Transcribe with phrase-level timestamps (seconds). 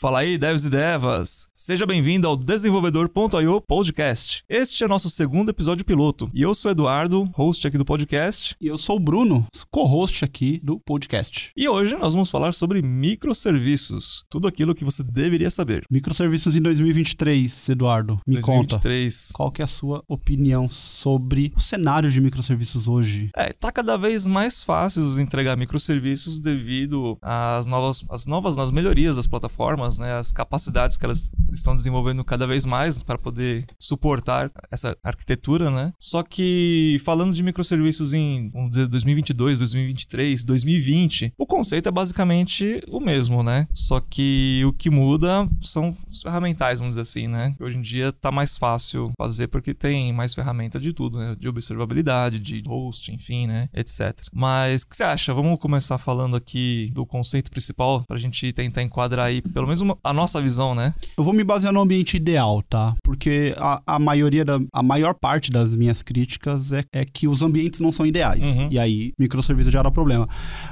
[0.00, 1.46] Fala aí, devs e devas!
[1.52, 4.42] Seja bem-vindo ao Desenvolvedor.io Podcast.
[4.48, 6.30] Este é nosso segundo episódio piloto.
[6.32, 8.56] E eu sou o Eduardo, host aqui do podcast.
[8.58, 11.52] E eu sou o Bruno, co-host aqui do podcast.
[11.54, 14.24] E hoje nós vamos falar sobre microserviços.
[14.30, 15.84] Tudo aquilo que você deveria saber.
[15.90, 18.18] Microserviços em 2023, Eduardo.
[18.26, 19.26] Me 2023.
[19.26, 19.36] conta.
[19.36, 23.28] Qual que é a sua opinião sobre o cenário de microserviços hoje?
[23.36, 29.16] É, tá cada vez mais fácil entregar microserviços devido às novas, às novas nas melhorias
[29.16, 34.50] das plataformas, né, as capacidades que elas estão desenvolvendo cada vez mais para poder suportar
[34.70, 35.92] essa arquitetura, né?
[35.98, 42.82] Só que falando de microserviços em, vamos dizer, 2022, 2023, 2020, o conceito é basicamente
[42.88, 43.66] o mesmo, né?
[43.72, 47.54] Só que o que muda são os ferramentais, vamos dizer assim, né?
[47.60, 51.36] Hoje em dia tá mais fácil fazer porque tem mais ferramenta de tudo, né?
[51.38, 53.68] De observabilidade, de host, enfim, né?
[53.74, 54.14] Etc.
[54.32, 55.34] Mas o que você acha?
[55.34, 59.96] Vamos começar falando aqui do conceito principal pra gente tentar enquadrar aí pelo menos uma,
[60.02, 60.94] a nossa visão, né?
[61.16, 62.94] Eu vou me basear no ambiente ideal, tá?
[63.02, 64.58] Porque a, a maioria da.
[64.72, 68.42] A maior parte das minhas críticas é, é que os ambientes não são ideais.
[68.44, 68.68] Uhum.
[68.70, 70.28] E aí, microserviço já dá problema.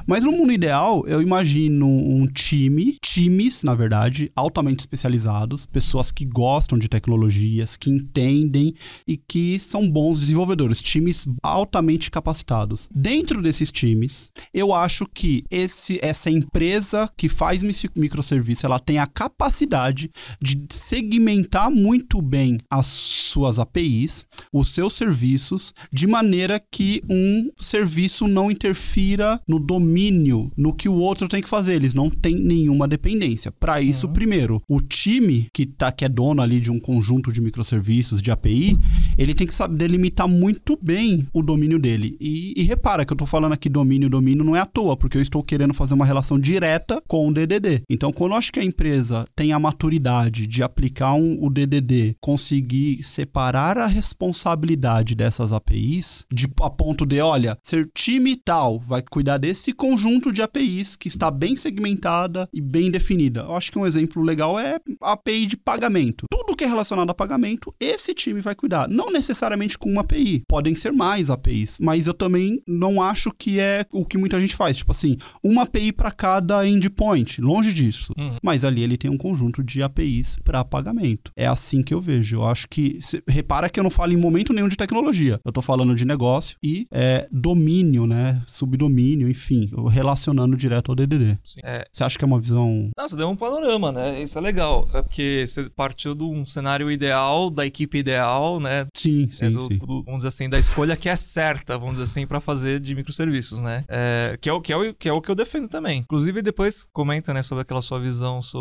[0.06, 6.24] Mas no mundo ideal, eu imagino um time, times, na verdade, altamente especializados, pessoas que
[6.24, 8.74] gostam de tecnologias, que entendem
[9.06, 12.88] e que são bons desenvolvedores, times altamente capacitados.
[12.94, 17.62] Dentro desses times, eu acho que esse, essa empresa que faz
[17.94, 20.10] microserviço, ela tem a capacidade
[20.40, 28.28] de segmentar muito bem as suas APIs, os seus serviços, de maneira que um serviço
[28.28, 31.74] não interfira no domínio, no que o outro tem que fazer.
[31.74, 33.50] Eles não têm nenhuma dependência.
[33.50, 34.12] Para isso, uhum.
[34.12, 38.30] primeiro, o time que, tá, que é dono ali de um conjunto de microserviços, de
[38.30, 38.78] API,
[39.16, 42.16] ele tem que saber delimitar muito bem o domínio dele.
[42.20, 45.16] E, e repara que eu estou falando aqui domínio, domínio não é à toa, porque
[45.16, 47.82] eu estou querendo fazer uma relação direta com o DDD.
[47.88, 48.87] Então, quando eu acho que a empresa
[49.34, 56.48] tem a maturidade de aplicar um, o DDD, conseguir separar a responsabilidade dessas APIs, de,
[56.60, 61.30] a ponto de, olha, ser time tal vai cuidar desse conjunto de APIs que está
[61.30, 63.40] bem segmentada e bem definida.
[63.40, 66.26] Eu acho que um exemplo legal é a API de pagamento.
[66.30, 68.88] Tudo que é relacionado a pagamento, esse time vai cuidar.
[68.88, 73.60] Não necessariamente com uma API, podem ser mais APIs, mas eu também não acho que
[73.60, 74.76] é o que muita gente faz.
[74.78, 78.12] Tipo assim, uma API para cada endpoint, longe disso.
[78.16, 78.36] Uhum.
[78.42, 81.32] Mas ali ele tem um conjunto de APIs para pagamento.
[81.36, 82.36] É assim que eu vejo.
[82.36, 82.98] Eu acho que.
[83.00, 85.40] Cê, repara que eu não falo em momento nenhum de tecnologia.
[85.44, 88.42] Eu tô falando de negócio e é, domínio, né?
[88.46, 91.38] Subdomínio, enfim, relacionando direto ao DDD.
[91.42, 91.86] Você é...
[92.00, 92.90] acha que é uma visão.
[92.96, 94.22] Nossa, deu um panorama, né?
[94.22, 94.88] Isso é legal.
[94.94, 98.86] É porque você partiu de um cenário ideal, da equipe ideal, né?
[98.94, 99.46] Sim, sim.
[99.46, 99.78] É do, sim.
[99.78, 102.94] Do, vamos dizer assim, da escolha que é certa, vamos dizer assim, para fazer de
[102.94, 103.84] microserviços, né?
[103.88, 106.00] É, que, é o, que, é o, que é o que eu defendo também.
[106.00, 108.57] Inclusive, depois comenta, né, sobre aquela sua visão sobre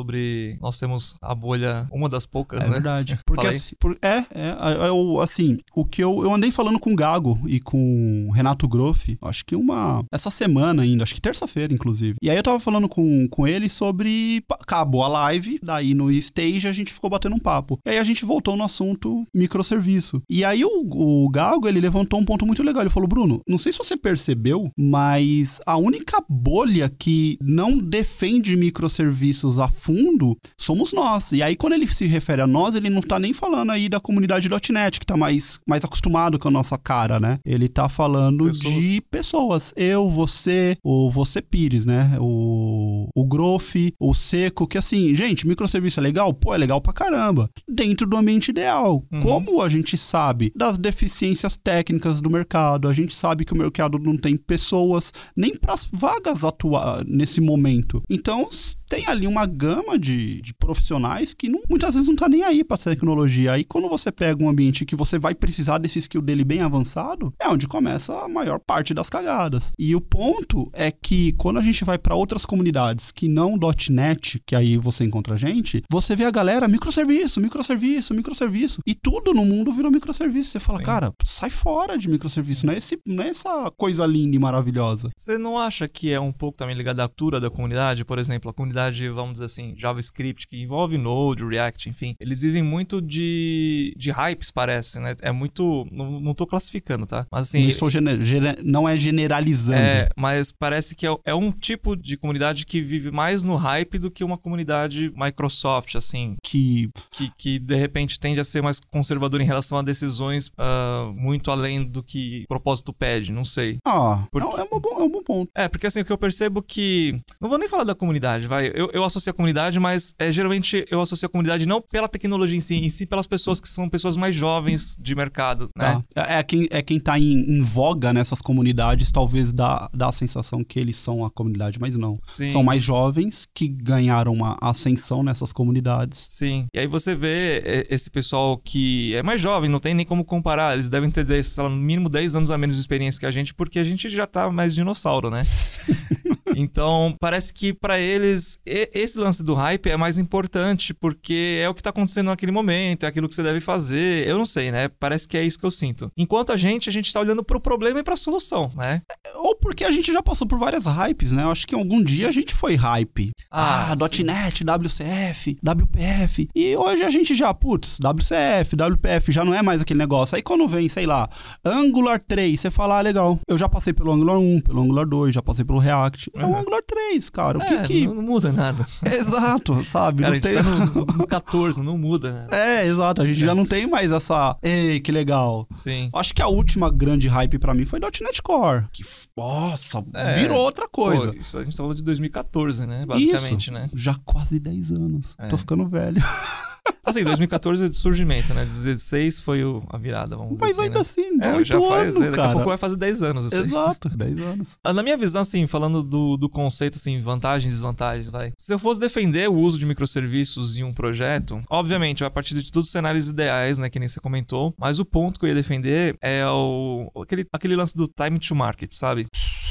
[0.62, 2.72] nós temos a bolha, uma das poucas, é né?
[2.72, 3.20] verdade.
[3.26, 6.96] Porque assim, por, é, é, eu, assim, o que eu, eu andei falando com o
[6.96, 11.74] Gago e com o Renato Groff, acho que uma, essa semana ainda, acho que terça-feira,
[11.74, 12.18] inclusive.
[12.22, 16.68] E aí eu tava falando com, com ele sobre, acabou a live, daí no stage
[16.68, 17.80] a gente ficou batendo um papo.
[17.86, 20.22] E aí a gente voltou no assunto microserviço.
[20.30, 23.58] E aí o, o Gago, ele levantou um ponto muito legal, ele falou, Bruno, não
[23.58, 30.92] sei se você percebeu, mas a única bolha que não defende microserviços a fundo somos
[30.92, 31.32] nós.
[31.32, 34.02] E aí, quando ele se refere a nós, ele não tá nem falando aí da
[34.02, 37.40] comunidade .NET, que tá mais, mais acostumado com a nossa cara, né?
[37.46, 38.86] Ele tá falando pessoas.
[38.86, 39.74] de pessoas.
[39.78, 42.18] Eu, você, o Você Pires, né?
[42.20, 46.34] O, o Groff, o Seco, que assim, gente, microserviço é legal?
[46.34, 47.50] Pô, é legal pra caramba.
[47.68, 49.04] Dentro do ambiente ideal.
[49.12, 49.20] Uhum.
[49.22, 53.98] Como a gente sabe das deficiências técnicas do mercado, a gente sabe que o mercado
[53.98, 58.02] não tem pessoas nem para as vagas atuar nesse momento.
[58.10, 58.50] Então,
[58.90, 62.64] tem ali uma gama de, de profissionais que não, muitas vezes não tá nem aí
[62.64, 63.54] para tecnologia.
[63.54, 67.34] Aí quando você pega um ambiente que você vai precisar desse skill dele bem avançado,
[67.40, 69.72] é onde começa a maior parte das cagadas.
[69.78, 73.58] E o ponto é que quando a gente vai para outras comunidades que não
[73.90, 78.96] .NET, que aí você encontra a gente, você vê a galera microserviço, microserviço, microserviço, e
[78.96, 80.52] tudo no mundo virou microserviço.
[80.52, 80.86] Você fala, Sim.
[80.86, 85.10] cara, sai fora de microserviço, não é, esse, não é essa coisa linda e maravilhosa.
[85.16, 88.06] Você não acha que é um pouco também ligado à cultura da comunidade?
[88.06, 88.77] Por exemplo, a comunidade,
[89.14, 94.52] vamos dizer assim, JavaScript, que envolve Node, React, enfim, eles vivem muito de, de hypes,
[94.52, 95.16] parece, né?
[95.22, 95.88] É muito.
[95.92, 97.26] Não, não tô classificando, tá?
[97.32, 97.64] Mas assim.
[97.64, 99.82] Não, estou gener, gener, não é generalizando.
[99.82, 104.00] É, mas parece que é, é, um tipo de comunidade que vive mais no hype
[104.00, 106.36] do que uma comunidade Microsoft, assim.
[106.44, 106.90] Que.
[107.12, 111.52] Que, que de repente tende a ser mais conservador em relação a decisões uh, muito
[111.52, 113.78] além do que o propósito pede, não sei.
[113.86, 114.60] Ah, porque...
[114.60, 115.52] é, um bom, é um bom ponto.
[115.56, 117.20] É, porque assim, o que eu percebo que.
[117.40, 118.67] Não vou nem falar da comunidade, vai.
[118.76, 122.58] Eu, eu associo a comunidade, mas é, geralmente eu associo a comunidade não pela tecnologia
[122.58, 126.02] em si, em si pelas pessoas que são pessoas mais jovens de mercado, né?
[126.14, 126.26] Tá.
[126.28, 130.12] É, é quem, é quem tá em, em voga nessas comunidades, talvez dá, dá a
[130.12, 132.18] sensação que eles são a comunidade, mas não.
[132.24, 132.50] Sim.
[132.50, 136.26] São mais jovens que ganharam uma ascensão nessas comunidades.
[136.28, 136.68] Sim.
[136.74, 140.24] E aí você vê é, esse pessoal que é mais jovem, não tem nem como
[140.24, 140.74] comparar.
[140.74, 143.32] Eles devem ter, sei lá, no mínimo 10 anos a menos de experiência que a
[143.32, 145.46] gente, porque a gente já tá mais dinossauro, né?
[146.60, 151.74] Então, parece que para eles esse lance do hype é mais importante porque é o
[151.74, 154.28] que tá acontecendo naquele momento, é aquilo que você deve fazer.
[154.28, 154.90] Eu não sei, né?
[155.00, 156.12] Parece que é isso que eu sinto.
[156.18, 159.02] Enquanto a gente, a gente tá olhando pro problema e pra solução, né?
[159.36, 161.44] Ou porque a gente já passou por várias hypes, né?
[161.44, 163.32] Eu acho que algum dia a gente foi hype.
[163.52, 163.96] Ah, Ah.
[164.24, 166.50] .NET, WCF, WPF.
[166.56, 170.36] E hoje a gente já, putz, WCF, WPF, já não é mais aquele negócio.
[170.36, 171.30] Aí quando vem, sei lá,
[171.64, 173.40] Angular 3, você fala, ah, legal.
[173.48, 176.32] Eu já passei pelo Angular 1, pelo Angular 2, já passei pelo React.
[176.34, 176.56] É o.
[176.58, 177.58] Angular 3, cara.
[177.60, 178.08] O É, que que...
[178.08, 178.88] Não, não muda nada.
[179.06, 180.24] Exato, sabe?
[180.24, 180.64] Cara, a não gente tem...
[180.64, 182.48] tá no, no 14, não muda, né?
[182.52, 183.22] É, exato.
[183.22, 184.58] A gente já não tem mais essa.
[184.62, 185.68] Ei, que legal.
[185.72, 186.10] Sim.
[186.14, 188.86] Acho que a última grande hype pra mim foi .NET Core.
[188.92, 189.04] Que,
[189.36, 190.34] nossa, É.
[190.40, 191.34] virou outra coisa.
[191.34, 193.06] Pô, isso a gente tá falando de 2014, né?
[193.06, 193.90] Basicamente, Isso, né?
[193.94, 195.36] Já quase 10 anos.
[195.40, 195.48] É.
[195.48, 196.22] Tô ficando velho.
[197.06, 198.66] Assim, 2014 é de surgimento, né?
[198.66, 201.48] 16 foi o- a virada, vamos Mas dizer ainda assim, assim, né?
[201.48, 202.26] É, oito já faz, anos, né?
[202.26, 202.52] Daqui a cara.
[202.54, 203.62] pouco vai fazer 10 anos, sei.
[203.64, 204.78] Exato, 10 anos.
[204.84, 208.52] Ah, Na minha visão, assim, falando do, do conceito, assim, vantagens e desvantagens, vai.
[208.58, 212.72] Se eu fosse defender o uso de microserviços em um projeto, obviamente, vai partir de
[212.72, 215.56] todos os cenários ideais, né, que nem você comentou, mas o ponto que eu ia
[215.56, 219.28] defender é o, aquele, aquele lance do time to market, sabe?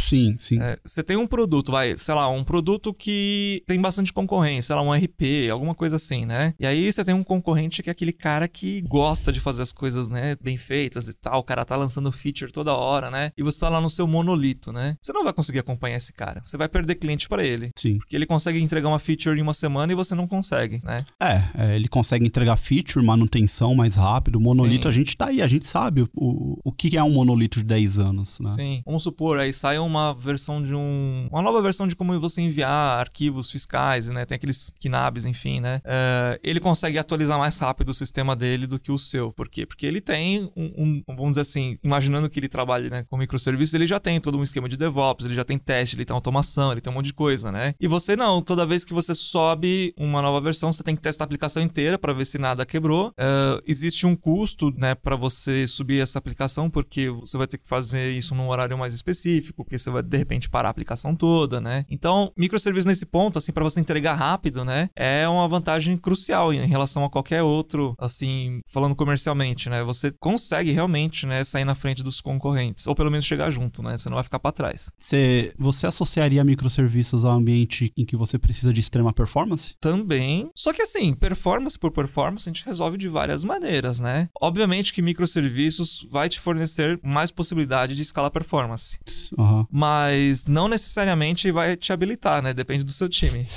[0.09, 0.61] Sim, sim.
[0.63, 4.77] É, Você tem um produto, vai, sei lá, um produto que tem bastante concorrência, sei
[4.77, 6.55] lá, um RP, alguma coisa assim, né?
[6.61, 9.73] E aí você tem um concorrente que é aquele cara que gosta de fazer as
[9.73, 13.33] coisas, né, bem feitas e tal, o cara tá lançando feature toda hora, né?
[13.37, 14.97] E você tá lá no seu monolito, né?
[15.01, 16.41] Você não vai conseguir acompanhar esse cara.
[16.43, 17.71] Você vai perder cliente pra ele.
[17.77, 17.99] Sim.
[17.99, 21.05] Porque ele consegue entregar uma feature em uma semana e você não consegue, né?
[21.21, 24.41] É, é, ele consegue entregar feature, manutenção mais rápido.
[24.41, 24.89] Monolito, Sim.
[24.89, 27.65] a gente tá aí, a gente sabe o, o, o que é um monolito de
[27.65, 28.51] 10 anos, né?
[28.51, 28.83] Sim.
[28.85, 31.29] Vamos supor, aí sai uma versão de um.
[31.31, 34.25] Uma nova versão de como você enviar arquivos fiscais, né?
[34.25, 35.81] Tem aqueles KNABs, enfim, né?
[35.85, 39.33] É, ele consegue atualizar mais rápido o sistema dele do que o seu.
[39.33, 39.67] Por quê?
[39.67, 43.75] Porque ele tem um, um- vamos dizer assim, imaginando que ele trabalhe né, com microserviços,
[43.75, 46.73] ele já tem todo um esquema de DevOps, ele já tem teste, ele tem automação,
[46.73, 47.75] ele tem um monte de coisa, né?
[47.81, 51.25] E você não, toda vez que você sobe uma nova versão, você tem que testar
[51.25, 53.13] a aplicação inteira para ver se nada quebrou.
[53.19, 57.69] É, existe um custo, né, para você subir essa aplicação, porque você vai ter que
[57.69, 61.61] fazer isso num horário mais específico, porque você vai de repente parar a aplicação toda,
[61.61, 61.85] né?
[61.91, 66.67] Então, microserviços nesse ponto, assim, para você entregar rápido, né, é uma vantagem crucial em
[66.67, 69.83] relação a qualquer outro, assim, falando comercialmente, né?
[69.85, 73.97] Você consegue realmente, né, sair na frente dos concorrentes, ou pelo menos chegar junto, né?
[73.97, 74.91] Você não vai ficar para trás.
[74.99, 79.75] Você, você associaria microserviços a ambiente em que você precisa de extrema performance?
[79.81, 80.51] Também.
[80.55, 84.29] Só que assim, performance por performance a gente resolve de várias maneiras, né?
[84.41, 88.99] Obviamente que microserviços vai te fornecer mais possibilidade de escalar performance.
[89.39, 89.67] Aham.
[89.71, 92.53] Mas não necessariamente vai te habilitar, né?
[92.53, 93.47] Depende do seu time.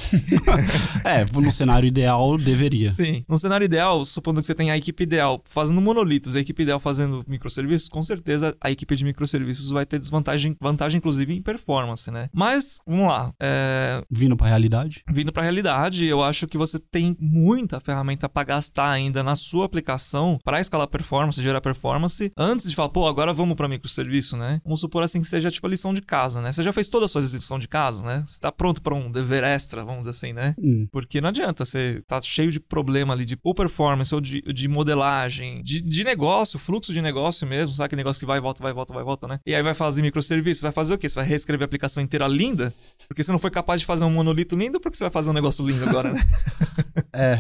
[1.06, 2.90] É, no cenário ideal, deveria.
[2.90, 3.19] Sim.
[3.28, 6.80] No cenário ideal, supondo que você tenha a equipe ideal fazendo monolitos, a equipe ideal
[6.80, 12.10] fazendo microserviços, com certeza a equipe de microserviços vai ter desvantagem, vantagem inclusive em performance,
[12.12, 12.30] né?
[12.34, 13.34] Mas, vamos lá.
[13.40, 15.04] É, Vindo pra realidade.
[15.10, 19.36] vindo para a realidade, eu acho que você tem muita ferramenta para gastar ainda na
[19.36, 24.38] sua aplicação para escalar performance, gerar performance, antes de falar, pô, agora vamos para microserviço,
[24.38, 24.62] né?
[24.64, 26.52] Vamos supor assim que seja tipo a lição de casa, né?
[26.52, 28.24] Você já fez toda a sua lição de casa, né?
[28.26, 30.56] Você tá pronto para um dever extra, vamos dizer assim, né?
[30.60, 30.88] Hum.
[30.92, 32.60] Porque não adianta, você tá cheio de
[33.00, 37.74] problema ali de performance ou de, de modelagem, de, de negócio, fluxo de negócio mesmo,
[37.74, 39.40] sabe aquele negócio que vai e volta, vai e volta, vai e volta, né?
[39.46, 41.08] E aí vai fazer microserviço, vai fazer o quê?
[41.08, 42.74] Você vai reescrever a aplicação inteira linda?
[43.08, 45.34] Porque você não foi capaz de fazer um monolito lindo, porque você vai fazer um
[45.34, 46.20] negócio lindo agora, né?
[47.14, 47.40] É.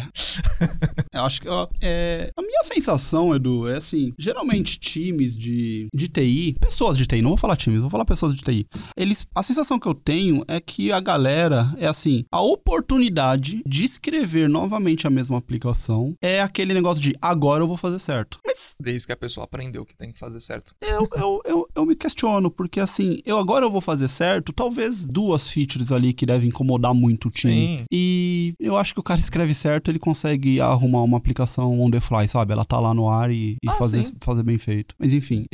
[1.14, 1.50] Eu acho que.
[1.50, 7.06] ó, é, a minha sensação, Edu, é assim: geralmente times de, de TI, pessoas de
[7.06, 8.66] TI, não vou falar times, vou falar pessoas de TI.
[8.96, 13.86] Eles, a sensação que eu tenho é que a galera é assim: a oportunidade de
[13.86, 18.40] escrever novamente a mesma aplicação é aquele negócio de agora eu vou fazer certo.
[18.46, 20.74] Mas Desde que a pessoa aprendeu que tem que fazer certo.
[20.82, 25.04] eu, eu, eu, eu me questiono, porque assim, eu agora eu vou fazer certo, talvez
[25.04, 27.80] duas features ali que devem incomodar muito o time.
[27.80, 27.86] Sim.
[27.92, 32.00] E eu acho que o cara escreve certo, ele consegue arrumar uma aplicação on the
[32.00, 32.52] fly, sabe?
[32.54, 34.14] Ela tá lá no ar e, e Ah, fazer, sim.
[34.24, 34.96] fazer bem feito.
[34.98, 35.46] Mas enfim,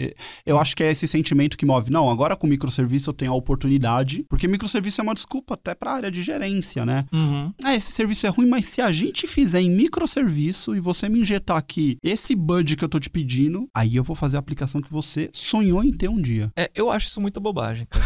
[0.46, 1.92] eu acho que é esse sentimento que move.
[1.92, 5.94] Não, agora com microserviço eu tenho a oportunidade, porque microserviço é uma desculpa até pra
[5.94, 7.06] área de gerência, né?
[7.13, 7.51] Uhum.
[7.63, 11.20] Ah, esse serviço é ruim, mas se a gente fizer em microserviço e você me
[11.20, 14.82] injetar aqui esse budget que eu tô te pedindo, aí eu vou fazer a aplicação
[14.82, 16.51] que você sonhou em ter um dia.
[16.56, 18.06] É, eu acho isso muita bobagem, cara.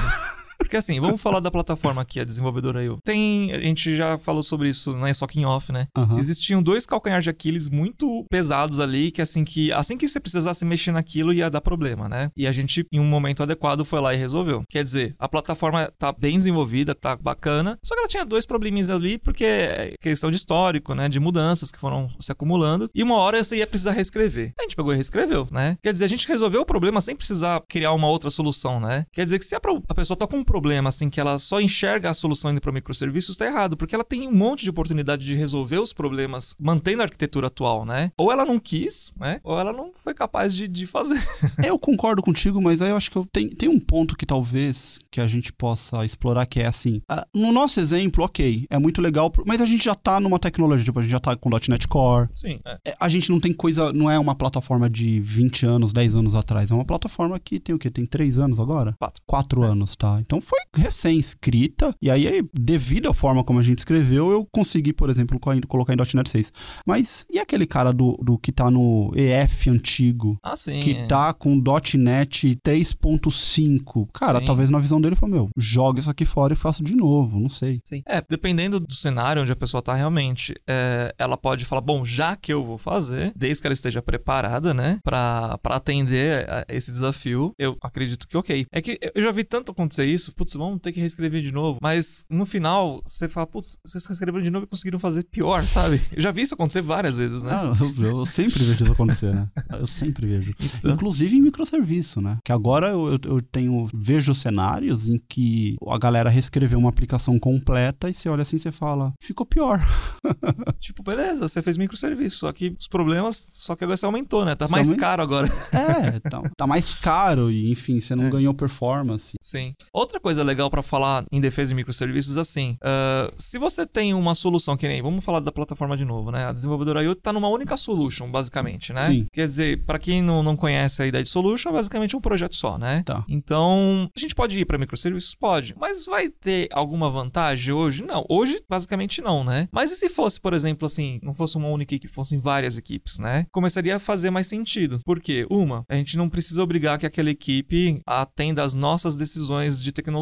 [0.70, 3.00] Porque assim, vamos falar da plataforma aqui, a desenvolvedora eu.
[3.04, 5.88] Tem, a gente já falou sobre isso na Socking Off, né?
[5.98, 6.20] Aham.
[6.20, 10.64] Existiam dois calcanhares de Aquiles muito pesados ali, que assim que assim que você precisasse
[10.64, 12.30] mexer naquilo ia dar problema, né?
[12.38, 14.62] E a gente em um momento adequado foi lá e resolveu.
[14.70, 18.92] Quer dizer, a plataforma tá bem desenvolvida, tá bacana, só que ela tinha dois probleminhas
[18.92, 23.16] ali porque é questão de histórico, né, de mudanças que foram se acumulando, e uma
[23.16, 24.54] hora você ia precisar reescrever.
[24.60, 25.78] A gente pegou e reescreveu, né?
[25.82, 29.08] Quer dizer, a gente resolveu o problema sem precisar criar uma outra solução, né?
[29.12, 31.60] Quer dizer que se a, a pessoa tá com um problema assim que ela só
[31.62, 35.26] enxerga a solução indo para microserviços, tá errado, porque ela tem um monte de oportunidade
[35.26, 38.12] de resolver os problemas mantendo a arquitetura atual, né?
[38.18, 39.40] Ou ela não quis, né?
[39.44, 41.20] Ou ela não foi capaz de, de fazer.
[41.64, 45.00] Eu concordo contigo, mas aí eu acho que eu tenho, tem um ponto que talvez
[45.12, 47.02] que a gente possa explorar, que é assim.
[47.10, 50.86] ah, no nosso exemplo, ok, é muito legal, mas a gente já tá numa tecnologia,
[50.86, 52.30] tipo, a gente já tá com .NET Core.
[52.34, 52.78] Sim, é.
[52.86, 56.36] É, A gente não tem coisa, não é uma plataforma de 20 anos, 10 anos
[56.36, 56.72] atrás.
[56.72, 57.90] É uma plataforma que tem o quê?
[57.90, 58.96] Tem 3 anos agora?
[59.00, 59.22] Quatro.
[59.26, 60.18] 4 anos, tá?
[60.20, 61.94] Então foi recém-escrita.
[62.02, 65.94] E aí, devido à forma como a gente escreveu, eu consegui, por exemplo, co- colocar
[65.94, 66.52] em .NET 6.
[66.86, 70.38] Mas e aquele cara do, do que tá no EF antigo?
[70.44, 70.82] Ah, sim.
[70.82, 71.08] que é.
[71.08, 71.56] tá com
[71.96, 74.08] .NET 3.5.
[74.14, 74.46] Cara, Sim.
[74.46, 77.50] talvez na visão dele foi, meu, joga isso aqui fora e faça de novo, não
[77.50, 77.80] sei.
[77.84, 78.02] Sim.
[78.08, 82.36] É, dependendo do cenário onde a pessoa tá realmente, é, ela pode falar, bom, já
[82.36, 86.92] que eu vou fazer, desde que ela esteja preparada, né, pra, pra atender a esse
[86.92, 88.66] desafio, eu acredito que ok.
[88.72, 91.80] É que eu já vi tanto acontecer isso, putz, vamos ter que reescrever de novo,
[91.82, 96.02] mas no final, você fala, putz, vocês reescreveram de novo e conseguiram fazer pior, sabe?
[96.16, 97.52] Eu já vi isso acontecer várias vezes, né?
[97.54, 99.50] Ah, eu, eu sempre vejo isso acontecer, né?
[99.72, 100.54] Eu sempre vejo.
[100.78, 100.92] Então.
[100.94, 102.38] Inclusive em microserviço, né?
[102.46, 108.10] Que agora eu, eu- tenho, vejo cenários em que a galera reescreveu uma aplicação completa
[108.10, 109.80] e você olha assim e você fala, ficou pior.
[110.80, 114.56] Tipo, beleza, você fez microserviço, só que os problemas, só que agora você aumentou, né?
[114.56, 115.48] Tá Você mais caro agora.
[115.74, 118.30] É, tá, tá mais caro e enfim, você não É.
[118.30, 119.34] ganhou performance.
[119.42, 119.74] Sim.
[119.94, 124.36] Outra coisa legal pra falar em defesa de microserviços, assim, ah, se você tem uma
[124.36, 126.46] solução que nem, vamos falar da plataforma de novo, né?
[126.46, 129.10] A desenvolvedora IoT tá numa única solution, basicamente, né?
[129.10, 129.28] Sim.
[129.32, 132.56] Quer dizer, pra quem não, não conhece a ideia de solution, é basicamente um projeto
[132.56, 133.04] só, né?
[133.06, 133.24] Tá.
[133.28, 135.36] Então, a gente pode ir pra microserviços?
[135.36, 135.76] Pode.
[135.78, 138.04] Mas vai ter alguma vantagem hoje?
[138.04, 138.26] Não.
[138.30, 139.68] Hoje, basicamente, não, né?
[139.72, 143.20] Mas e se fosse, por exemplo, assim, não fosse uma única equipe, fossem várias equipes,
[143.20, 143.46] né?
[143.52, 145.00] Começaria a fazer mais sentido.
[145.06, 145.46] Por quê?
[145.50, 150.19] Uma, a gente não precisa obrigar que aquela equipe atenda às nossas decisões de tecnologia.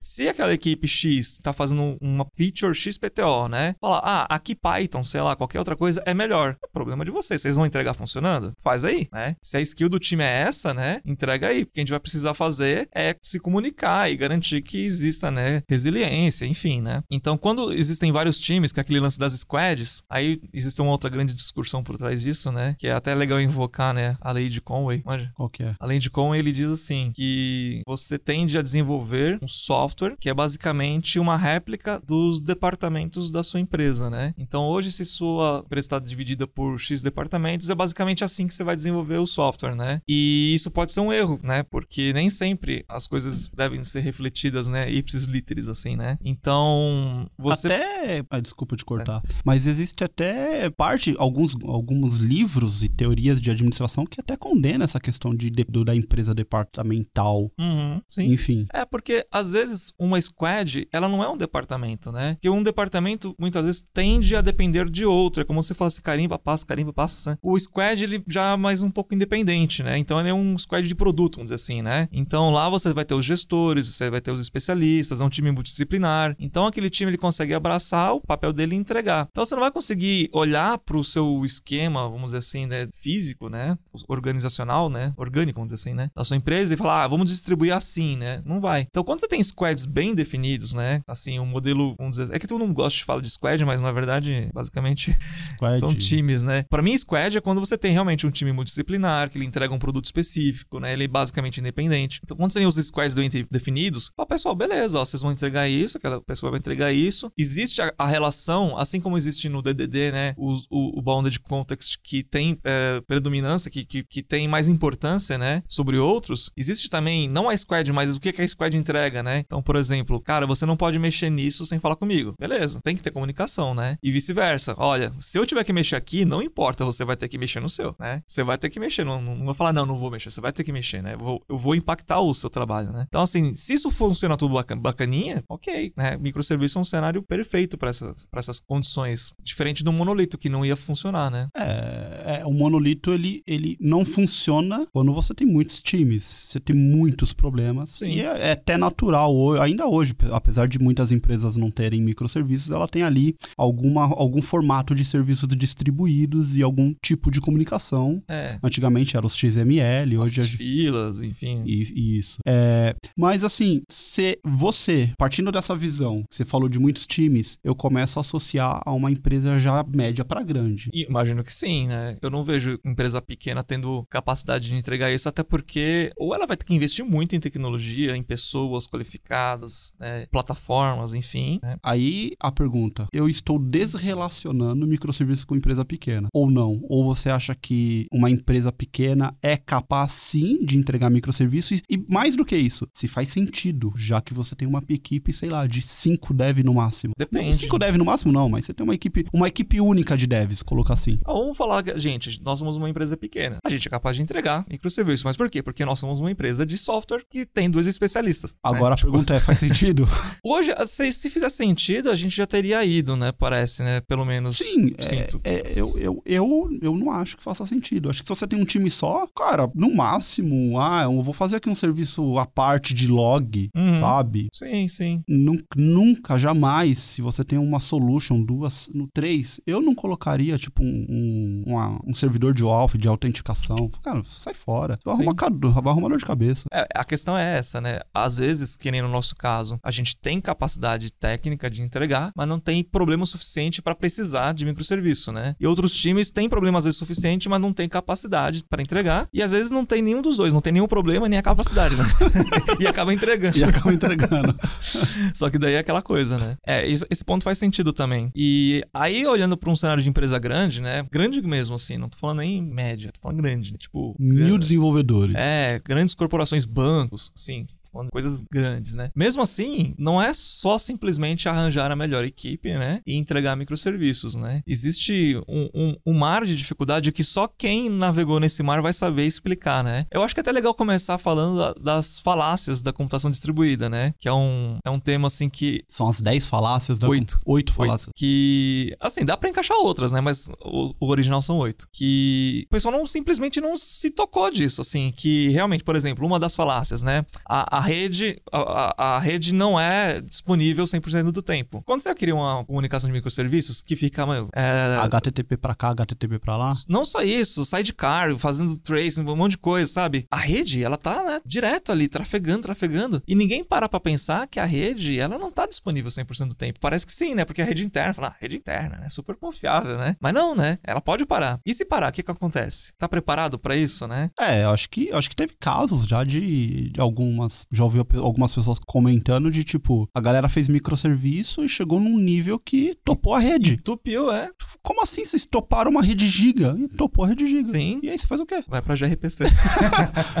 [0.00, 3.74] Se aquela equipe X tá fazendo uma feature XPTO, né?
[3.80, 6.56] Falar, ah, aqui Python, sei lá, qualquer outra coisa é melhor.
[6.62, 7.40] É problema de vocês.
[7.40, 8.52] Vocês vão entregar funcionando?
[8.58, 9.36] Faz aí, né?
[9.42, 11.00] Se a skill do time é essa, né?
[11.04, 11.62] Entrega aí.
[11.62, 15.62] O que a gente vai precisar fazer é se comunicar e garantir que exista, né?
[15.68, 17.02] Resiliência, enfim, né?
[17.10, 21.10] Então, quando existem vários times, que é aquele lance das squads, aí existe uma outra
[21.10, 22.76] grande discussão por trás disso, né?
[22.78, 24.16] Que é até legal invocar, né?
[24.20, 25.02] A lei de Conway.
[25.04, 25.30] Manja?
[25.34, 25.74] Qual que é?
[25.78, 30.34] Além de Conway, ele diz assim que você tende a desenvolver um software que é
[30.34, 34.34] basicamente uma réplica dos departamentos da sua empresa, né?
[34.38, 38.64] Então hoje, se sua empresa está dividida por X departamentos, é basicamente assim que você
[38.64, 40.00] vai desenvolver o software, né?
[40.08, 41.62] E isso pode ser um erro, né?
[41.64, 44.90] Porque nem sempre as coisas devem ser refletidas, né?
[44.90, 46.18] Ipsis literis, assim, né?
[46.22, 47.66] Então, você...
[47.68, 48.24] Até.
[48.30, 49.22] Ah, desculpa te cortar.
[49.44, 55.00] Mas existe até parte, alguns, alguns livros e teorias de administração que até condena essa
[55.00, 57.50] questão de, de- da empresa departamental.
[57.58, 58.32] Uhum, sim.
[58.32, 58.66] Enfim.
[58.72, 62.34] É, porque às vezes uma squad, ela não é um departamento, né?
[62.34, 65.42] Porque um departamento muitas vezes tende a depender de outro.
[65.42, 67.38] É como se fosse carimba, passa, carimba, passa, né?
[67.42, 69.98] O squad, ele já é mais um pouco independente, né?
[69.98, 72.08] Então ele é um squad de produto, vamos dizer assim, né?
[72.12, 75.50] Então lá você vai ter os gestores, você vai ter os especialistas, é um time
[75.50, 76.36] multidisciplinar.
[76.38, 79.28] Então aquele time ele consegue abraçar o papel dele e entregar.
[79.30, 82.88] Então você não vai conseguir olhar para o seu esquema, vamos dizer assim, né?
[82.94, 83.76] Físico, né?
[84.08, 85.12] Organizacional, né?
[85.16, 86.10] Orgânico, vamos dizer assim, né?
[86.14, 88.42] Da sua empresa e falar, ah, vamos distribuir assim, né?
[88.44, 88.86] Não vai.
[88.88, 91.02] Então quando você tem squads bem definidos, né?
[91.04, 93.80] Assim, um modelo, vamos dizer, é que todo mundo gosta de falar de squad, mas
[93.80, 95.80] na verdade, basicamente, Squad.
[95.80, 96.64] são times, né?
[96.70, 99.80] Pra mim, squad é quando você tem realmente um time multidisciplinar, que ele entrega um
[99.80, 100.92] produto específico, né?
[100.92, 102.20] Ele é basicamente independente.
[102.22, 105.68] Então, quando você tem os squads bem definidos, ó, pessoal, beleza, ó, vocês vão entregar
[105.68, 107.32] isso, aquela pessoa vai entregar isso.
[107.36, 110.34] Existe a, a relação, assim como existe no DDD, né?
[110.36, 115.36] O, o, o Bounded Context que tem é, predominância, que, que, que tem mais importância,
[115.36, 115.64] né?
[115.66, 116.52] Sobre outros.
[116.56, 119.38] Existe também, não a squad, mas o que, que a squad entrega, né?
[119.44, 122.34] Então, por exemplo, cara, você não pode mexer nisso sem falar comigo.
[122.38, 123.96] Beleza, tem que ter comunicação, né?
[124.02, 124.74] E vice-versa.
[124.76, 127.68] Olha, se eu tiver que mexer aqui, não importa, você vai ter que mexer no
[127.70, 128.22] seu, né?
[128.26, 130.52] Você vai ter que mexer, não, não, vou falar, não, não vou mexer, você vai
[130.52, 131.14] ter que mexer, né?
[131.14, 133.04] Eu vou, eu vou impactar o seu trabalho, né?
[133.08, 136.16] Então, assim, se isso funciona tudo baca- bacaninha, ok, né?
[136.16, 139.32] Microserviço é um cenário perfeito para essas, pra essas condições.
[139.42, 141.48] Diferente do monolito, que não ia funcionar, né?
[141.56, 146.22] É, É, o monolito, ele, ele não funciona quando você tem muitos times.
[146.22, 147.90] Você tem muitos problemas.
[147.90, 148.10] Sim.
[148.10, 152.88] E é, é até natural, ainda hoje, apesar de muitas empresas não terem microserviços, ela
[152.88, 158.22] tem ali alguma, algum formato de serviços distribuídos e algum tipo de comunicação.
[158.28, 158.58] É.
[158.62, 161.62] Antigamente era os XML, hoje As gente filas, enfim.
[161.66, 162.38] e- isso.
[162.46, 168.18] É, mas assim, se você, partindo dessa visão, você falou de muitos times, eu começo
[168.18, 170.90] a associar a uma empresa já média para grande.
[170.92, 172.16] E Imagino que sim, né?
[172.22, 176.56] Eu não vejo empresa pequena tendo capacidade de entregar isso, até porque ou ela vai
[176.56, 180.26] ter que investir muito em tecnologia, em pessoas qualificadas, né?
[180.30, 181.58] plataformas, enfim.
[181.62, 181.76] né?
[181.82, 186.28] Aí a pergunta: eu estou desrelacionando microserviço com empresa pequena?
[186.32, 186.80] Ou não?
[186.88, 191.82] Ou você acha que uma empresa pequena é capaz sim de entregar microserviços?
[191.88, 195.48] E mais do que isso, se faz sentido, já que você tem uma equipe, sei
[195.50, 197.12] lá, de 5 dev no máximo.
[197.16, 197.56] Depende.
[197.56, 200.62] 5 dev no máximo, não, mas você tem uma equipe, uma equipe única de devs,
[200.62, 201.18] colocar assim.
[201.24, 203.58] Ah, Vamos falar gente, nós somos uma empresa pequena.
[203.64, 205.24] A gente é capaz de entregar microserviços.
[205.24, 205.62] Mas por quê?
[205.62, 208.52] Porque nós somos uma empresa de software que tem dois especialistas.
[208.52, 208.69] né?
[208.76, 210.08] Agora a pergunta é: faz sentido?
[210.44, 213.32] Hoje, se, se fizer sentido, a gente já teria ido, né?
[213.32, 214.00] Parece, né?
[214.02, 214.58] Pelo menos.
[214.58, 215.40] Sim, é, Sinto.
[215.44, 218.10] é, eu, eu, eu, eu não acho que faça sentido.
[218.10, 221.56] Acho que se você tem um time só, cara, no máximo, ah, eu vou fazer
[221.56, 223.94] aqui um serviço à parte de log, Uhum.
[223.98, 224.48] sabe?
[224.52, 225.22] Sim, sim.
[225.28, 230.82] Nun- Nunca, jamais, se você tem uma solution, duas, no três, eu não colocaria, tipo,
[230.82, 233.90] um, um, uma- um servidor de auth, de autenticação.
[234.02, 234.98] Cara, sai fora.
[235.04, 235.34] Vai arrumar,
[235.80, 236.64] vai arrumar dor de cabeça.
[236.72, 238.00] É, a questão é essa, né?
[238.12, 242.48] Às vezes, que nem no nosso caso, a gente tem capacidade técnica de entregar, mas
[242.48, 245.54] não tem problema suficiente para precisar de microserviço, né?
[245.60, 249.28] E outros times têm problema às vezes suficiente, mas não tem capacidade para entregar.
[249.32, 251.96] E às vezes não tem nenhum dos dois, não tem nenhum problema nem a capacidade,
[251.96, 252.04] né?
[252.80, 253.56] e acaba entregando.
[253.56, 254.58] E acaba entregando.
[255.34, 256.56] Só que daí é aquela coisa, né?
[256.66, 258.30] É, isso- esse ponto faz sentido também.
[258.34, 261.06] E aí, olhando para um cenário de empresa grande, né?
[261.10, 263.78] Grande mesmo, assim, não tô falando nem média, tô falando grande, né?
[263.78, 264.14] Tipo.
[264.18, 265.34] Mil desenvolvedores.
[265.36, 269.10] É, grandes corporações, bancos, sim, tô falando de coisas grandes, né?
[269.14, 273.00] Mesmo assim, não é só simplesmente arranjar a melhor equipe, né?
[273.06, 274.62] E entregar microserviços, né?
[274.66, 279.26] Existe um, um- um mar de dificuldade que só quem navegou nesse mar vai saber
[279.26, 280.06] explicar, né?
[280.10, 284.14] Eu acho que é até legal começar falando da- das falácias da computação distribuída, né?
[284.18, 287.08] Que é um, é um tema, assim, que São as 10 falácias da.
[287.08, 287.38] Oito.
[287.46, 288.10] Oito falácias.
[288.16, 290.20] que, assim, dá pra encaixar outras, né?
[290.20, 291.86] Mas o, o original são oito.
[291.92, 295.12] Que o pessoal não simplesmente não se tocou disso, assim.
[295.16, 297.24] Que realmente, por exemplo, uma das falácias, né?
[297.48, 298.58] A, a rede a,
[298.96, 301.82] a- a rede não é disponível 100% do tempo.
[301.84, 306.56] Quando você cria uma comunicação de microserviços que fica, é, HTTP pra cá, HTTP pra
[306.56, 306.68] lá.
[306.88, 310.26] não só isso, sidecar, fazendo tracing, um monte de coisa, sabe?
[310.30, 313.22] A rede, ela tá, né, direto ali, trafegando, trafegando.
[313.26, 316.78] E ninguém para pra pensar que a rede, ela não tá disponível 100% do tempo.
[316.80, 317.44] Parece que sim, né?
[317.44, 319.08] Porque a rede interna, fala, ah, rede interna, né?
[319.08, 320.16] Super confiável, né?
[320.20, 320.78] Mas não, né?
[320.84, 321.58] Ela pode parar.
[321.64, 322.92] E se parar, o que que acontece?
[322.98, 324.30] Tá preparado pra isso, né?
[324.38, 327.66] É, eu acho que, eu acho que teve casos já de, de algumas.
[327.70, 332.58] Já ouvi algumas pessoas comentando de tipo, a galera fez microserviço e chegou num nível
[332.58, 333.76] que topou a rede.
[333.78, 334.50] Tupiu, é.
[334.82, 335.24] Como assim?
[335.24, 337.64] Vocês toparam uma rede giga e topou a rede giga.
[337.64, 338.00] Sim.
[338.02, 338.62] E aí você faz o quê?
[338.68, 339.44] Vai pra gRPC.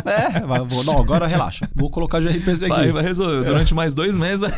[0.04, 1.68] É, vai, vou, não, agora relaxa.
[1.74, 2.74] Vou colocar gRPC aqui.
[2.74, 3.44] Vai, vai resolver.
[3.44, 4.50] Durante mais dois meses,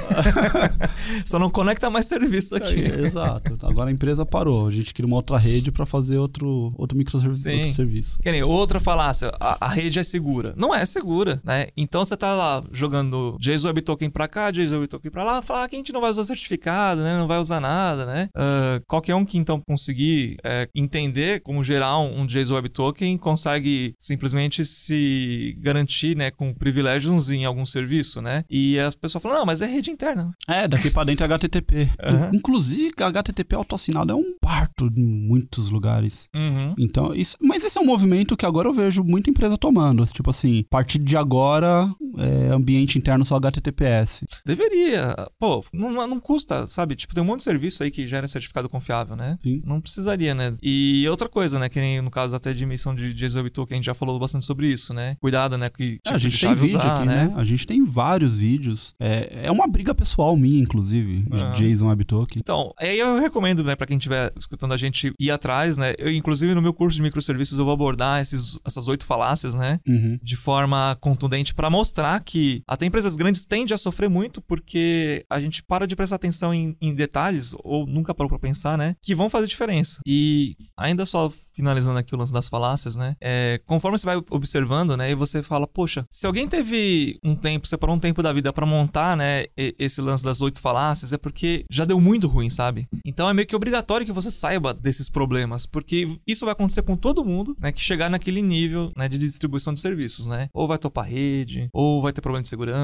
[1.25, 2.83] só não conecta mais serviço aqui.
[2.83, 3.59] É, exato.
[3.63, 4.67] Agora a empresa parou.
[4.67, 7.43] A gente cria uma outra rede pra fazer outro, outro microserviço.
[7.43, 7.59] Sim.
[7.59, 8.19] Outro serviço.
[8.23, 10.55] Que nem outra falácia, a, a rede é segura.
[10.57, 11.69] Não é segura, né?
[11.77, 15.43] Então você tá lá jogando JSON Web Token pra cá, JSON Web Token pra lá,
[15.43, 17.17] fala que a gente não vai usar certificado, né?
[17.17, 18.29] Não vai usar nada, né?
[18.35, 23.19] Ah, qualquer um que então conseguir é, entender como gerar um, um JSON Web Token
[23.19, 26.31] consegue simplesmente se garantir, né?
[26.31, 28.45] Com privilégios em algum serviço, né?
[28.51, 30.33] E a pessoa fala, não, mas é rede interna.
[30.49, 31.89] É, daqui pra dentro é HTTP.
[32.03, 32.31] Aham.
[32.35, 36.29] Inclusive, HTTP autoassinado é um parto em muitos lugares.
[36.35, 36.75] Uhum.
[36.79, 40.05] Então, isso, mas esse é um movimento que agora eu vejo muita empresa tomando.
[40.07, 44.25] Tipo assim, a partir de agora, é, ambiente interno só HTTPS.
[44.45, 45.15] Deveria.
[45.39, 46.97] Pô, não, não custa, sabe?
[46.97, 49.37] Tipo, tem um monte de serviço aí que gera certificado confiável, né?
[49.43, 49.63] Sim.
[49.65, 50.55] Não precisaria, né?
[50.63, 51.69] E outra coisa, né?
[51.69, 54.19] Que nem no caso até de emissão de JSON Web Token, a gente já falou
[54.19, 55.17] bastante sobre isso, né?
[55.21, 55.69] Cuidado, né?
[55.71, 57.33] Que É, tipo a de gente tem vídeo usar, aqui, né?
[57.37, 58.95] A gente tem vários vídeos.
[59.01, 61.53] É, é uma briga pessoal minha, inclusive, de.
[61.55, 62.41] JSON Web Token.
[62.41, 65.95] Então, aí eu recomendo, né, pra quem estiver escutando a gente ir atrás, né?
[65.99, 69.81] Eu, inclusive, no meu curso de microserviços, eu vou abordar esses, essas oito falácias, né?
[69.87, 70.19] Uhum.
[70.23, 75.41] De forma contundente pra mostrar que até empresas grandes tendem a sofrer muito porque a
[75.41, 78.95] gente para de prestar atenção em, em detalhes, ou nunca parou pra pensar, né?
[79.01, 80.01] Que vão fazer diferença.
[80.07, 83.17] E ainda só finalizando aqui o lance das falácias, né?
[83.19, 85.11] É, conforme você vai observando, né?
[85.11, 88.67] E você fala, poxa, se alguém teve um tempo, separou um tempo da vida para
[88.67, 89.47] montar, né?
[89.57, 92.87] Esse lance das oito falácias, é porque já deu muito ruim, sabe?
[93.07, 96.97] Então é meio que obrigatório que você saiba desses problemas, porque isso vai acontecer com
[96.97, 97.73] todo mundo, né?
[97.73, 99.09] Que chegar naquele nível, né?
[99.09, 100.49] De distribuição de serviços, né?
[100.53, 102.82] Ou vai topar rede, ou vai ter problema de segurança,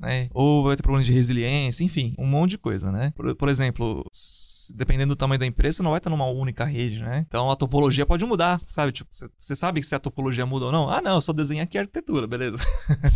[0.00, 0.28] né?
[0.32, 3.12] Ou vai ter problema de resiliência, enfim, um monte de coisa, né?
[3.16, 4.04] Por, por exemplo,
[4.74, 7.24] dependendo do tamanho da empresa, você não vai estar numa única rede, né?
[7.26, 8.92] Então a topologia pode mudar, sabe?
[8.92, 10.90] Tipo, você sabe se a topologia muda ou não?
[10.90, 12.58] Ah, não, eu só desenho aqui a arquitetura, beleza.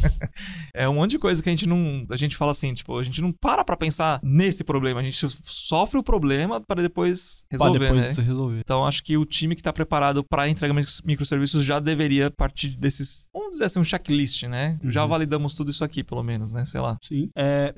[0.74, 2.06] é um monte de coisa que a gente não.
[2.10, 5.18] A gente fala assim, tipo, a gente não para pra pensar nesse problema, a gente
[5.44, 8.24] sofre o problema para depois resolver, pra depois né?
[8.24, 8.60] resolver.
[8.60, 13.28] Então acho que o time que tá preparado para entregar microserviços já deveria partir desses,
[13.32, 14.78] vamos dizer assim, um checklist, né?
[14.82, 14.90] Uhum.
[14.90, 16.64] Já validamos tudo isso aqui, pelo menos, né?
[16.64, 16.98] Sei lá.
[17.02, 17.30] Sim.
[17.36, 17.74] É,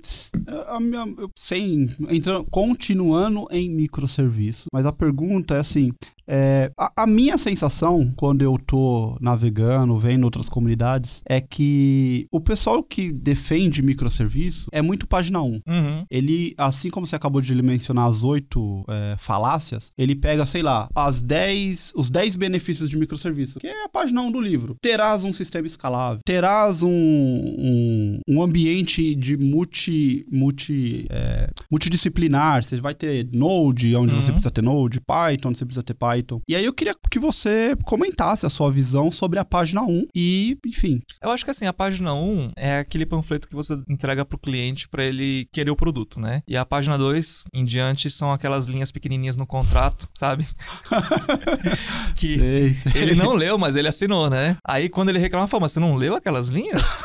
[0.68, 5.92] a minha, sem, entrando, continuando em microserviço, mas a pergunta é assim,
[6.28, 12.40] é, a, a, minha sensação, quando eu tô navegando, vendo outras comunidades, é que o
[12.40, 15.60] pessoal que defende microserviço é muito página 1.
[15.66, 16.04] Uhum.
[16.10, 20.88] Ele, assim como você acabou de mencionar as oito é, falácias, ele pega, sei lá,
[20.94, 24.76] as 10, os 10 benefícios de microserviço, que é a página 1 do livro.
[24.82, 32.80] Terás um sistema escalável, terás um, um, um ambiente de multi, multi, é, multidisciplinar, você
[32.80, 34.22] vai ter Node, onde uhum.
[34.22, 36.40] você precisa ter Node, Python, onde você precisa ter Python, Python.
[36.48, 40.59] E aí eu queria que você comentasse a sua visão sobre a página 1 e,
[40.66, 41.02] enfim.
[41.22, 44.88] Eu acho que assim, a página 1 é aquele panfleto que você entrega pro cliente
[44.88, 46.42] para ele querer o produto, né?
[46.46, 50.46] E a página 2 em diante são aquelas linhas pequenininhas no contrato, sabe?
[52.16, 53.02] que sei, sei.
[53.02, 54.57] ele não leu, mas ele assinou, né?
[54.64, 57.05] Aí quando ele reclama, fala, mas você não leu aquelas linhas?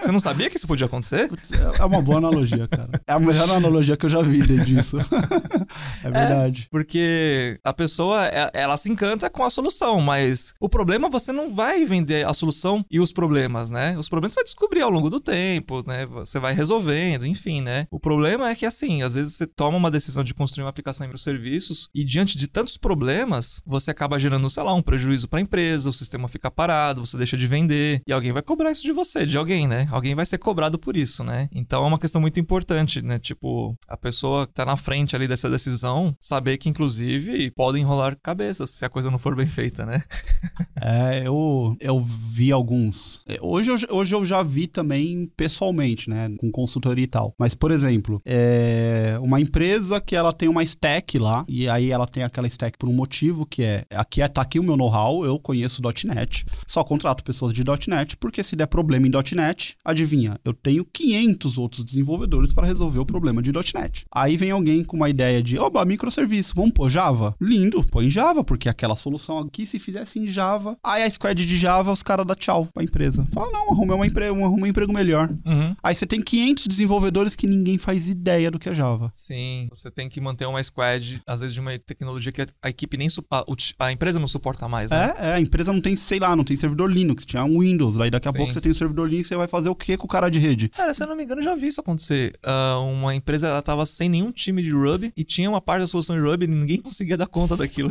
[0.00, 1.30] Você não sabia que isso podia acontecer?
[1.78, 3.00] É uma boa analogia, cara.
[3.06, 4.98] É a melhor analogia que eu já vi disso.
[6.04, 6.62] é verdade.
[6.62, 11.32] É, porque a pessoa, é, ela se encanta com a solução, mas o problema você
[11.32, 13.96] não vai vender a solução e os problemas, né?
[13.98, 16.06] Os problemas você vai descobrir ao longo do tempo, né?
[16.06, 17.86] Você vai resolvendo, enfim, né?
[17.90, 21.04] O problema é que, assim, às vezes você toma uma decisão de construir uma aplicação
[21.04, 25.38] em microserviços e diante de tantos problemas, você acaba gerando, sei lá, um prejuízo para
[25.38, 28.82] a empresa, o sistema fica parado, você deixa de vender e alguém vai cobrar isso
[28.82, 29.88] de você, de alguém, né?
[29.90, 31.48] Alguém vai ser cobrado por isso, né?
[31.52, 33.18] Então é uma questão muito importante, né?
[33.18, 38.16] Tipo, a pessoa que tá na frente ali dessa decisão, saber que, inclusive, podem rolar
[38.22, 38.35] cabeças
[38.66, 40.02] se a coisa não for bem feita, né?
[40.80, 43.22] é, eu, eu vi alguns.
[43.26, 46.30] É, hoje eu, hoje eu já vi também pessoalmente, né?
[46.38, 47.34] Com consultoria e tal.
[47.38, 52.06] Mas, por exemplo, é uma empresa que ela tem uma stack lá, e aí ela
[52.06, 55.24] tem aquela stack por um motivo, que é aqui é, tá aqui o meu know-how,
[55.24, 60.38] eu conheço .NET, só contrato pessoas de .NET, porque se der problema em .NET, adivinha,
[60.44, 64.04] eu tenho 500 outros desenvolvedores para resolver o problema de .NET.
[64.12, 67.34] Aí vem alguém com uma ideia de, oba, microserviço, vamos pôr Java?
[67.40, 71.56] Lindo, põe Java, porque aquela solução aqui, se fizesse em Java, aí a squad de
[71.56, 73.26] Java, os caras dão tchau pra empresa.
[73.32, 75.28] Fala, não, arrumei uma empre um emprego melhor.
[75.44, 75.74] Uhum.
[75.82, 79.10] Aí você tem 500 desenvolvedores que ninguém faz ideia do que é Java.
[79.12, 82.96] Sim, você tem que manter uma squad, às vezes de uma tecnologia que a equipe
[82.96, 83.44] nem a,
[83.86, 85.14] a empresa não suporta mais, né?
[85.18, 88.00] É, é, a empresa não tem, sei lá, não tem servidor Linux, tinha um Windows,
[88.00, 88.38] aí daqui a Sim.
[88.38, 90.38] pouco você tem o servidor Linux, você vai fazer o que com o cara de
[90.38, 90.68] rede?
[90.70, 92.38] Cara, se eu não me engano, já vi isso acontecer.
[92.44, 95.86] Uh, uma empresa, ela tava sem nenhum time de Ruby e tinha uma parte da
[95.86, 97.90] solução de Ruby e ninguém conseguia dar conta daquilo.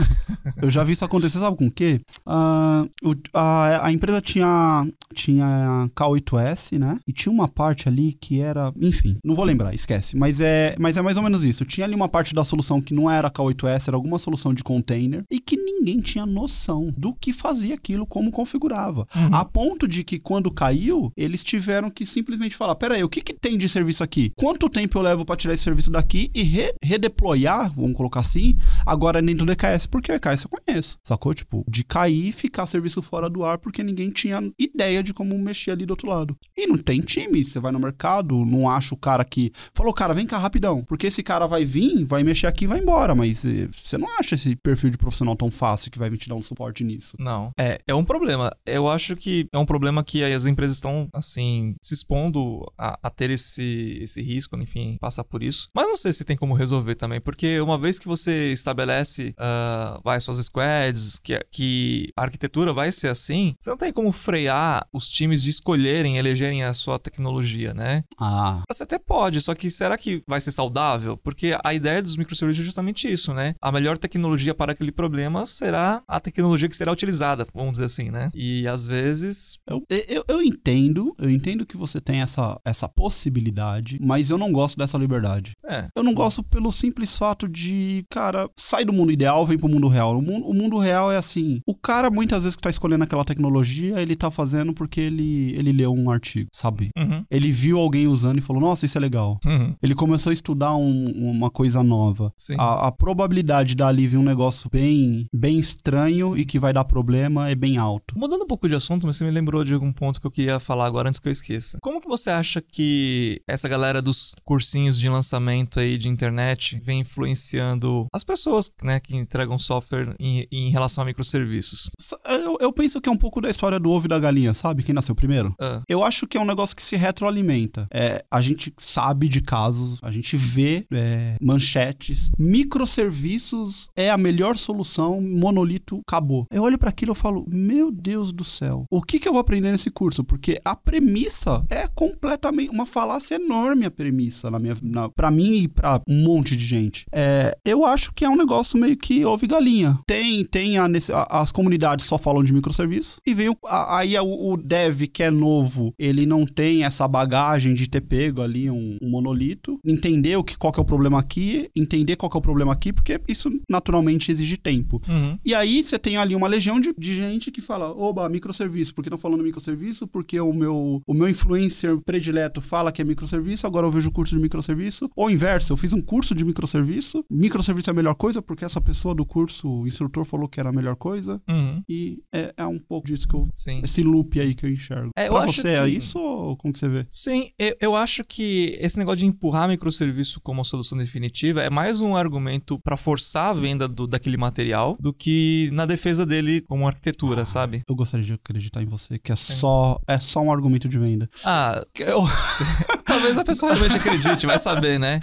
[0.62, 2.02] Eu já vi isso acontecer, sabe com o quê?
[2.28, 7.00] Uh, o, a, a empresa tinha, tinha K8S, né?
[7.08, 8.74] E tinha uma parte ali que era.
[8.82, 10.18] Enfim, não vou lembrar, esquece.
[10.18, 11.66] Mas é, mas é mais ou menos isso.
[11.66, 15.24] Tinha ali uma parte da solução que não era K8S, era alguma solução de container
[15.30, 19.08] e que ninguém tinha noção do que fazia aquilo, como configurava.
[19.16, 19.36] Uhum.
[19.36, 23.34] A ponto de que quando caiu, eles tiveram que simplesmente falar: peraí, o que, que
[23.34, 24.32] tem de serviço aqui?
[24.36, 28.58] Quanto tempo eu levo para tirar esse serviço daqui e re redeployar, vamos colocar assim,
[28.86, 29.86] agora dentro do EKS?
[29.86, 31.34] Porque o EKS eu conheço, sacou?
[31.34, 35.38] Tipo, de cair e ficar serviço fora do ar porque ninguém tinha ideia de como
[35.38, 36.36] mexer ali do outro lado.
[36.56, 40.14] E não tem time, você vai no mercado, não acha o cara que falou, cara,
[40.14, 43.44] vem cá rapidão, porque esse cara vai vir, vai mexer aqui e vai embora, mas
[43.44, 46.42] eh, você não acha esse perfil de profissional tão fácil que vai te dar um
[46.42, 47.18] suporte nisso.
[47.20, 47.52] Não.
[47.58, 48.56] É, é um problema.
[48.66, 53.10] Eu acho que é um problema que as empresas estão, assim, se expondo a, a
[53.10, 55.70] ter esse, esse risco, enfim, passar por isso.
[55.74, 60.02] Mas não sei se tem como resolver também, porque uma vez que você estabelece, uh,
[60.04, 64.88] vai, suas squads, que, que a arquitetura vai ser assim, você não tem como frear
[64.94, 68.04] os times de escolherem, elegerem a sua tecnologia, né?
[68.20, 68.62] Ah.
[68.70, 71.18] Você até pode, só que será que vai ser saudável?
[71.18, 73.56] Porque a ideia dos microserviços é justamente isso, né?
[73.62, 78.10] A melhor tecnologia para aquele problema será a tecnologia que será utilizada, vamos dizer assim,
[78.10, 78.30] né?
[78.34, 79.60] E às vezes.
[79.68, 84.52] Eu, eu, eu entendo, eu entendo que você tem essa, essa possibilidade, mas eu não
[84.52, 85.54] gosto dessa liberdade.
[85.66, 85.88] É.
[85.96, 89.88] Eu não gosto pelo simples fato de, cara, sai do mundo ideal, vem pro mundo
[89.88, 90.18] real.
[90.18, 93.24] O mundo, o mundo real é assim: o cara, muitas vezes, que tá escolhendo aquela
[93.26, 96.90] tecnologia, ele tá fazendo porque ele, ele leu um artigo, sabe?
[96.98, 97.24] Uhum.
[97.30, 99.40] Ele viu alguém usando e falou: Nossa, isso é legal.
[99.46, 99.76] Uhum.
[99.82, 102.32] Ele começou a estudar um- uma coisa nova.
[102.60, 107.50] A, a probabilidade dali vir um negócio bem, bem estranho e que vai dar problema
[107.50, 108.18] é bem alto.
[108.18, 110.60] Mudando um pouco de assunto, mas você me lembrou de algum ponto que eu queria
[110.60, 111.78] falar agora antes que eu esqueça.
[111.82, 117.02] Como que você acha que essa galera dos cursinhos de lançamento aí de internet vem
[117.02, 121.85] influenciando as pessoas, né, que entregam software em, em relação a microserviços?
[122.28, 124.84] Eu, eu penso que é um pouco da história do ovo e da galinha, sabe?
[124.84, 125.54] Quem nasceu primeiro?
[125.60, 127.88] Ah, Eu acho que é um negócio que se retroalimenta.
[127.94, 132.30] É, a gente sabe de casos, a gente vê é, manchetes.
[132.38, 136.46] Microserviços é a melhor solução, monolito acabou.
[136.52, 139.42] Eu olho pra aquilo e falo, meu Deus do céu, o que, que eu vou
[139.42, 140.24] aprender nesse curso?
[140.24, 145.56] Porque a premissa é completamente uma falácia enorme a premissa na minha, na, pra mim
[145.64, 147.06] e pra um monte de gente.
[147.14, 149.98] É, eu acho que é um negócio meio que ovo e galinha.
[150.08, 150.88] Tem, tem a-
[151.30, 155.24] as comunidades só falam de microserviço e vem o, a- aí o, o dev que
[155.24, 160.36] é novo, ele não tem essa bagagem de ter pego ali um, um monolito, entender
[160.38, 162.92] o que, qual que é o problema aqui, entender qual que é o problema aqui,
[162.94, 165.02] porque isso naturalmente exige tempo.
[165.08, 165.38] uhum.
[165.46, 169.02] E aí você tem ali uma legião de, de gente que fala, oba, microserviço, por
[169.04, 170.08] que estão falando microserviço?
[170.08, 174.36] Porque o meu, o meu influencer predileto fala que é microserviço, agora eu vejo curso
[174.36, 175.10] de microserviço.
[175.16, 178.82] Ou inverso, eu fiz um curso de microserviço, microserviço é a melhor coisa, porque essa
[178.82, 181.42] pessoa do curso, o instrutor falou que era a melhor coisa.
[181.48, 181.55] Uhum.
[181.90, 183.48] E é, é um pouco disso que eu...
[183.54, 183.82] Sim.
[183.84, 185.10] Esse loop aí que eu enxergo.
[185.16, 187.04] É, eu pra você é que- isso ou como que você vê?
[187.08, 191.70] Sim, eu, eu acho que esse negócio de empurrar microserviço como a solução definitiva é
[191.70, 196.62] mais um argumento pra forçar a venda do, daquele material do que na defesa dele
[196.62, 197.82] como arquitetura, sabe?
[197.88, 201.30] Eu gostaria de acreditar em você, que é só, é só um argumento de venda.
[201.44, 202.24] Ah, Eu...
[203.06, 205.20] talvez a pessoa realmente acredite, vai saber, né?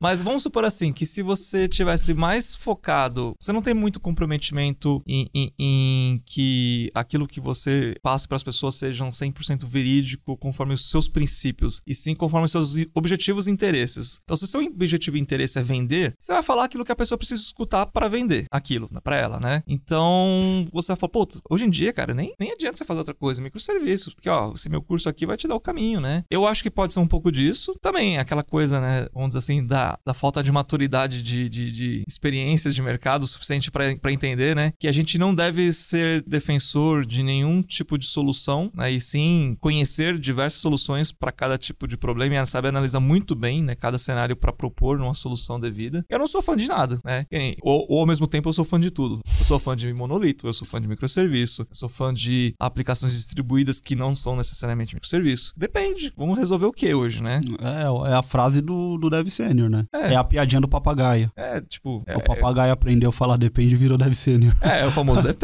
[0.00, 5.02] Mas vamos supor assim, que se você tivesse mais focado, você não tem muito comprometimento
[5.06, 10.74] em, em- em que aquilo que você passe para as pessoas sejam 100% verídico conforme
[10.74, 14.20] os seus princípios, e sim conforme os seus objetivos e interesses.
[14.24, 16.96] Então, se o seu objetivo e interesse é vender, você vai falar aquilo que a
[16.96, 19.62] pessoa precisa escutar para vender aquilo, né, para ela, né?
[19.66, 23.14] Então, você vai falar, putz, hoje em dia, cara, nem, nem adianta você fazer outra
[23.14, 26.24] coisa, microserviços, porque, ó, esse meu curso aqui vai te dar o caminho, né?
[26.30, 27.74] Eu acho que pode ser um pouco disso.
[27.80, 32.04] Também aquela coisa, né, vamos dizer assim, da, da falta de maturidade de, de, de
[32.06, 34.72] experiências de mercado suficiente para entender, né?
[34.78, 38.90] Que a gente não deve ser defensor de nenhum tipo de solução, né?
[38.90, 43.62] E sim conhecer diversas soluções para cada tipo de problema e saber analisar muito bem,
[43.62, 43.74] né?
[43.74, 46.04] Cada cenário para propor uma solução devida.
[46.08, 47.26] Eu não sou fã de nada, né?
[47.62, 49.20] Ou, ou ao mesmo tempo eu sou fã de tudo.
[49.38, 53.12] Eu sou fã de monolito, eu sou fã de microserviço, eu sou fã de aplicações
[53.12, 55.52] distribuídas que não são necessariamente microserviço.
[55.56, 56.12] Depende.
[56.16, 57.40] Vamos resolver o que hoje, né?
[57.60, 59.84] É, é a frase do, do Dev Sênior, né?
[59.92, 60.14] É.
[60.14, 60.16] É.
[60.16, 61.30] a piadinha do papagaio.
[61.36, 62.02] É, tipo.
[62.06, 64.54] É, o papagaio aprendeu a falar depende e virou Dev Sênior.
[64.60, 65.43] é, é o famoso depende.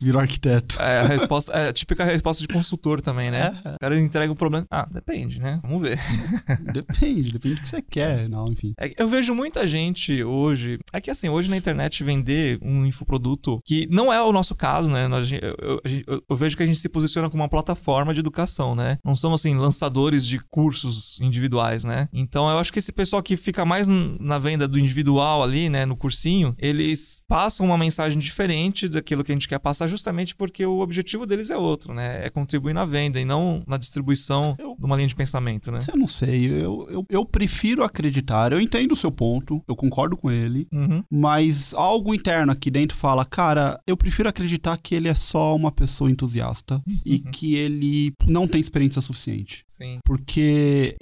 [0.00, 0.80] Virou arquiteto.
[0.80, 3.60] É a resposta, é a típica resposta de consultor também, né?
[3.64, 3.74] É.
[3.74, 4.66] O cara entrega o problema.
[4.70, 5.60] Ah, depende, né?
[5.62, 5.98] Vamos ver.
[6.72, 8.74] Depende, depende do que você quer, não, enfim.
[8.78, 10.78] É eu vejo muita gente hoje.
[10.92, 14.90] É que assim, hoje na internet vender um infoproduto que não é o nosso caso,
[14.90, 15.08] né?
[15.08, 18.20] Nós- eu, eu- eu- eu vejo que a gente se posiciona como uma plataforma de
[18.20, 18.98] educação, né?
[19.04, 22.08] Não somos assim lançadores de cursos individuais, né?
[22.12, 25.84] Então eu acho que esse pessoal que fica mais na venda do individual ali, né?
[25.84, 30.64] No cursinho, eles passam uma mensagem diferente daquilo que a gente quer passar, justamente porque
[30.64, 32.24] o objetivo deles é outro, né?
[32.26, 35.78] É contribuir na venda e não na distribuição Eu- de uma linha de pensamento, né?
[35.88, 38.52] Eu não sei, eu, eu, eu prefiro acreditar.
[38.52, 40.66] Eu entendo o seu ponto, eu concordo com ele.
[40.72, 41.02] Uhum.
[41.10, 45.70] Mas algo interno aqui dentro fala, cara, eu prefiro acreditar que ele é só uma
[45.72, 49.64] pessoa entusiasta e que ele não tem experiência suficiente.
[49.68, 49.98] Sim.
[50.04, 50.96] Porque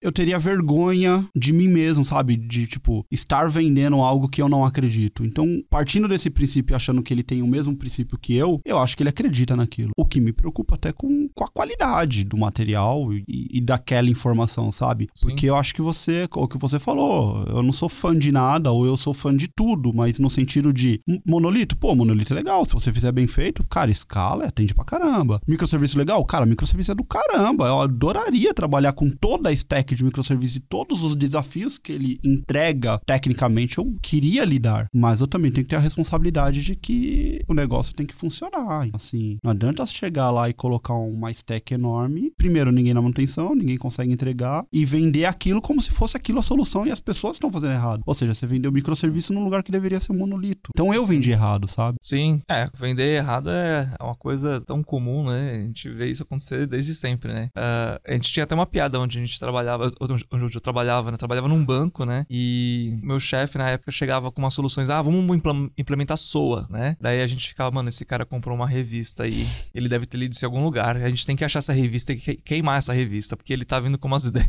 [0.00, 2.36] eu teria vergonha de mim mesmo, sabe?
[2.36, 5.24] De, tipo, estar vendendo algo que eu não acredito.
[5.24, 8.96] Então, partindo desse princípio, achando que ele tem o mesmo princípio que eu, eu acho
[8.96, 9.90] que ele acredita naquilo.
[9.96, 14.70] O que me preocupa até com, com a qualidade do material e, e daquela informação,
[14.72, 15.08] sabe?
[15.14, 15.26] Sim.
[15.28, 18.70] Porque eu acho que você, o que você falou, eu não sou fã de nada
[18.72, 22.36] ou eu sou fã de tudo, mas no sentido de "Hum, monolito, pô, monolito é
[22.36, 22.64] legal.
[22.64, 25.40] Se você fizer bem feito, cara, escala, atende pra caramba.
[25.46, 27.66] Microserviço legal, cara, microserviço é do caramba.
[27.66, 32.18] Eu adoraria trabalhar com toda a stack de microserviço e todos os desafios que ele
[32.24, 34.88] entrega tecnicamente, eu queria lidar.
[34.94, 38.88] Mas eu também tenho que ter a responsabilidade de que o negócio tem que funcionar.
[38.92, 43.76] Assim, não adianta chegar lá e colocar uma stack enorme primeiro, ninguém na manutenção, ninguém
[43.76, 47.50] consegue entregar, e vender aquilo como se fosse aquilo a solução e as pessoas estão
[47.50, 48.02] fazendo errado.
[48.06, 50.70] Ou seja, você vendeu microserviço num lugar que deveria ser um monolito.
[50.74, 51.98] Então eu vendi errado, sabe?
[52.00, 55.62] Sim, é, vender errado é uma coisa tão comum, né?
[55.62, 57.50] A gente vê isso acontecer desde sempre, né?
[57.56, 61.16] Uh, a gente tinha até uma piada onde a gente trabalhava, onde eu trabalhava, né?
[61.16, 62.24] Trabalhava num banco, né?
[62.30, 65.40] E meu chefe na época chegava com umas soluções, ah, vamos
[65.76, 66.96] implementar SOA, né?
[67.00, 70.32] Daí a gente ficava, mano, esse cara comprou uma revista aí, ele deve ter lido
[70.32, 70.96] isso em algum lugar.
[70.96, 73.98] A gente tem que achar essa revista e queimar essa revista, porque ele tá vindo
[73.98, 74.48] com umas ideias.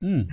[0.00, 0.26] Hum,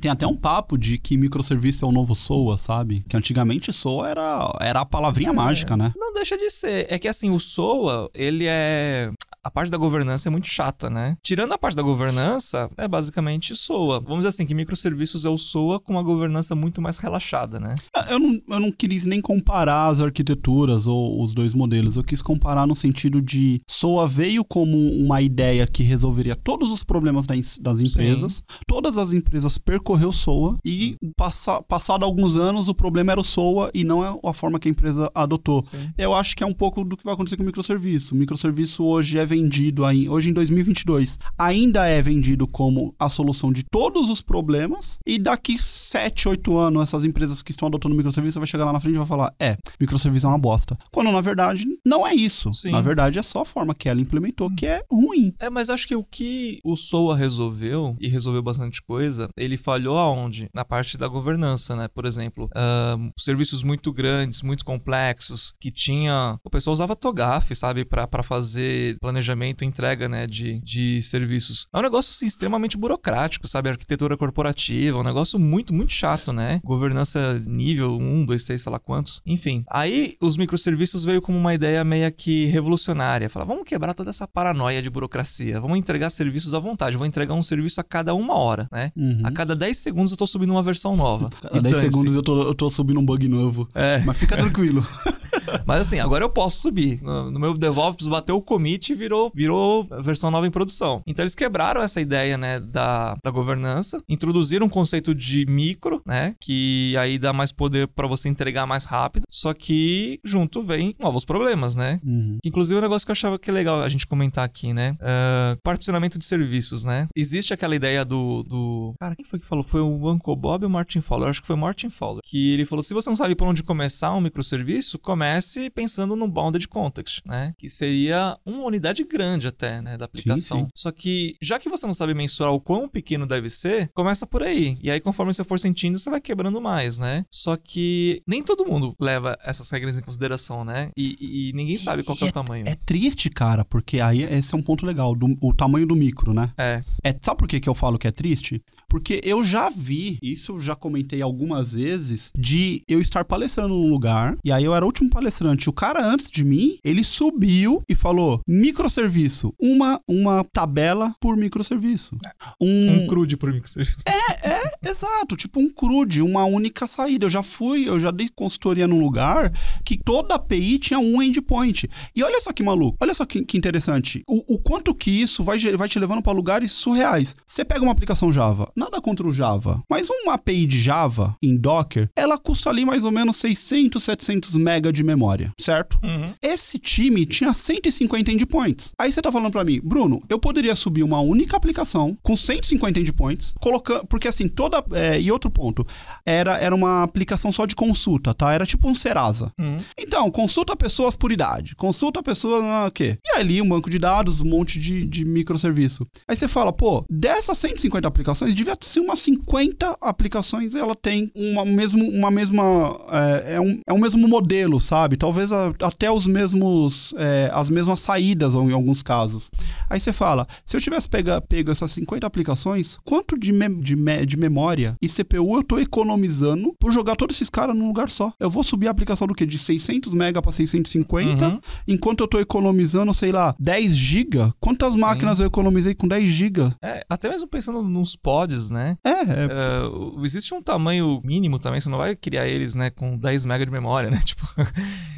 [0.00, 3.04] tem até um papo de que microserviço é o novo SOA, sabe?
[3.08, 5.92] Que antigamente SOA era, era a palavrinha é, mágica, né?
[5.96, 6.86] Não deixa de ser.
[6.88, 9.10] É que assim, o SOA, ele é
[9.42, 11.16] a parte da governança é muito chata, né?
[11.22, 14.00] Tirando a parte da governança, é basicamente SOA.
[14.00, 17.74] Vamos dizer assim, que microserviços é o SOA com uma governança muito mais relaxada, né?
[17.96, 21.96] É, eu não, eu não quis nem comparar as arquiteturas ou os dois modelos.
[21.96, 26.84] Eu quis comparar no sentido de SOA veio como uma ideia que resolveria todos os
[26.84, 28.34] problemas das empresas.
[28.34, 28.42] Sim.
[28.66, 33.70] Todas as empresas percorreu SOA e passa, passado alguns anos o problema era o SOA
[33.72, 35.60] e não é a forma que a empresa adotou.
[35.60, 35.90] Sim.
[35.96, 38.14] Eu acho que é um pouco do que vai acontecer com o microserviço.
[38.14, 43.52] O microserviço hoje é vendido aí, hoje em 2022, ainda é vendido como a solução
[43.52, 48.40] de todos os problemas e daqui 7, 8 anos essas empresas que estão adotando microserviço
[48.40, 50.76] vai chegar lá na frente e vai falar: "É, microserviço é uma bosta".
[50.90, 52.52] Quando na verdade não é isso.
[52.52, 52.72] Sim.
[52.72, 55.32] Na verdade é só a forma que ela implementou que é ruim.
[55.38, 59.96] É, mas acho que o que o SOA resolveu e resolveu bastante coisa, ele falhou
[59.96, 60.48] aonde?
[60.52, 61.86] Na parte da governança, né?
[61.94, 66.36] Por exemplo, uh, serviços muito grandes, muito complexos, que tinha.
[66.44, 71.66] O pessoal usava TOGAF, sabe, para fazer planejamento planejamento e entrega, né, de, de serviços.
[71.72, 73.68] É um negócio, assim, extremamente burocrático, sabe?
[73.68, 76.60] Arquitetura corporativa, um negócio muito, muito chato, né?
[76.64, 79.20] Governança nível 1, 2, 3, sei lá quantos.
[79.26, 79.64] Enfim.
[79.68, 83.28] Aí, os microserviços veio como uma ideia meio que revolucionária.
[83.28, 85.60] Falar, vamos quebrar toda essa paranoia de burocracia.
[85.60, 86.96] Vamos entregar serviços à vontade.
[86.96, 88.90] vou entregar um serviço a cada uma hora, né?
[88.96, 89.20] Uhum.
[89.22, 91.30] A cada 10 segundos eu tô subindo uma versão nova.
[91.52, 93.68] A 10 segundos eu tô, eu tô subindo um bug novo.
[93.74, 93.98] É.
[94.04, 94.86] Mas fica tranquilo.
[95.66, 97.02] Mas assim, agora eu posso subir.
[97.02, 101.02] No, no meu DevOps bateu o commit e virou, virou versão nova em produção.
[101.06, 106.34] Então eles quebraram essa ideia, né, da, da governança, introduziram um conceito de micro, né,
[106.40, 111.24] que aí dá mais poder para você entregar mais rápido, só que junto vem novos
[111.24, 112.00] problemas, né?
[112.04, 112.38] Uhum.
[112.44, 114.96] Inclusive um negócio que eu achava que é legal a gente comentar aqui, né?
[115.00, 117.08] Uh, particionamento de serviços, né?
[117.16, 118.94] Existe aquela ideia do, do...
[119.00, 119.64] Cara, quem foi que falou?
[119.64, 121.26] Foi o Uncle Bob ou o Martin Fowler?
[121.26, 122.22] Eu acho que foi o Martin Fowler.
[122.24, 125.39] Que ele falou, se você não sabe por onde começar um microserviço, comece
[125.74, 127.54] pensando no Bounded Context, né?
[127.58, 129.96] Que seria uma unidade grande até, né?
[129.96, 130.60] Da aplicação.
[130.60, 130.70] Sim, sim.
[130.74, 134.42] Só que, já que você não sabe mensurar o quão pequeno deve ser, começa por
[134.42, 134.78] aí.
[134.82, 137.24] E aí, conforme você for sentindo, você vai quebrando mais, né?
[137.30, 140.90] Só que nem todo mundo leva essas regras em consideração, né?
[140.96, 142.64] E, e ninguém sabe qual é, é, o tamanho.
[142.68, 146.32] É triste, cara, porque aí esse é um ponto legal, do, o tamanho do micro,
[146.32, 146.50] né?
[146.56, 146.82] É.
[147.02, 148.62] é sabe por que, que eu falo que é triste?
[148.88, 153.88] Porque eu já vi, isso eu já comentei algumas vezes, de eu estar palestrando num
[153.88, 155.68] lugar, e aí eu era o último palestrante.
[155.68, 162.16] O cara antes de mim, ele subiu e falou: microserviço, uma, uma tabela por microserviço.
[162.60, 163.98] Um, um crude por microserviço.
[164.06, 165.36] É, é, exato.
[165.36, 167.26] Tipo um crude, uma única saída.
[167.26, 169.52] Eu já fui, eu já dei consultoria num lugar
[169.84, 171.88] que toda API tinha um endpoint.
[172.16, 174.22] E olha só que maluco, olha só que, que interessante.
[174.26, 177.34] O, o quanto que isso vai, vai te levando para lugares surreais.
[177.46, 181.56] Você pega uma aplicação Java, nada contra o Java, mas uma API de Java em
[181.56, 185.98] Docker, ela custa ali mais ou menos 600, 700 MB de memória, certo?
[186.02, 186.32] Uhum.
[186.42, 188.92] Esse time tinha 150 endpoints.
[188.98, 193.00] Aí você tá falando para mim, Bruno, eu poderia subir uma única aplicação com 150
[193.00, 195.86] endpoints, colocando, porque assim, toda é, e outro ponto,
[196.24, 198.52] era era uma aplicação só de consulta, tá?
[198.52, 199.52] Era tipo um Serasa.
[199.58, 199.76] Uhum.
[199.98, 203.18] Então, consulta pessoas por idade, consulta pessoas, ah, o quê?
[203.24, 206.06] E ali um banco de dados, um monte de, de microserviço.
[206.28, 211.64] Aí você fala, pô, dessas 150 aplicações, devia ser umas 50 aplicações, ela tem uma,
[211.64, 212.98] mesmo, uma mesma.
[213.10, 214.99] É, é, um, é um mesmo modelo, sabe?
[215.16, 217.14] Talvez a, até os mesmos.
[217.16, 219.50] É, as mesmas saídas em alguns casos.
[219.88, 223.96] Aí você fala: se eu tivesse pega, pego essas 50 aplicações, quanto de, me, de,
[223.96, 228.08] me, de memória e CPU eu tô economizando por jogar todos esses caras num lugar
[228.10, 228.32] só?
[228.38, 229.46] Eu vou subir a aplicação do que?
[229.46, 231.60] De 600 MB para 650, uhum.
[231.86, 234.52] enquanto eu tô economizando, sei lá, 10 GB?
[234.60, 235.00] Quantas Sim.
[235.00, 236.70] máquinas eu economizei com 10 GB?
[236.82, 238.96] É, até mesmo pensando nos pods, né?
[239.04, 239.86] É, é.
[239.86, 243.66] Uh, existe um tamanho mínimo também, você não vai criar eles, né, com 10 MB
[243.66, 244.20] de memória, né?
[244.30, 244.46] Tipo,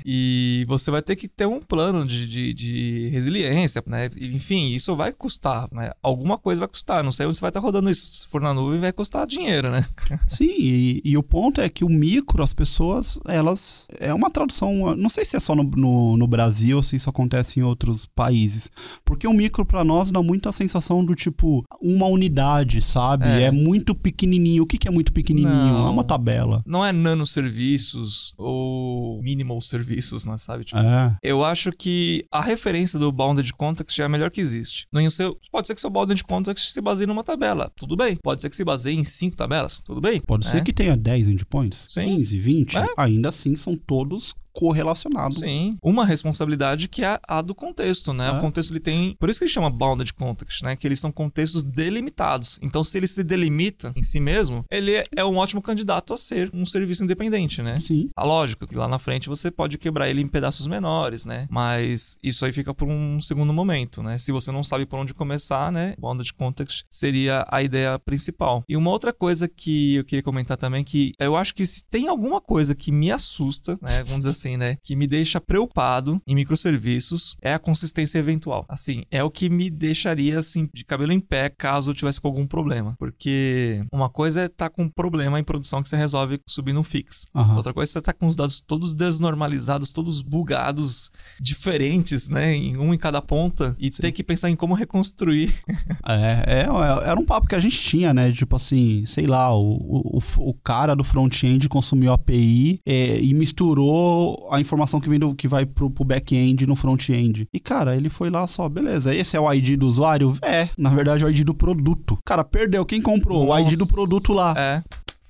[0.04, 4.10] E você vai ter que ter um plano de, de, de resiliência, né?
[4.20, 5.92] Enfim, isso vai custar, né?
[6.02, 7.04] Alguma coisa vai custar.
[7.04, 8.06] Não sei onde você vai estar rodando isso.
[8.06, 9.86] Se for na nuvem, vai custar dinheiro, né?
[10.26, 13.86] Sim, e, e o ponto é que o micro, as pessoas, elas.
[13.98, 14.96] É uma tradução.
[14.96, 18.06] Não sei se é só no, no, no Brasil ou se isso acontece em outros
[18.06, 18.70] países.
[19.04, 23.26] Porque o micro, para nós, dá muito a sensação do tipo, uma unidade, sabe?
[23.26, 24.64] É, é muito pequenininho.
[24.64, 25.52] O que, que é muito pequenininho?
[25.52, 26.62] Não, é uma tabela.
[26.66, 30.36] Não é nanoserviços ou minimal serviços, né?
[30.38, 30.64] Sabe?
[30.64, 31.16] Tipo, é.
[31.22, 34.86] Eu acho que a referência do Bounded Context é a melhor que existe.
[34.92, 37.70] No seu, pode ser que seu Bounded Context se baseie numa tabela.
[37.76, 38.16] Tudo bem.
[38.22, 39.80] Pode ser que se baseie em cinco tabelas.
[39.80, 40.20] Tudo bem.
[40.20, 40.50] Pode é.
[40.50, 42.16] ser que tenha 10 endpoints, Sim.
[42.16, 42.78] 15, 20.
[42.78, 42.86] É.
[42.96, 45.38] Ainda assim, são todos correlacionados.
[45.38, 45.76] Sim.
[45.82, 48.28] Uma responsabilidade que é a do contexto, né?
[48.28, 48.30] É.
[48.32, 49.14] O contexto ele tem.
[49.18, 50.76] Por isso que ele chama bounded context, né?
[50.76, 52.58] Que eles são contextos delimitados.
[52.62, 56.50] Então, se ele se delimita em si mesmo, ele é um ótimo candidato a ser
[56.52, 57.78] um serviço independente, né?
[57.80, 58.10] Sim.
[58.16, 61.46] A lógica que lá na frente você pode quebrar ele em pedaços menores, né?
[61.50, 64.18] Mas isso aí fica por um segundo momento, né?
[64.18, 65.94] Se você não sabe por onde começar, né?
[65.98, 68.64] Bounded context seria a ideia principal.
[68.68, 72.08] E uma outra coisa que eu queria comentar também que eu acho que se tem
[72.08, 74.02] alguma coisa que me assusta, né?
[74.04, 78.64] Vamos dizer assim, assim, né, que me deixa preocupado em microserviços é a consistência eventual.
[78.68, 82.28] Assim, é o que me deixaria assim de cabelo em pé caso eu tivesse com
[82.28, 85.96] algum problema, porque uma coisa é estar tá com um problema em produção que você
[85.96, 87.26] resolve subindo um fix.
[87.34, 87.56] Uhum.
[87.56, 92.76] Outra coisa é estar tá com os dados todos desnormalizados, todos bugados, diferentes, né, em
[92.76, 94.02] um em cada ponta e Sim.
[94.02, 95.52] ter que pensar em como reconstruir.
[96.04, 100.18] É, é, era um papo que a gente tinha, né, tipo assim, sei lá, o,
[100.18, 105.18] o, o cara do front-end consumiu a API é, e misturou a informação que vem
[105.18, 107.46] do, que vai pro, pro back-end no front-end.
[107.52, 110.36] E, cara, ele foi lá só, beleza, esse é o ID do usuário?
[110.42, 112.18] É, na verdade é o ID do produto.
[112.24, 112.84] Cara, perdeu.
[112.84, 113.46] Quem comprou?
[113.46, 113.62] Nossa.
[113.62, 114.54] O ID do produto lá.
[114.56, 114.82] É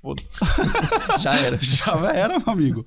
[0.03, 0.23] foda
[1.21, 1.59] Já era.
[1.63, 2.87] Já era, meu amigo.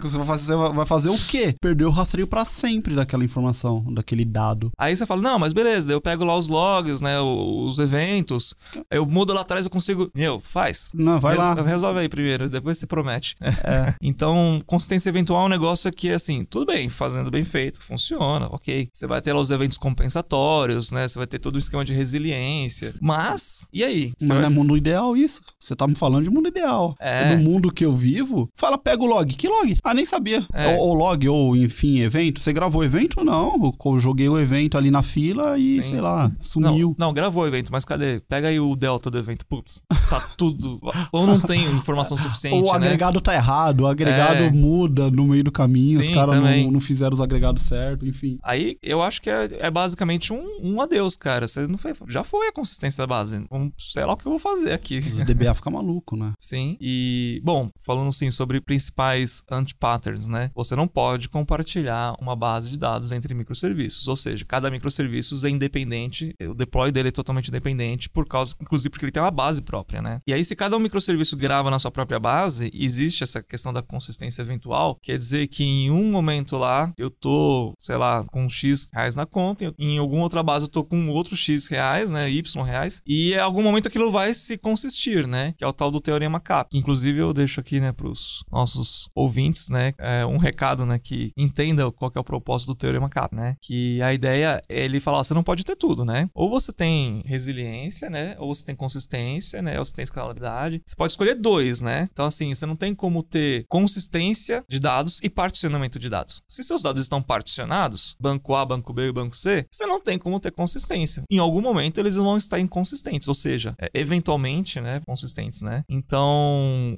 [0.00, 1.54] Você vai fazer, vai fazer o quê?
[1.60, 4.70] Perder o rastreio para sempre daquela informação, daquele dado.
[4.76, 8.54] Aí você fala, não, mas beleza, daí eu pego lá os logs, né, os eventos,
[8.90, 10.10] eu mudo lá atrás, eu consigo...
[10.14, 10.90] Meu, faz.
[10.92, 11.54] Não, vai Res lá.
[11.62, 13.36] Resolve aí primeiro, depois você promete.
[13.40, 13.94] É.
[14.02, 18.88] então, consistência eventual é um negócio que, assim, tudo bem, fazendo bem feito, funciona, ok.
[18.92, 21.94] Você vai ter lá os eventos compensatórios, né, você vai ter todo o esquema de
[21.94, 24.12] resiliência, mas, e aí?
[24.18, 24.40] Você mas vai...
[24.40, 25.40] não é mundo ideal isso.
[25.58, 26.96] Você tá me falando de mundo mundo ideal.
[26.98, 27.34] É.
[27.34, 29.32] No mundo que eu vivo, fala, pega o log.
[29.34, 29.78] Que log?
[29.84, 30.44] Ah, nem sabia.
[30.52, 30.76] É.
[30.76, 32.40] Ou, ou, log, ou enfim, evento.
[32.40, 33.24] Você gravou o evento?
[33.24, 33.72] Não.
[33.84, 35.82] Eu joguei o evento ali na fila e, Sim.
[35.82, 36.94] sei lá, sumiu.
[36.98, 38.20] Não, não, gravou o evento, mas cadê?
[38.28, 39.46] Pega aí o delta do evento.
[39.46, 40.80] Putz, tá tudo.
[41.12, 42.56] ou não tem informação suficiente.
[42.56, 42.86] Ou o né?
[42.86, 44.50] agregado tá errado, o agregado é.
[44.50, 48.38] muda no meio do caminho, Sim, os caras não, não, fizeram os agregados certo, enfim.
[48.42, 51.46] Aí eu acho que é, é basicamente um, um adeus, cara.
[51.46, 51.92] Você não foi.
[52.08, 53.44] Já foi a consistência da base.
[53.50, 54.98] Um, sei lá o que eu vou fazer aqui.
[54.98, 56.31] Os DBA fica maluco, né?
[56.38, 56.76] Sim.
[56.80, 60.50] E, bom, falando assim sobre principais anti-patterns, né?
[60.54, 64.08] Você não pode compartilhar uma base de dados entre microserviços.
[64.08, 68.90] Ou seja, cada microserviço é independente, o deploy dele é totalmente independente, por causa, inclusive,
[68.90, 70.20] porque ele tem uma base própria, né?
[70.26, 73.82] E aí, se cada um microserviço grava na sua própria base, existe essa questão da
[73.82, 78.88] consistência eventual, quer dizer que em um momento lá eu tô, sei lá, com X
[78.92, 82.30] reais na conta, em alguma outra base eu tô com outro X reais, né?
[82.30, 85.54] Y reais, e em algum momento aquilo vai se consistir, né?
[85.56, 86.76] Que é o tal do teorema CAP.
[86.76, 91.30] Inclusive, eu deixo aqui, né, para os nossos ouvintes, né, é, um recado, né, que
[91.36, 93.56] entenda qual que é o propósito do teorema CAP, né?
[93.60, 96.28] Que a ideia é ele falar, você não pode ter tudo, né?
[96.34, 98.36] Ou você tem resiliência, né?
[98.38, 99.78] Ou você tem consistência, né?
[99.78, 100.82] Ou você tem escalabilidade.
[100.86, 102.08] Você pode escolher dois, né?
[102.12, 106.42] Então, assim, você não tem como ter consistência de dados e particionamento de dados.
[106.48, 110.18] Se seus dados estão particionados, banco A, banco B e banco C, você não tem
[110.18, 111.22] como ter consistência.
[111.30, 115.82] Em algum momento eles vão estar inconsistentes, ou seja, é, eventualmente, né, consistentes, né?
[115.88, 116.11] Então,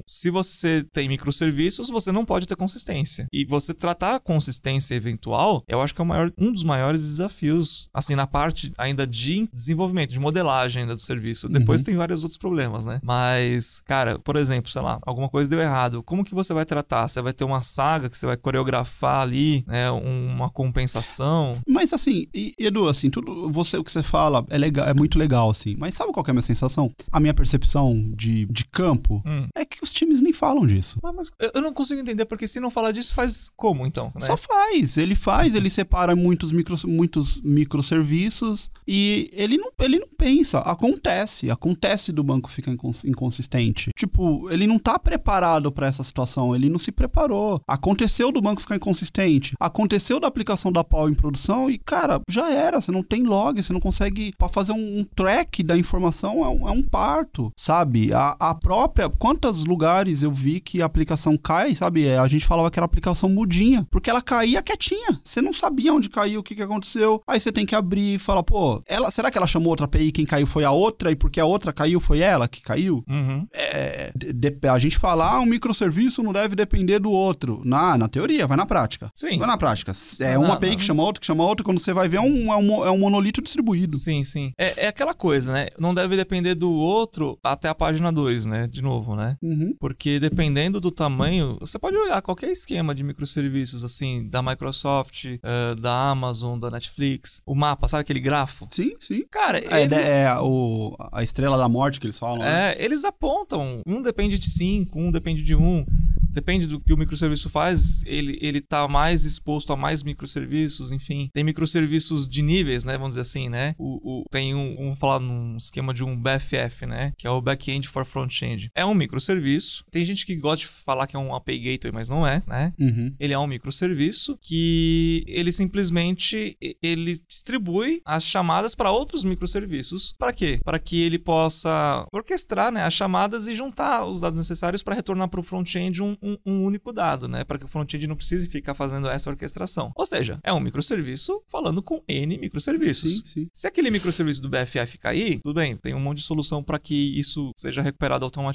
[0.06, 3.26] se você tem microserviços, você não pode ter consistência.
[3.32, 7.88] E você tratar a consistência eventual, eu acho que é maior, um dos maiores desafios,
[7.92, 11.48] assim, na parte ainda de desenvolvimento, de modelagem ainda do serviço.
[11.48, 11.86] Depois uhum.
[11.86, 13.00] tem vários outros problemas, né?
[13.02, 16.02] Mas, cara, por exemplo, sei lá, alguma coisa deu errado.
[16.02, 17.08] Como que você vai tratar?
[17.08, 19.90] Você vai ter uma saga que você vai coreografar ali, né?
[19.90, 21.52] Uma compensação.
[21.66, 22.26] Mas assim,
[22.58, 25.74] Edu, assim, tudo você o que você fala é legal, é muito legal, assim.
[25.78, 26.90] Mas sabe qual é a minha sensação?
[27.10, 29.46] A minha percepção de, de campo hum.
[29.54, 30.98] é que os times nem falam disso.
[31.02, 34.12] Ah, mas eu não consigo entender, porque se não falar disso, faz como então?
[34.14, 34.26] Né?
[34.26, 34.96] Só faz.
[34.96, 40.58] Ele faz, ele separa muitos, micro, muitos microserviços e ele não, ele não pensa.
[40.60, 41.50] Acontece.
[41.50, 42.72] Acontece do banco ficar
[43.04, 43.90] inconsistente.
[43.96, 46.54] Tipo, ele não tá preparado para essa situação.
[46.54, 47.60] Ele não se preparou.
[47.66, 49.54] Aconteceu do banco ficar inconsistente.
[49.60, 52.80] Aconteceu da aplicação da pau em produção e, cara, já era.
[52.80, 54.32] Você não tem log, você não consegue.
[54.38, 58.12] para fazer um, um track da informação é um, é um parto, sabe?
[58.12, 62.06] A, a própria própria, quantos lugares eu vi que a aplicação cai, sabe?
[62.06, 65.20] É, a gente falava que era aplicação mudinha, porque ela caía quietinha.
[65.22, 67.22] Você não sabia onde caiu, o que, que aconteceu.
[67.26, 70.12] Aí você tem que abrir e falar, pô, ela, será que ela chamou outra API
[70.12, 73.04] quem caiu foi a outra e porque a outra caiu foi ela que caiu?
[73.08, 73.46] Uhum.
[73.52, 77.62] É, de, de, a gente falar ah, um microserviço não deve depender do outro.
[77.64, 79.10] Na, na teoria, vai na prática.
[79.14, 79.38] Sim.
[79.38, 79.92] Vai na prática.
[80.20, 80.76] É uma API não.
[80.76, 82.90] que chama outra, que chama outra, quando você vai ver é um, é um, é
[82.90, 83.96] um monolito distribuído.
[83.96, 84.52] Sim, sim.
[84.58, 85.68] É, é aquela coisa, né?
[85.78, 88.68] Não deve depender do outro até a página 2, né?
[88.74, 89.38] De novo, né?
[89.40, 89.72] Uhum.
[89.78, 95.76] Porque dependendo do tamanho, você pode olhar qualquer esquema de microserviços, assim, da Microsoft, uh,
[95.76, 97.40] da Amazon, da Netflix.
[97.46, 98.66] O mapa, sabe aquele grafo?
[98.72, 99.24] Sim, sim.
[99.30, 100.08] Cara, é, eles...
[100.08, 102.40] é o, a estrela da morte que eles falam.
[102.40, 102.48] Né?
[102.48, 102.84] É, né?
[102.84, 103.80] eles apontam.
[103.86, 105.62] Um depende de 5, um depende de 1.
[105.62, 105.86] Um
[106.34, 111.30] depende do que o microserviço faz, ele, ele tá mais exposto a mais microserviços, enfim.
[111.32, 112.94] Tem microserviços de níveis, né?
[112.94, 113.74] Vamos dizer assim, né?
[113.78, 117.12] O, o tem um, vamos falar num esquema de um BFF, né?
[117.16, 118.63] Que é o Backend for Frontend.
[118.74, 119.84] É um microserviço.
[119.90, 122.72] Tem gente que gosta de falar que é um API Gateway, mas não é, né?
[122.78, 123.14] Uhum.
[123.18, 130.14] Ele é um microserviço que ele simplesmente ele distribui as chamadas para outros microserviços.
[130.18, 130.60] Para quê?
[130.64, 135.28] Para que ele possa orquestrar, né, as chamadas e juntar os dados necessários para retornar
[135.28, 137.44] para o front-end um, um, um único dado, né?
[137.44, 139.92] Para que o front-end não precise ficar fazendo essa orquestração.
[139.96, 143.18] Ou seja, é um microserviço falando com N microserviços.
[143.18, 143.48] Sim, sim.
[143.52, 147.18] Se aquele microserviço do BFF cair, tudo bem, tem um monte de solução para que
[147.18, 148.53] isso seja recuperado automaticamente.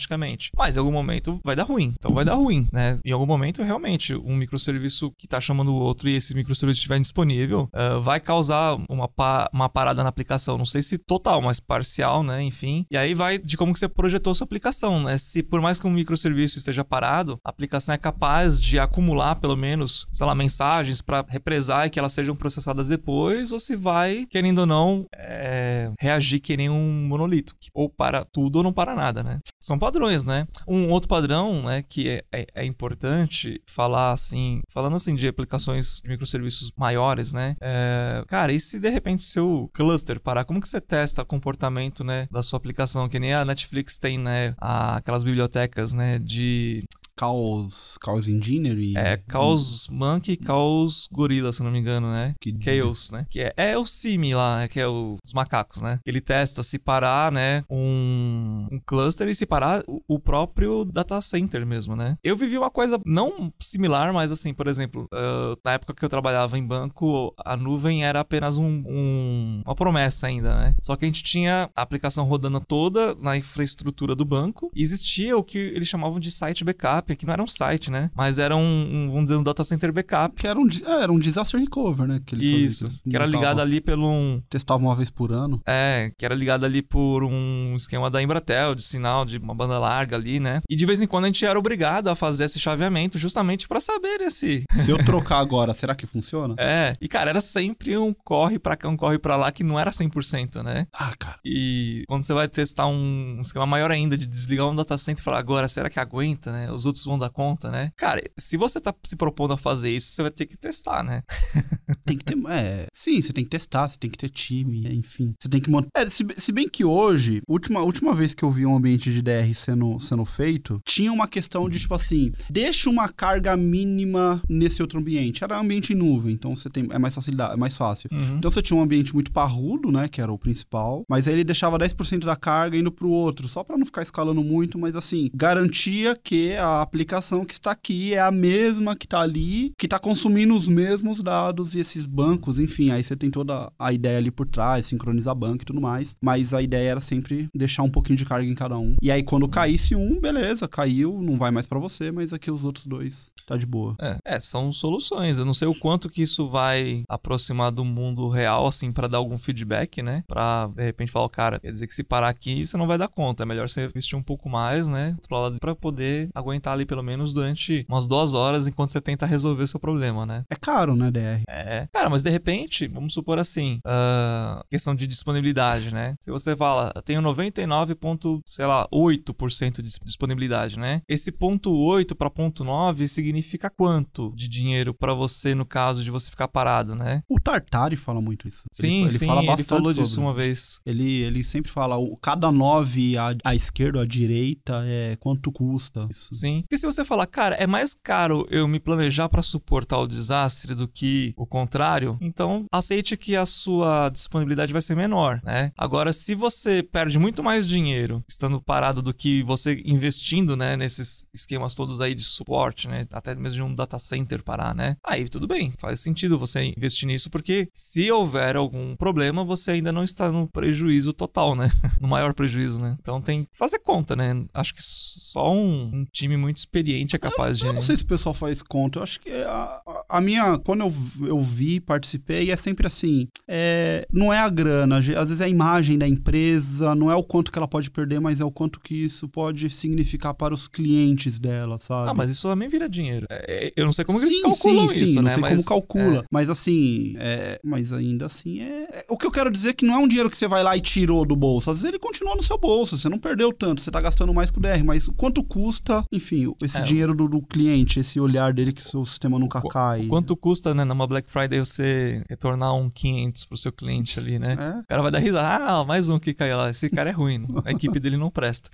[0.57, 1.93] Mas em algum momento vai dar ruim.
[1.97, 2.99] Então vai dar ruim, né?
[3.03, 6.99] Em algum momento, realmente, um microserviço que está chamando o outro e esse microserviço estiver
[6.99, 10.57] disponível, uh, vai causar uma, pa uma parada na aplicação.
[10.57, 12.41] Não sei se total, mas parcial, né?
[12.43, 12.85] Enfim.
[12.91, 15.17] E aí vai de como que você projetou sua aplicação, né?
[15.17, 19.55] Se por mais que um microserviço esteja parado, a aplicação é capaz de acumular pelo
[19.55, 24.25] menos, sei lá, mensagens para represar e que elas sejam processadas depois, ou se vai,
[24.29, 28.73] querendo ou não, é, reagir que nem um monolito, que ou para tudo ou não
[28.73, 29.39] para nada, né?
[29.59, 30.47] São padrões, né?
[30.67, 35.99] Um outro padrão, né, que é, é, é importante falar assim, falando assim de aplicações
[36.03, 37.55] de microserviços maiores, né?
[37.59, 42.03] É, cara, e se de repente seu cluster parar, como que você testa o comportamento,
[42.03, 43.09] né, da sua aplicação?
[43.09, 46.83] Que nem a Netflix tem, né, a, aquelas bibliotecas, né, de
[47.19, 48.97] Chaos, Chaos Engineering.
[48.97, 52.33] É, Chaos Monkey e Chaos Gorilla, se não me engano, né?
[52.39, 53.25] Que Chaos, né?
[53.29, 54.67] Que é, é o Simi lá, né?
[54.69, 55.99] Que é o, os macacos, né?
[56.05, 57.65] Ele testa separar, né?
[57.69, 62.17] Um, um cluster e separar o, o, próprio data center mesmo, né?
[62.23, 66.09] Eu vivi uma coisa não similar, mas assim, por exemplo, uh, na época que eu
[66.09, 70.75] trabalhava em banco, a nuvem era apenas um, um, uma promessa ainda, né?
[70.81, 75.35] Só que a gente tinha a aplicação rodando toda na infraestrutura do banco e existia
[75.35, 78.09] o que eles chamavam de site backup backup, que não era um site, né?
[78.15, 80.35] Mas era um, um vamos dizer, um data center backup.
[80.35, 82.21] Que era um, é, era um disaster recover, né?
[82.25, 84.41] Que Isso, que era ligado ali pelo um...
[84.49, 85.61] Testava uma vez por ano.
[85.65, 89.77] É, que era ligado ali por um esquema da Embratel, de sinal de uma banda
[89.77, 90.61] larga ali, né?
[90.69, 93.79] E de vez em quando a gente era obrigado a fazer esse chaveamento justamente para
[93.79, 94.63] saber esse...
[94.75, 96.55] Se eu trocar agora, será que funciona?
[96.69, 99.79] É, e cara, era sempre um corre para cá, um corre para lá, que não
[99.79, 100.87] era 100%, né?
[100.93, 101.39] Ah, cara.
[101.43, 105.21] E quando você vai testar um, um esquema maior ainda, de desligar um data center
[105.21, 106.71] e falar, agora, será que aguenta, né?
[106.71, 107.91] Os outros vão dar conta, né?
[107.95, 111.23] Cara, se você tá se propondo a fazer isso, você vai ter que testar, né?
[112.05, 112.37] tem que ter.
[112.49, 115.33] É, sim, você tem que testar, você tem que ter time, enfim.
[115.39, 115.89] Você tem que montar.
[115.95, 119.21] É, se, se, bem que hoje, última, última vez que eu vi um ambiente de
[119.21, 124.81] DR sendo, sendo feito, tinha uma questão de tipo assim: deixa uma carga mínima nesse
[124.81, 125.43] outro ambiente.
[125.43, 126.87] Era ambiente em nuvem, então você tem.
[126.91, 128.09] É mais facilidade, é mais fácil.
[128.11, 128.37] Uhum.
[128.37, 130.07] Então você tinha um ambiente muito parrudo, né?
[130.07, 131.03] Que era o principal.
[131.09, 134.43] Mas aí ele deixava 10% da carga indo pro outro, só para não ficar escalando
[134.43, 139.21] muito, mas assim, garantia que a aplicação que está aqui é a mesma que está
[139.21, 143.71] ali, que está consumindo os mesmos dados e esses bancos, enfim, aí você tem toda
[143.77, 147.47] a ideia ali por trás, sincronizar banco e tudo mais, mas a ideia era sempre
[147.53, 148.95] deixar um pouquinho de carga em cada um.
[149.01, 152.63] E aí quando caísse um, beleza, caiu, não vai mais para você, mas aqui os
[152.63, 153.95] outros dois tá de boa.
[153.99, 155.37] É, é, são soluções.
[155.37, 159.17] Eu não sei o quanto que isso vai aproximar do mundo real, assim, para dar
[159.17, 160.23] algum feedback, né?
[160.27, 163.07] Pra de repente falar, cara, quer dizer que se parar aqui você não vai dar
[163.07, 163.43] conta.
[163.43, 165.15] É melhor você investir um pouco mais, né?
[165.15, 169.25] Outro lado, pra poder aguentar ali pelo menos durante umas duas horas enquanto você tenta
[169.25, 170.43] resolver seu problema, né?
[170.49, 171.43] É caro, né, DR?
[171.47, 171.87] É.
[171.91, 176.15] Cara, mas de repente, vamos supor assim, uh, questão de disponibilidade, né?
[176.19, 181.01] Se você fala, tenho 99 ponto, sei lá, 8% de disponibilidade, né?
[181.07, 186.11] Esse ponto 8 para ponto 9 significa quanto de dinheiro para você no caso de
[186.11, 187.21] você ficar parado, né?
[187.29, 188.63] O Tartari fala muito isso.
[188.71, 190.03] Sim, ele, sim, fala ele falou sobre.
[190.03, 190.79] disso uma vez.
[190.85, 195.51] Ele, ele sempre fala, o, cada 9 à, à esquerda ou à direita é quanto
[195.51, 196.07] custa.
[196.09, 196.27] Isso.
[196.31, 196.63] Sim.
[196.69, 200.75] Porque se você falar, cara, é mais caro eu me planejar para suportar o desastre
[200.75, 205.71] do que o contrário, então aceite que a sua disponibilidade vai ser menor, né?
[205.75, 211.25] Agora, se você perde muito mais dinheiro estando parado do que você investindo, né, nesses
[211.33, 214.95] esquemas todos aí de suporte, né, até mesmo de um data center parar, né?
[215.03, 219.91] Aí tudo bem, faz sentido você investir nisso porque se houver algum problema, você ainda
[219.91, 221.71] não está no prejuízo total, né?
[221.99, 222.95] no maior prejuízo, né?
[222.99, 224.45] Então tem que fazer conta, né?
[224.53, 227.75] Acho que só um, um time muito experiente é capaz eu, eu de.
[227.75, 228.99] não sei se o pessoal faz conta.
[228.99, 230.57] Eu acho que a, a minha.
[230.59, 230.93] Quando eu,
[231.27, 233.27] eu vi, participei, é sempre assim.
[233.47, 237.23] É, não é a grana, às vezes é a imagem da empresa, não é o
[237.23, 240.67] quanto que ela pode perder, mas é o quanto que isso pode significar para os
[240.67, 242.11] clientes dela, sabe?
[242.11, 243.25] Ah, mas isso também vira dinheiro.
[243.29, 245.21] É, é eu não sei como sim, eles calculam sim, isso, sim, né?
[245.23, 246.19] Não sei mas, como calcula.
[246.19, 246.23] É.
[246.31, 249.05] Mas assim, é, mas ainda assim é, é.
[249.09, 250.75] O que eu quero dizer é que não é um dinheiro que você vai lá
[250.75, 251.69] e tirou do bolso.
[251.69, 254.51] Às vezes ele continua no seu bolso, você não perdeu tanto, você tá gastando mais
[254.51, 258.53] que o DR, mas quanto custa, enfim, esse é, dinheiro do, do, cliente, esse olhar
[258.53, 260.05] dele que o seu sistema nunca cai.
[260.07, 264.57] Quanto custa, né, numa Black Friday você retornar um 500 pro seu cliente ali, né?
[264.59, 264.79] É.
[264.79, 267.45] O cara vai dar risada, ah, mais um que caiu lá, esse cara é ruim,
[267.65, 268.69] a equipe dele não presta.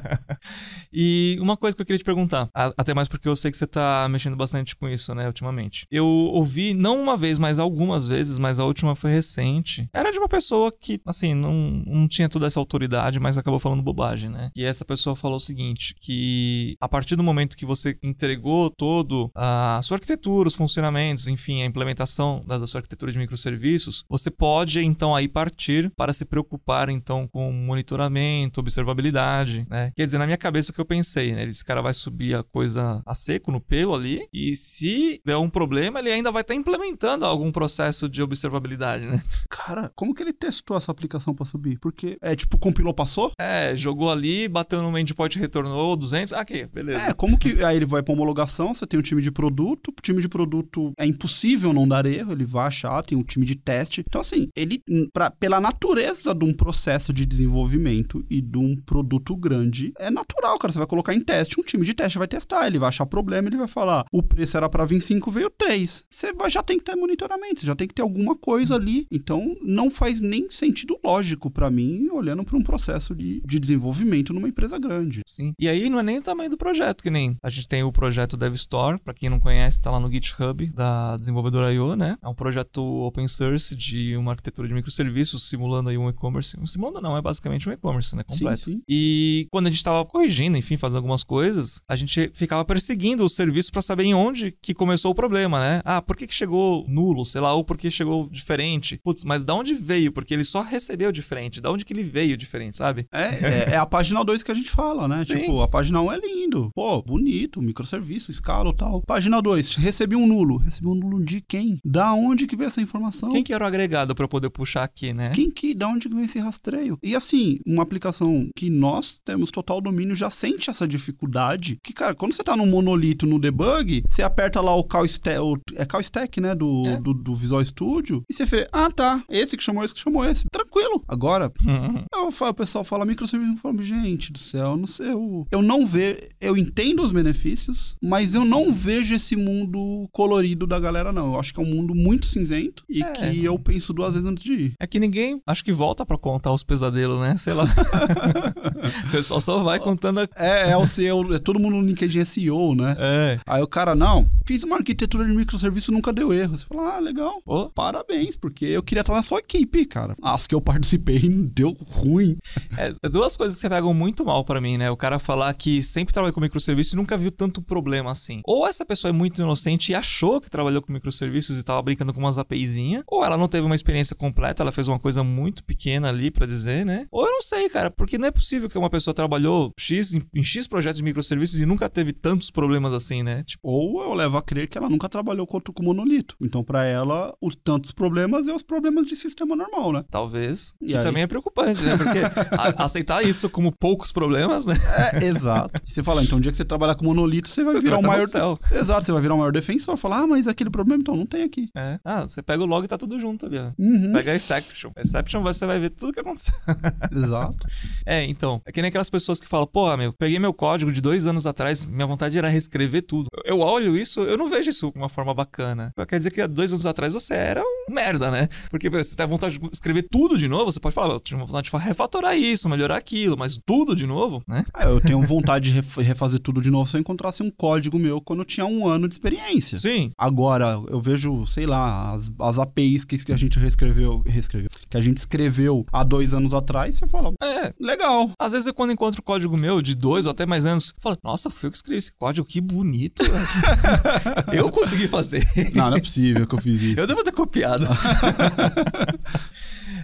[0.92, 3.66] e uma coisa que eu queria te perguntar, até mais porque eu sei que você
[3.66, 5.86] tá mexendo bastante com isso, né, ultimamente.
[5.90, 9.88] Eu ouvi, não uma vez, mas algumas vezes, mas a última foi recente.
[9.92, 13.82] Era de uma pessoa que, assim, não, não tinha toda essa autoridade, mas acabou falando
[13.82, 14.50] bobagem, né?
[14.54, 19.30] E essa pessoa falou o seguinte, que a partir do momento que você entregou todo
[19.34, 24.30] a sua arquitetura, os funcionamentos, enfim, a implementação da, da sua arquitetura de microserviços, você
[24.30, 29.92] pode então aí partir para se preocupar então com monitoramento, observabilidade, né?
[29.94, 31.44] Quer dizer, na minha cabeça o que eu pensei, né?
[31.44, 35.50] Esse cara vai subir a coisa a seco no pelo ali e se der um
[35.50, 39.22] problema, ele ainda vai estar tá implementando algum processo de observabilidade, né?
[39.50, 41.78] Cara, como que ele testou essa aplicação para subir?
[41.78, 43.32] Porque é tipo compilou, passou?
[43.38, 47.10] É, jogou ali, bateu no endpoint, retornou 200, ah, aqui, beleza.
[47.10, 50.02] É, como que aí ele vai para homologação, você tem um time de produto, o
[50.02, 53.54] time de produto é impossível não dar erro, ele vai achar, tem um time de
[53.54, 54.04] teste.
[54.06, 59.36] Então assim, ele pra, pela natureza de um processo de desenvolvimento e de um produto
[59.36, 62.66] grande, é natural, cara, você vai colocar em teste, um time de teste vai testar,
[62.66, 66.04] ele vai achar problema, ele vai falar, o preço era para 25, veio 3.
[66.10, 69.06] Você vai, já tem que ter monitoramento, você já tem que ter alguma coisa ali.
[69.10, 74.32] Então não faz nem sentido lógico para mim, olhando para um processo de, de desenvolvimento
[74.32, 75.20] numa empresa grande.
[75.26, 75.52] Sim.
[75.58, 77.90] E aí não é nem o tamanho do projeto, que nem a gente tem o
[77.90, 82.16] projeto DevStore, para quem não conhece, tá lá no GitHub da desenvolvedora IO, né?
[82.22, 86.56] É um projeto open source de uma arquitetura de microserviços simulando aí um e-commerce.
[86.66, 88.22] Simulando não, é basicamente um e-commerce, né?
[88.22, 88.58] Completo.
[88.58, 88.82] Sim, sim.
[88.86, 93.28] E quando a gente tava corrigindo, enfim, fazendo algumas coisas, a gente ficava perseguindo o
[93.28, 95.80] serviço para saber em onde que começou o problema, né?
[95.84, 99.00] Ah, por que, que chegou nulo, sei lá, ou por que chegou diferente?
[99.02, 100.12] Putz, mas da onde veio?
[100.12, 101.60] Porque ele só recebeu diferente.
[101.60, 103.06] Da onde que ele veio diferente, sabe?
[103.12, 105.20] É, é, é a página 2 que a gente fala, né?
[105.24, 105.40] Sim.
[105.40, 106.18] Tipo, a página 1 um é
[106.50, 106.70] lindo.
[106.74, 109.02] Pô, bonito, microserviço, escala e tal.
[109.02, 110.56] Página 2, recebi um nulo.
[110.56, 111.78] Recebi um nulo de quem?
[111.84, 113.30] Da onde que veio essa informação?
[113.30, 115.30] Quem que era o agregado para poder puxar aqui, né?
[115.34, 116.98] Quem que, da onde que veio esse rastreio?
[117.02, 121.78] E assim, uma aplicação que nós temos total domínio já sente essa dificuldade.
[121.82, 125.38] Que, cara, quando você tá no monolito no debug, você aperta lá o call stack,
[125.38, 127.00] o, é call stack, né, do, é.
[127.00, 130.24] do, do, Visual Studio, e você vê, ah, tá, esse que chamou esse que chamou
[130.24, 130.46] esse.
[130.50, 131.02] Tranquilo.
[131.06, 132.04] Agora, uhum.
[132.14, 135.86] eu, o pessoal fala microserviço, eu falo, gente do céu, não sei, eu, eu não
[135.86, 141.34] vejo, eu entendo os benefícios, mas eu não vejo esse mundo colorido da galera, não.
[141.34, 143.12] Eu acho que é um mundo muito cinzento e é.
[143.12, 144.72] que eu penso duas vezes antes de ir.
[144.80, 147.36] É que ninguém, acho que volta para contar os pesadelos, né?
[147.36, 147.64] Sei lá.
[149.08, 150.20] o pessoal só vai contando.
[150.20, 150.28] A...
[150.36, 152.96] É, é o CEO, é todo mundo no LinkedIn é CEO, né?
[152.98, 153.40] É.
[153.46, 156.56] Aí o cara, não, fiz uma arquitetura de microserviço nunca deu erro.
[156.56, 157.40] Você fala, ah, legal.
[157.44, 157.68] Oh.
[157.70, 160.16] Parabéns, porque eu queria estar na sua equipe, cara.
[160.22, 161.20] As que eu participei
[161.54, 162.36] deu ruim.
[162.76, 164.90] É, é, duas coisas que você pegam muito mal para mim, né?
[164.90, 168.40] O cara falar que sempre trabalhou com microserviços e nunca viu tanto problema assim.
[168.46, 172.14] Ou essa pessoa é muito inocente e achou que trabalhou com microserviços e tava brincando
[172.14, 175.62] com umas APIzinhas, ou ela não teve uma experiência completa, ela fez uma coisa muito
[175.64, 177.06] pequena ali para dizer, né?
[177.10, 180.22] Ou eu não sei, cara, porque não é possível que uma pessoa trabalhou X em,
[180.34, 183.42] em X projetos de microserviços e nunca teve tantos problemas assim, né?
[183.44, 186.36] Tipo, ou eu levo a crer que ela nunca trabalhou com, com monolito.
[186.40, 190.04] Então, para ela, os tantos problemas é os problemas de sistema normal, né?
[190.10, 190.74] Talvez.
[190.80, 191.02] E que aí...
[191.02, 191.96] também é preocupante, né?
[191.96, 194.74] Porque a, aceitar isso como poucos problemas, né?
[195.12, 195.80] É, exato.
[195.86, 198.04] Você fala, então, um dia que você trabalhar com monolito, você vai você virar vai
[198.04, 198.58] o maior.
[198.72, 199.96] Exato, você vai virar o maior defensor.
[199.96, 201.68] Falar, ah, mas aquele problema, então, não tem aqui.
[201.76, 201.98] É.
[202.04, 203.70] Ah, você pega o log e tá tudo junto ali, ó.
[203.78, 204.12] Uhum.
[204.12, 204.90] Pega a exception.
[204.96, 206.54] Exception você vai ver tudo que aconteceu.
[207.14, 207.66] Exato.
[208.06, 208.60] É, então.
[208.64, 211.46] É que nem aquelas pessoas que falam, pô, meu, peguei meu código de dois anos
[211.46, 213.28] atrás, minha vontade era reescrever tudo.
[213.44, 215.92] Eu olho isso, eu não vejo isso de uma forma bacana.
[216.08, 218.48] Quer dizer que há dois anos atrás você era um merda, né?
[218.70, 221.70] Porque você tem vontade de escrever tudo de novo, você pode falar, eu tinha vontade
[221.70, 224.64] de refatorar isso, melhorar aquilo, mas tudo de novo, né?
[224.72, 228.20] Ah, eu tenho vontade de refazer tudo de novo se eu encontrasse um código meu
[228.20, 229.78] quando eu tinha um ano de experiência.
[229.78, 230.10] Sim.
[230.18, 234.96] Agora, eu vejo, sei lá, as, as APIs que, que a gente reescreveu, reescreveu, que
[234.96, 237.72] a gente escreveu há dois anos atrás, você fala, É.
[237.80, 238.30] legal.
[238.38, 241.18] Às vezes, eu, quando encontro código meu de dois ou até mais anos, eu falo,
[241.24, 243.22] nossa, fui eu que escrevi esse código, que bonito.
[243.22, 243.46] velho."
[244.52, 245.46] eu consegui fazer.
[245.74, 247.00] Não, não é possível que eu fiz isso.
[247.00, 247.86] Eu devo ter copiado.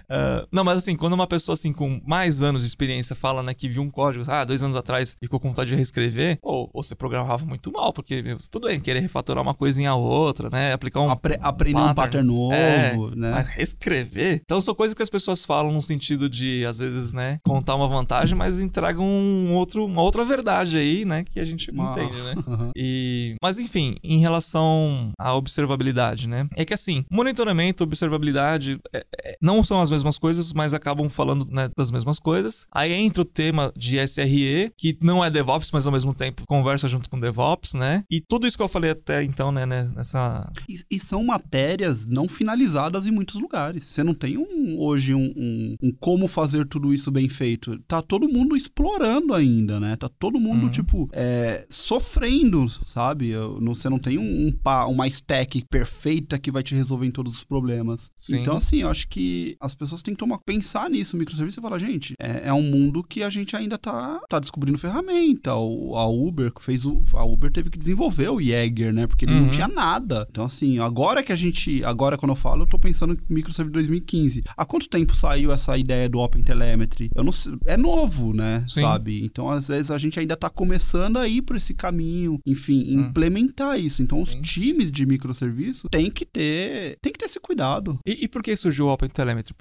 [0.09, 3.53] Ah, não, mas assim, quando uma pessoa assim com mais anos de experiência fala, né,
[3.53, 6.69] que viu um código, ah, dois anos atrás e ficou com vontade de reescrever, ou
[6.73, 10.73] você programava muito mal, porque meu, tudo bem, querer refatorar uma coisinha a outra, né,
[10.73, 13.31] aplicar um Apre- aprender um pattern novo, é, né?
[13.31, 14.41] Mas reescrever.
[14.43, 17.87] Então são coisas que as pessoas falam no sentido de, às vezes, né, contar uma
[17.87, 21.91] vantagem, mas entregam um outro, uma outra verdade aí, né, que a gente não Ah,
[21.91, 22.33] entende, né?
[22.75, 26.47] E, mas enfim, em relação à observabilidade, né?
[26.55, 31.45] É que assim, monitoramento, observabilidade é- é- não são as mesmas coisas, mas acabam falando
[31.49, 32.67] né, das mesmas coisas.
[32.71, 36.87] Aí entra o tema de SRE, que não é DevOps, mas ao mesmo tempo conversa
[36.87, 38.03] junto com DevOps, né?
[38.09, 42.05] E tudo isso que eu falei até então, né, né, nessa E, e são matérias
[42.05, 43.83] não finalizadas em muitos lugares.
[43.83, 47.77] Você não tem um, hoje um, um- um como fazer tudo isso bem feito.
[47.87, 49.95] Tá todo mundo explorando ainda, né?
[49.95, 50.69] Tá todo mundo, Uhum.
[50.69, 53.29] tipo, é, sofrendo, sabe?
[53.29, 54.53] Eu- não- você não tem um, um
[54.89, 58.09] uma stack perfeita que vai te resolver em todos os problemas.
[58.15, 58.39] Sim.
[58.39, 61.77] Então, assim, eu acho que as pessoas têm que tomar, pensar nisso, microserviço, e falar,
[61.77, 65.55] gente, é, é um mundo que a gente ainda tá, tá descobrindo ferramenta.
[65.55, 67.01] O, a Uber fez o.
[67.13, 69.07] A Uber teve que desenvolver o Jäger, né?
[69.07, 69.49] Porque ele não Uhum.
[69.49, 70.27] tinha nada.
[70.29, 71.83] Então, assim, agora que a gente.
[71.83, 74.43] Agora, quando eu falo, eu tô pensando em microserviço 2015.
[74.55, 77.09] Há quanto tempo saiu essa ideia do Open Telemetry?
[77.15, 77.53] Eu não sei.
[77.65, 78.65] É novo, né?
[78.67, 78.81] Sim.
[78.81, 79.23] Sabe?
[79.23, 82.39] Então, às vezes, a gente ainda tá começando a ir por esse caminho.
[82.45, 84.01] Enfim, implementar isso.
[84.01, 84.17] Então.
[84.17, 84.23] Sim.
[84.41, 86.97] os times de microserviço têm que ter.
[87.01, 87.99] Tem que ter esse cuidado.
[88.05, 88.89] E, e por que surgiu o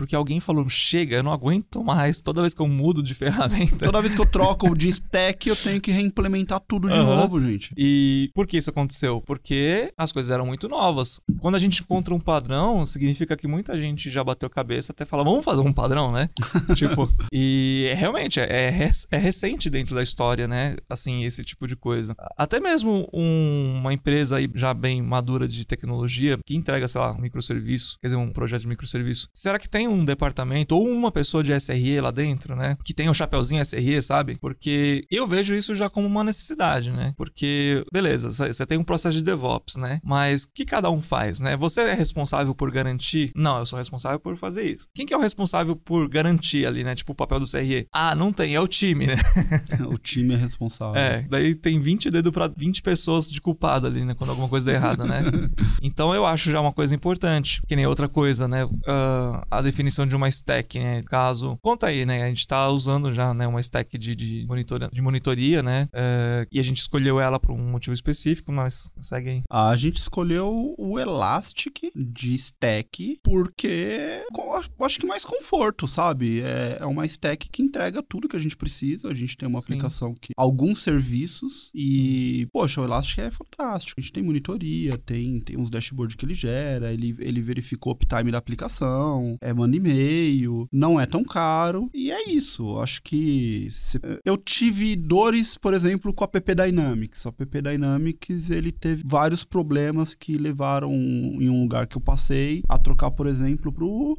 [0.06, 3.84] Porque alguém falou, chega, eu não aguento mais, toda vez que eu mudo de ferramenta.
[3.84, 7.16] Toda vez que eu troco de stack, eu tenho que reimplementar tudo de Aham.
[7.16, 7.74] novo, gente.
[7.76, 9.20] E por que isso aconteceu?
[9.26, 11.20] Porque as coisas eram muito novas.
[11.40, 15.24] Quando a gente encontra um padrão, significa que muita gente já bateu cabeça até fala,
[15.24, 16.30] vamos fazer um padrão, né?
[16.76, 20.76] tipo, e realmente é, é, é recente dentro da história, né?
[20.88, 22.14] Assim, esse tipo de coisa.
[22.38, 27.10] Até mesmo um- uma empresa aí já bem madura de tecnologia que entrega, sei lá,
[27.12, 29.28] um microserviço, quer dizer, um projeto de microserviço.
[29.34, 32.76] Será que tem um departamento ou uma pessoa de SRE lá dentro, né?
[32.84, 34.36] Que tem um chapeuzinho SRE, sabe?
[34.40, 37.14] Porque eu vejo isso já como uma necessidade, né?
[37.16, 40.00] Porque, beleza, você tem um processo de DevOps, né?
[40.04, 41.56] Mas o que cada um faz, né?
[41.56, 43.32] Você é responsável por garantir?
[43.34, 44.88] Não, eu sou responsável por fazer isso.
[44.94, 46.94] Quem que é o responsável por garantir ali, né?
[46.94, 47.86] Tipo o papel do CRE?
[47.92, 49.16] Ah, não tem, é o time, né?
[49.88, 51.00] o time é responsável.
[51.00, 54.14] É, daí tem 20 dedos pra 20 pessoas de culpado ali, né?
[54.14, 55.22] Quando alguma coisa dá errada, né?
[55.82, 57.60] Então eu acho já uma coisa importante.
[57.66, 58.68] Que nem outra coisa, né?
[58.86, 61.02] Ah, a definição de uma stack, né?
[61.02, 61.58] Caso.
[61.62, 62.24] Conta aí, né?
[62.24, 63.46] A gente tá usando já, né?
[63.46, 65.88] Uma stack de, de, monitoria, de monitoria, né?
[65.92, 69.42] Eh, e a gente escolheu ela por um motivo específico, mas segue aí.
[69.50, 74.22] A gente escolheu o Elastic de stack porque
[74.80, 76.40] acho que mais conforto, sabe?
[76.40, 79.10] É, é uma stack que entrega tudo que a gente precisa.
[79.10, 79.74] A gente tem uma Sim.
[79.74, 84.00] aplicação que alguns serviços e poxa, o Elastic é fantástico.
[84.00, 87.92] A gente tem monitoria, tem tem uns dashboards que ele gera, ele ele verifica o
[87.92, 92.78] uptime da aplicação, é manda e-mail, não é tão caro e é isso.
[92.78, 97.24] Acho que se- eu tive dores, por exemplo, com a PP Dynamics.
[97.26, 102.62] O PP Dynamics ele teve vários problemas que levaram em um lugar que eu passei
[102.68, 104.18] a trocar, por exemplo, pro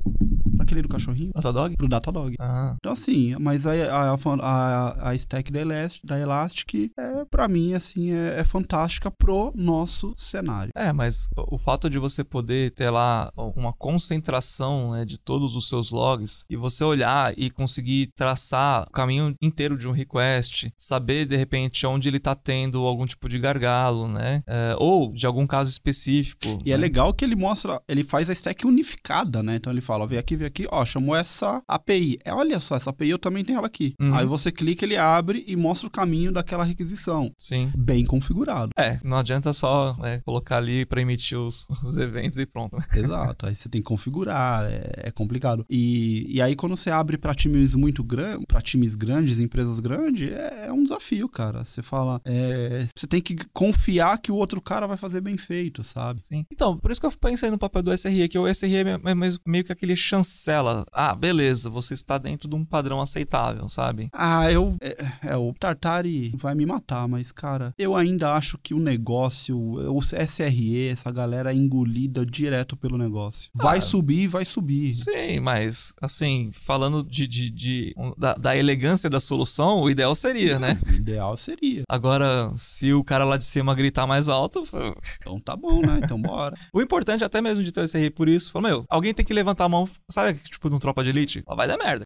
[0.55, 1.75] pra aquele do cachorrinho, Datadog?
[1.77, 2.35] pro Datadog.
[2.39, 3.71] Ah, Então, assim, mas a,
[4.13, 9.11] a, a, a stack da Elastic, da Elastic é, pra mim, assim, é, é fantástica
[9.11, 10.71] pro nosso cenário.
[10.75, 15.69] É, mas o fato de você poder ter lá uma concentração né, de todos os
[15.69, 21.27] seus logs e você olhar e conseguir traçar o caminho inteiro de um request, saber
[21.27, 24.41] de repente onde ele tá tendo algum tipo de gargalo, né?
[24.47, 26.59] É, ou de algum caso específico.
[26.65, 26.81] E é né?
[26.81, 29.57] legal que ele mostra, ele faz a stack unificada, né?
[29.57, 32.17] Então ele fala, ó, vem aqui, vem aqui, ó, chamou essa API.
[32.25, 33.93] É, olha só, essa API eu também tenho ela aqui.
[34.01, 34.15] Uhum.
[34.15, 37.31] Aí você clica, ele abre e mostra o caminho daquela requisição.
[37.37, 37.71] Sim.
[37.77, 38.71] Bem configurado.
[38.75, 42.75] É, não adianta só né, colocar ali para emitir os, os eventos e pronto.
[42.75, 42.83] né?
[42.95, 45.26] Exato, aí você tem que configurar, é, é complicado.
[45.69, 50.29] E, e aí quando você abre para times muito grandes, para times grandes, empresas grandes,
[50.31, 51.63] é, é um desafio, cara.
[51.63, 55.83] Você fala, é, você tem que confiar que o outro cara vai fazer bem feito,
[55.83, 56.19] sabe?
[56.23, 56.45] Sim.
[56.51, 59.15] Então, por isso que eu pensei no papel do SRE, que o SRE é é
[59.45, 64.09] meio que aquele cancela, ah, beleza, você está dentro de um padrão aceitável, sabe?
[64.13, 64.75] Ah, eu.
[64.81, 69.57] É, é, o Tartari vai me matar, mas, cara, eu ainda acho que o negócio,
[69.57, 73.49] o SRE, essa galera é engolida direto pelo negócio.
[73.53, 73.81] Vai Ah.
[73.81, 74.93] subir, vai subir.
[74.93, 75.11] Sim,
[75.41, 80.57] mas assim, falando de, de, de- um, da, da elegância da solução, o ideal seria,
[80.59, 80.77] né?
[80.87, 81.83] O ideal seria.
[81.89, 84.63] Agora, se o cara lá de cima gritar mais alto,
[85.19, 85.99] Então tá bom, né?
[86.03, 86.55] Então bora.
[86.73, 89.33] o importante até mesmo de ter o SRI por isso, falou, meu, alguém tem que
[89.33, 91.43] levantar a mão, sabe, tipo, num tropa de elite?
[91.45, 92.05] Ó, Vai dar merda.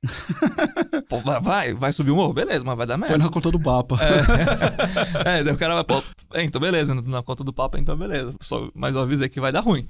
[1.09, 3.26] Pô, vai, vai, subir o morro, beleza, mas vai dar Põe merda.
[3.26, 3.97] na conta do Papa.
[5.26, 6.01] É, daí o cara vai, pô,
[6.34, 8.34] é, então beleza, na conta do papo, então beleza.
[8.41, 9.86] Só, mas eu avisei que vai dar ruim.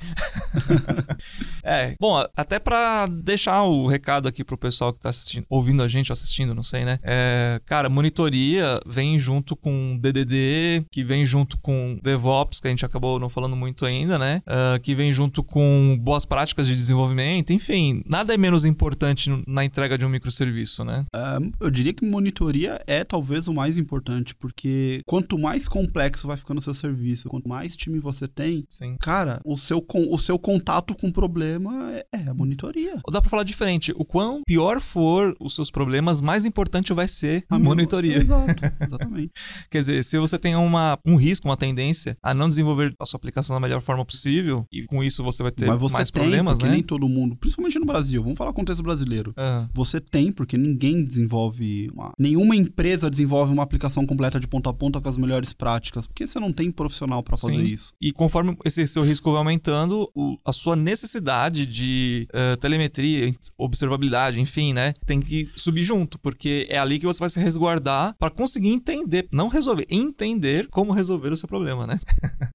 [1.63, 5.87] é, bom, até pra deixar o recado aqui pro pessoal que tá assistindo, ouvindo a
[5.87, 6.99] gente, ou assistindo, não sei, né?
[7.03, 12.85] É, cara, monitoria vem junto com DDD, que vem junto com DevOps, que a gente
[12.85, 14.41] acabou não falando muito ainda, né?
[14.45, 19.63] Ah, que vem junto com boas práticas de desenvolvimento, enfim, nada é menos importante na
[19.63, 21.05] entrega de um microserviço, né?
[21.13, 26.37] Ah, eu diria que monitoria é talvez o mais importante, porque quanto mais complexo vai
[26.37, 28.97] ficando o seu serviço, quanto mais time você tem, Sim.
[28.99, 32.99] cara, o seu, o seu contato com o problema é, é a monitoria.
[33.09, 33.91] Dá pra falar diferente.
[33.95, 38.17] O quão pior for os seus problemas, mais importante vai ser a A monitoria.
[38.17, 39.31] Exato, exatamente.
[39.69, 43.17] Quer dizer, se você tem uma, um risco, uma tendência a não desenvolver a sua
[43.17, 46.21] aplicação da melhor forma possível, e com isso você vai ter Mas você mais tem,
[46.21, 46.75] problemas, porque né?
[46.75, 49.33] nem todo mundo, principalmente no Brasil, vamos falar contexto brasileiro.
[49.37, 51.89] Ah, Você tem, porque ninguém desenvolve.
[51.93, 56.05] Uma, nenhuma empresa desenvolve uma aplicação completa de ponta a ponta com as melhores práticas,
[56.07, 57.63] porque você não tem profissional pra fazer Sim.
[57.65, 57.93] isso.
[58.01, 62.55] E conforme esse seu risco vai aumentando, o- a sua necessidade de eh,
[62.91, 64.93] telemetria, observabilidade, enfim, né?
[65.05, 69.27] Tem que subir junto, porque é ali que você vai se resguardar para conseguir entender,
[69.31, 71.99] não resolver, entender como resolver o seu problema, né?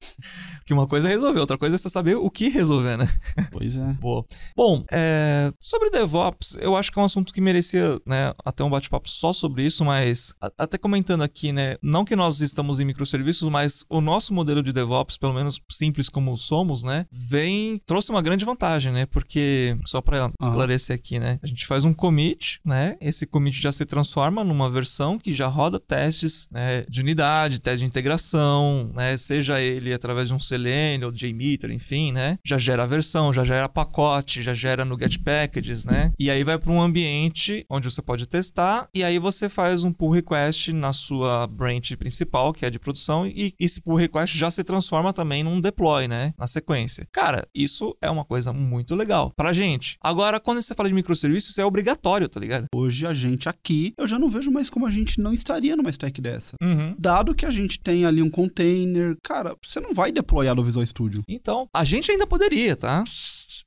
[0.66, 3.08] que uma coisa é resolver, outra coisa é você saber o que resolver, né?
[3.50, 3.92] Pois é.
[4.00, 4.24] Boa.
[4.54, 8.70] Bom, é, sobre DevOps, eu acho que é um assunto que merecia, né, até um
[8.70, 13.48] bate-papo só sobre isso, mas até comentando aqui, né, não que nós estamos em microserviços,
[13.48, 18.22] mas o nosso modelo de DevOps, pelo menos simples como somos, né, vem trouxe uma
[18.22, 19.06] grande vantagem, né?
[19.06, 22.96] Porque só para esclarecer aqui, né, a gente faz um commit, né?
[23.00, 27.80] Esse commit já se transforma numa versão que já roda testes, né, de unidade, teste
[27.80, 32.38] de integração, né, seja ele através de um Selenium ou JMeter, enfim, né?
[32.44, 36.12] Já gera a versão, já gera pacote, já gera no get packages, né?
[36.18, 39.92] E aí vai para um ambiente onde você pode testar e aí você faz um
[39.92, 44.50] pull request na sua branch principal, que é de produção, e esse pull request já
[44.50, 46.34] se transforma também num deploy, né?
[46.38, 47.06] Na sequência.
[47.12, 49.96] Cara, isso é uma coisa muito legal pra gente.
[50.00, 52.66] Agora, quando você fala de microserviços, isso é obrigatório, tá ligado?
[52.74, 55.90] Hoje a gente aqui, eu já não vejo mais como a gente não estaria numa
[55.90, 56.56] stack dessa.
[56.62, 56.94] Uhum.
[56.98, 60.86] Dado que a gente tem ali um container, cara, você não vai deployar no Visual
[60.86, 61.22] Studio.
[61.28, 63.04] Então, a gente ainda poderia, tá?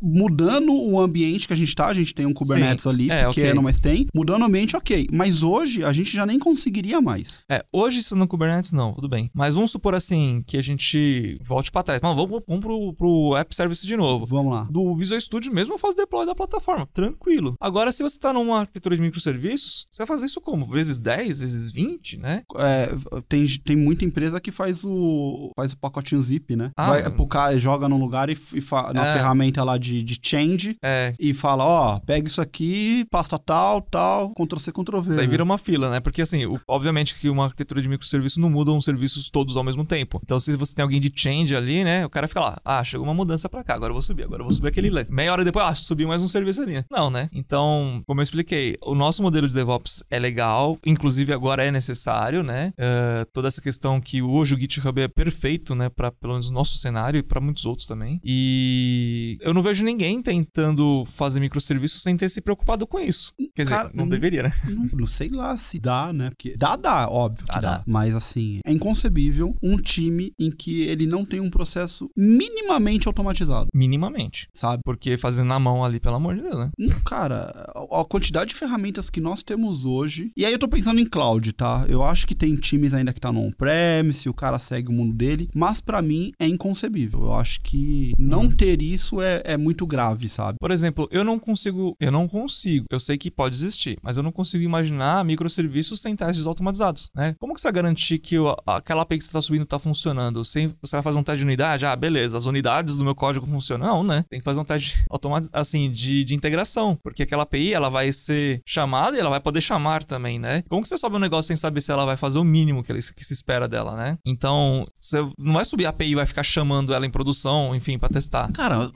[0.01, 2.89] Mudando o ambiente que a gente tá, a gente tem um Kubernetes Sim.
[2.89, 3.61] ali, É, pequeno, ok.
[3.63, 4.07] mas tem.
[4.13, 5.07] Mudando o ambiente, ok.
[5.11, 7.43] Mas hoje a gente já nem conseguiria mais.
[7.49, 9.29] É, hoje isso no Kubernetes não, tudo bem.
[9.33, 12.01] Mas vamos supor assim, que a gente volte pra trás.
[12.01, 14.25] Não, vamos, vamos pro, pro App Service de novo.
[14.25, 14.67] Vamos lá.
[14.69, 17.55] Do Visual Studio mesmo eu faço deploy da plataforma, tranquilo.
[17.59, 20.65] Agora, se você tá numa arquitetura de microserviços, você vai fazer isso como?
[20.65, 22.43] Vezes 10, vezes 20, né?
[22.57, 22.89] É,
[23.27, 26.71] tem, tem muita empresa que faz o faz o pacotinho zip, né?
[26.75, 26.87] Ah.
[26.89, 29.13] Vai pro cara, joga num lugar e, e fa- na É.
[29.13, 31.13] ferramenta lá de, de change É.
[31.19, 35.15] e fala, ó, pega isso aqui, pasta tal, tal, Ctrl-C, Ctrl-V.
[35.15, 35.31] Daí né?
[35.31, 35.99] vira uma fila, né?
[35.99, 39.63] Porque assim, o- obviamente que uma arquitetura de microserviço não muda os serviços todos ao
[39.63, 40.19] mesmo tempo.
[40.23, 42.05] Então, se você tem alguém de change ali, né?
[42.05, 44.41] O cara fica lá, ah, chegou uma mudança pra cá, agora eu vou subir, agora
[44.41, 45.05] eu vou subir aquele lá.
[45.09, 46.83] Meia hora depois, ah, subi mais um serviço ali.
[46.91, 47.29] Não, né?
[47.33, 52.43] Então, como eu expliquei, o nosso modelo de DevOps é legal, inclusive agora é necessário,
[52.43, 52.73] né?
[52.77, 55.89] Eh, toda essa questão que hoje o GitHub é perfeito, né?
[55.89, 58.19] Pra pelo menos o nosso cenário e pra muitos outros também.
[58.23, 63.33] E eu não vejo ninguém tentando fazer microserviços sem ter se preocupado com isso.
[63.55, 64.51] Quer dizer, Cara, não hum, deveria, né?
[64.65, 66.29] Não, não sei lá se dá, né?
[66.29, 67.77] Porque dá, dá, óbvio que Dá, dá.
[67.77, 67.83] dá.
[67.87, 73.67] Mas assim, é inconcebível um time em que ele não tem um processo minimamente automatizado,
[73.73, 74.47] Minimamente.
[74.53, 74.81] sabe?
[74.83, 76.69] Porque fazendo na mão ali, pelo amor de Deus, né?
[76.79, 77.51] Hum, Cara,
[77.91, 80.31] a quantidade de ferramentas que nós temos hoje.
[80.35, 81.85] E aí eu tô pensando em cloud, tá?
[81.87, 85.13] Eu acho que tem times ainda que tá no on-premise, o cara segue o mundo
[85.15, 85.49] dele.
[85.53, 87.21] Mas pra mim é inconcebível.
[87.25, 90.57] Eu acho que não ter isso é, é muito grave, sabe?
[90.59, 91.95] Por exemplo, eu não consigo.
[91.99, 92.85] Eu não consigo.
[92.89, 97.35] Eu sei que pode existir, mas eu não consigo imaginar microserviços sem testes automatizados, né?
[97.39, 100.43] Como que você vai garantir que o, aquela API que você está subindo está funcionando?
[100.43, 101.85] Sem, você vai fazer um teste de unidade?
[101.85, 103.87] Ah, beleza, as unidades do meu código funcionam?
[103.87, 104.25] Não, né?
[104.29, 108.11] Tem que fazer um teste automático, assim, de, de integração, porque aquela API, ela vai
[108.11, 110.63] ser chamada e ela vai poder chamar também, né?
[110.69, 112.93] Como que você sobe um negócio sem saber se ela vai fazer o mínimo que,
[112.93, 114.17] que se espera dela, né?
[114.25, 117.97] Então, você não vai subir a API e vai ficar chamando ela em produção, enfim,
[117.97, 118.51] para testar.
[118.51, 118.91] Cara,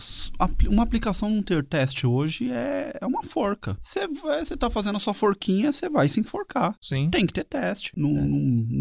[0.68, 3.78] uma aplicação não ter teste hoje é, é uma forca.
[3.82, 6.76] Você você tá fazendo a sua forquinha, você vai se enforcar.
[6.82, 7.10] Sim.
[7.10, 7.92] Tem que ter teste.
[7.96, 8.22] Não, é.
[8.22, 8.40] não,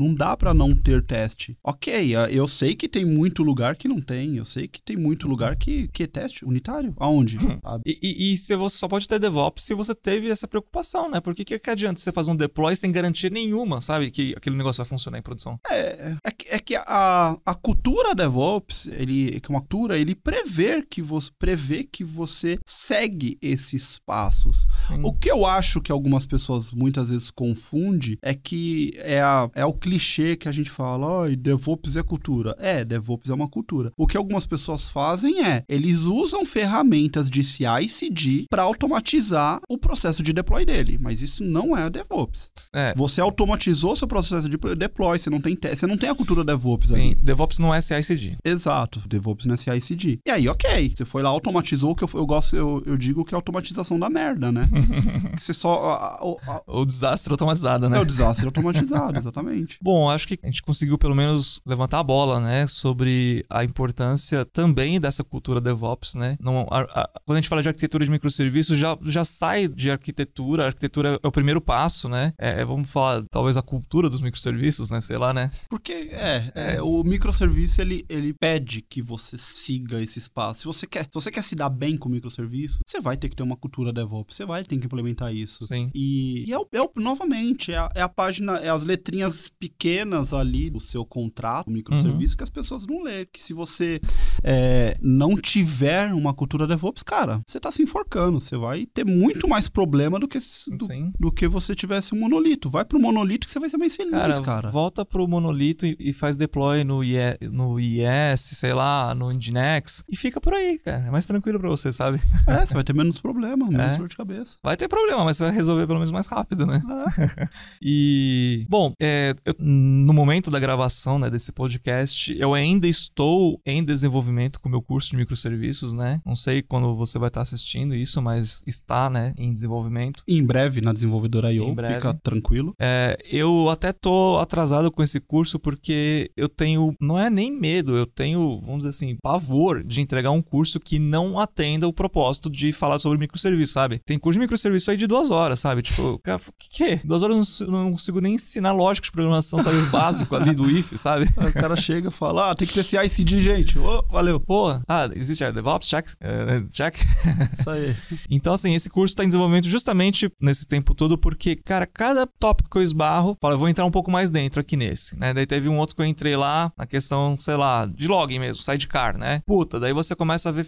[0.09, 1.57] não dá para não ter teste.
[1.63, 4.37] Ok, eu sei que tem muito lugar que não tem.
[4.37, 6.95] Eu sei que tem muito lugar que, que é teste unitário.
[6.99, 7.39] Aonde?
[7.87, 11.21] e, e, e se você só pode ter DevOps se você teve essa preocupação, né?
[11.21, 14.11] Porque que, que adianta você fazer um deploy sem garantia nenhuma, sabe?
[14.11, 15.59] Que aquele negócio vai funcionar em produção.
[15.71, 20.15] É, é, que, é que a, a cultura DevOps, ele, que é uma cultura, ele
[20.15, 21.31] prevê que você
[21.63, 24.67] prevê que você segue esses passos.
[24.77, 25.01] Sim.
[25.05, 29.65] O que eu acho que algumas pessoas muitas vezes confundem é que é, a, é
[29.65, 32.57] o clichê que a gente fala, oh, DevOps é cultura.
[32.59, 33.93] É, DevOps é uma cultura.
[33.97, 40.23] O que algumas pessoas fazem é, eles usam ferramentas de CI/CD para automatizar o processo
[40.23, 42.51] de deploy dele, mas isso não é DevOps.
[42.75, 42.95] É.
[42.97, 46.89] Você automatizou seu processo de deploy, você não tem você não tem a cultura DevOps
[46.89, 47.15] Sim, ali.
[47.17, 48.37] DevOps não é CI/CD.
[48.45, 50.19] Exato, DevOps não é CI/CD.
[50.27, 53.25] E aí, ok, você foi lá automatizou o que eu, eu gosto, eu, eu digo
[53.25, 54.69] que é automatização da merda, né?
[55.37, 56.15] que você só a,
[56.47, 57.99] a, o desastre automatizado, né?
[57.99, 59.79] É o desastre automatizado, exatamente.
[59.83, 64.45] Bom, acho que a gente conseguiu pelo menos levantar a bola, né, sobre a importância
[64.45, 66.37] também dessa cultura DevOps, né?
[66.41, 69.91] Não, a, a, quando a gente fala de arquitetura de microserviços, já, já sai de
[69.91, 72.33] arquitetura, a arquitetura é o primeiro passo, né?
[72.39, 75.01] É, é vamos falar, talvez a cultura dos microserviços, né?
[75.01, 75.51] Sei lá, né?
[75.69, 80.61] Porque, é, é, o microserviço, ele, ele pede que você siga esse espaço.
[80.61, 83.29] Se você quer, se você quer se dar bem com o microserviço, você vai ter
[83.29, 85.65] que ter uma cultura DevOps, você vai ter que implementar isso.
[85.65, 85.91] Sim.
[85.95, 89.49] E, e é, o, é o, novamente, é a, é a, página, é as letrinhas
[89.49, 92.37] pequenas ali do seu contrato, do microserviço, uhum.
[92.37, 93.27] que as pessoas não lê.
[93.27, 94.01] Que se você
[94.43, 98.41] é, não tiver uma cultura DevOps, cara, você tá se enforcando.
[98.41, 102.71] Você vai ter muito mais problema do que, do, do que você tivesse um monolito.
[102.71, 104.43] Vai pro monolito que você vai ser mais feliz, cara.
[104.43, 104.71] cara.
[104.71, 110.05] Volta pro monolito e, e faz deploy no, IE, no IS, sei lá, no Nginx
[110.09, 111.07] e fica por aí, cara.
[111.07, 112.21] É mais tranquilo pra você, sabe?
[112.47, 113.99] É, você vai ter menos problema, menos é.
[113.99, 114.59] dor de cabeça.
[114.63, 116.83] Vai ter problema, mas você vai resolver pelo menos mais rápido, né?
[117.19, 117.49] É.
[117.83, 123.83] e, bom, é, eu, no momento da gravação né, desse podcast, eu ainda estou em
[123.83, 126.21] desenvolvimento com o meu curso de microserviços, né?
[126.25, 130.23] Não sei quando você vai estar assistindo isso, mas está, né, em desenvolvimento.
[130.29, 132.75] em breve na desenvolvedora IO, fica tranquilo.
[132.79, 137.97] É, eu até tô atrasado com esse curso porque eu tenho, não é nem medo,
[137.97, 142.51] eu tenho, vamos dizer assim, pavor de entregar um curso que não atenda o propósito
[142.51, 143.99] de falar sobre microserviço, sabe?
[144.05, 145.83] Tem curso de microserviço aí de duas horas, sabe?
[145.83, 147.07] Tipo, cara, que que?
[147.07, 149.77] Duas horas eu não, não consigo nem ensinar lógica de programação, sabe?
[149.79, 151.29] O básico ali do if, sabe?
[151.43, 153.79] O cara chega e fala, ah, tem que ter esse ICD, gente.
[153.79, 154.41] Oh, valeu.
[154.41, 155.87] Pô, ah, existe a DevOps?
[155.89, 156.07] Check?
[156.13, 156.97] Uh, check?
[157.59, 157.95] Isso aí.
[158.31, 162.71] então, assim, esse curso tá em desenvolvimento justamente nesse tempo todo porque, cara, cada tópico
[162.71, 165.35] que eu esbarro, fala, eu vou entrar um pouco mais dentro aqui nesse, né?
[165.35, 168.63] Daí teve um outro que eu entrei lá, na questão, sei lá, de login mesmo,
[168.63, 169.43] sidecar, né?
[169.47, 170.65] Puta, daí você começa a ver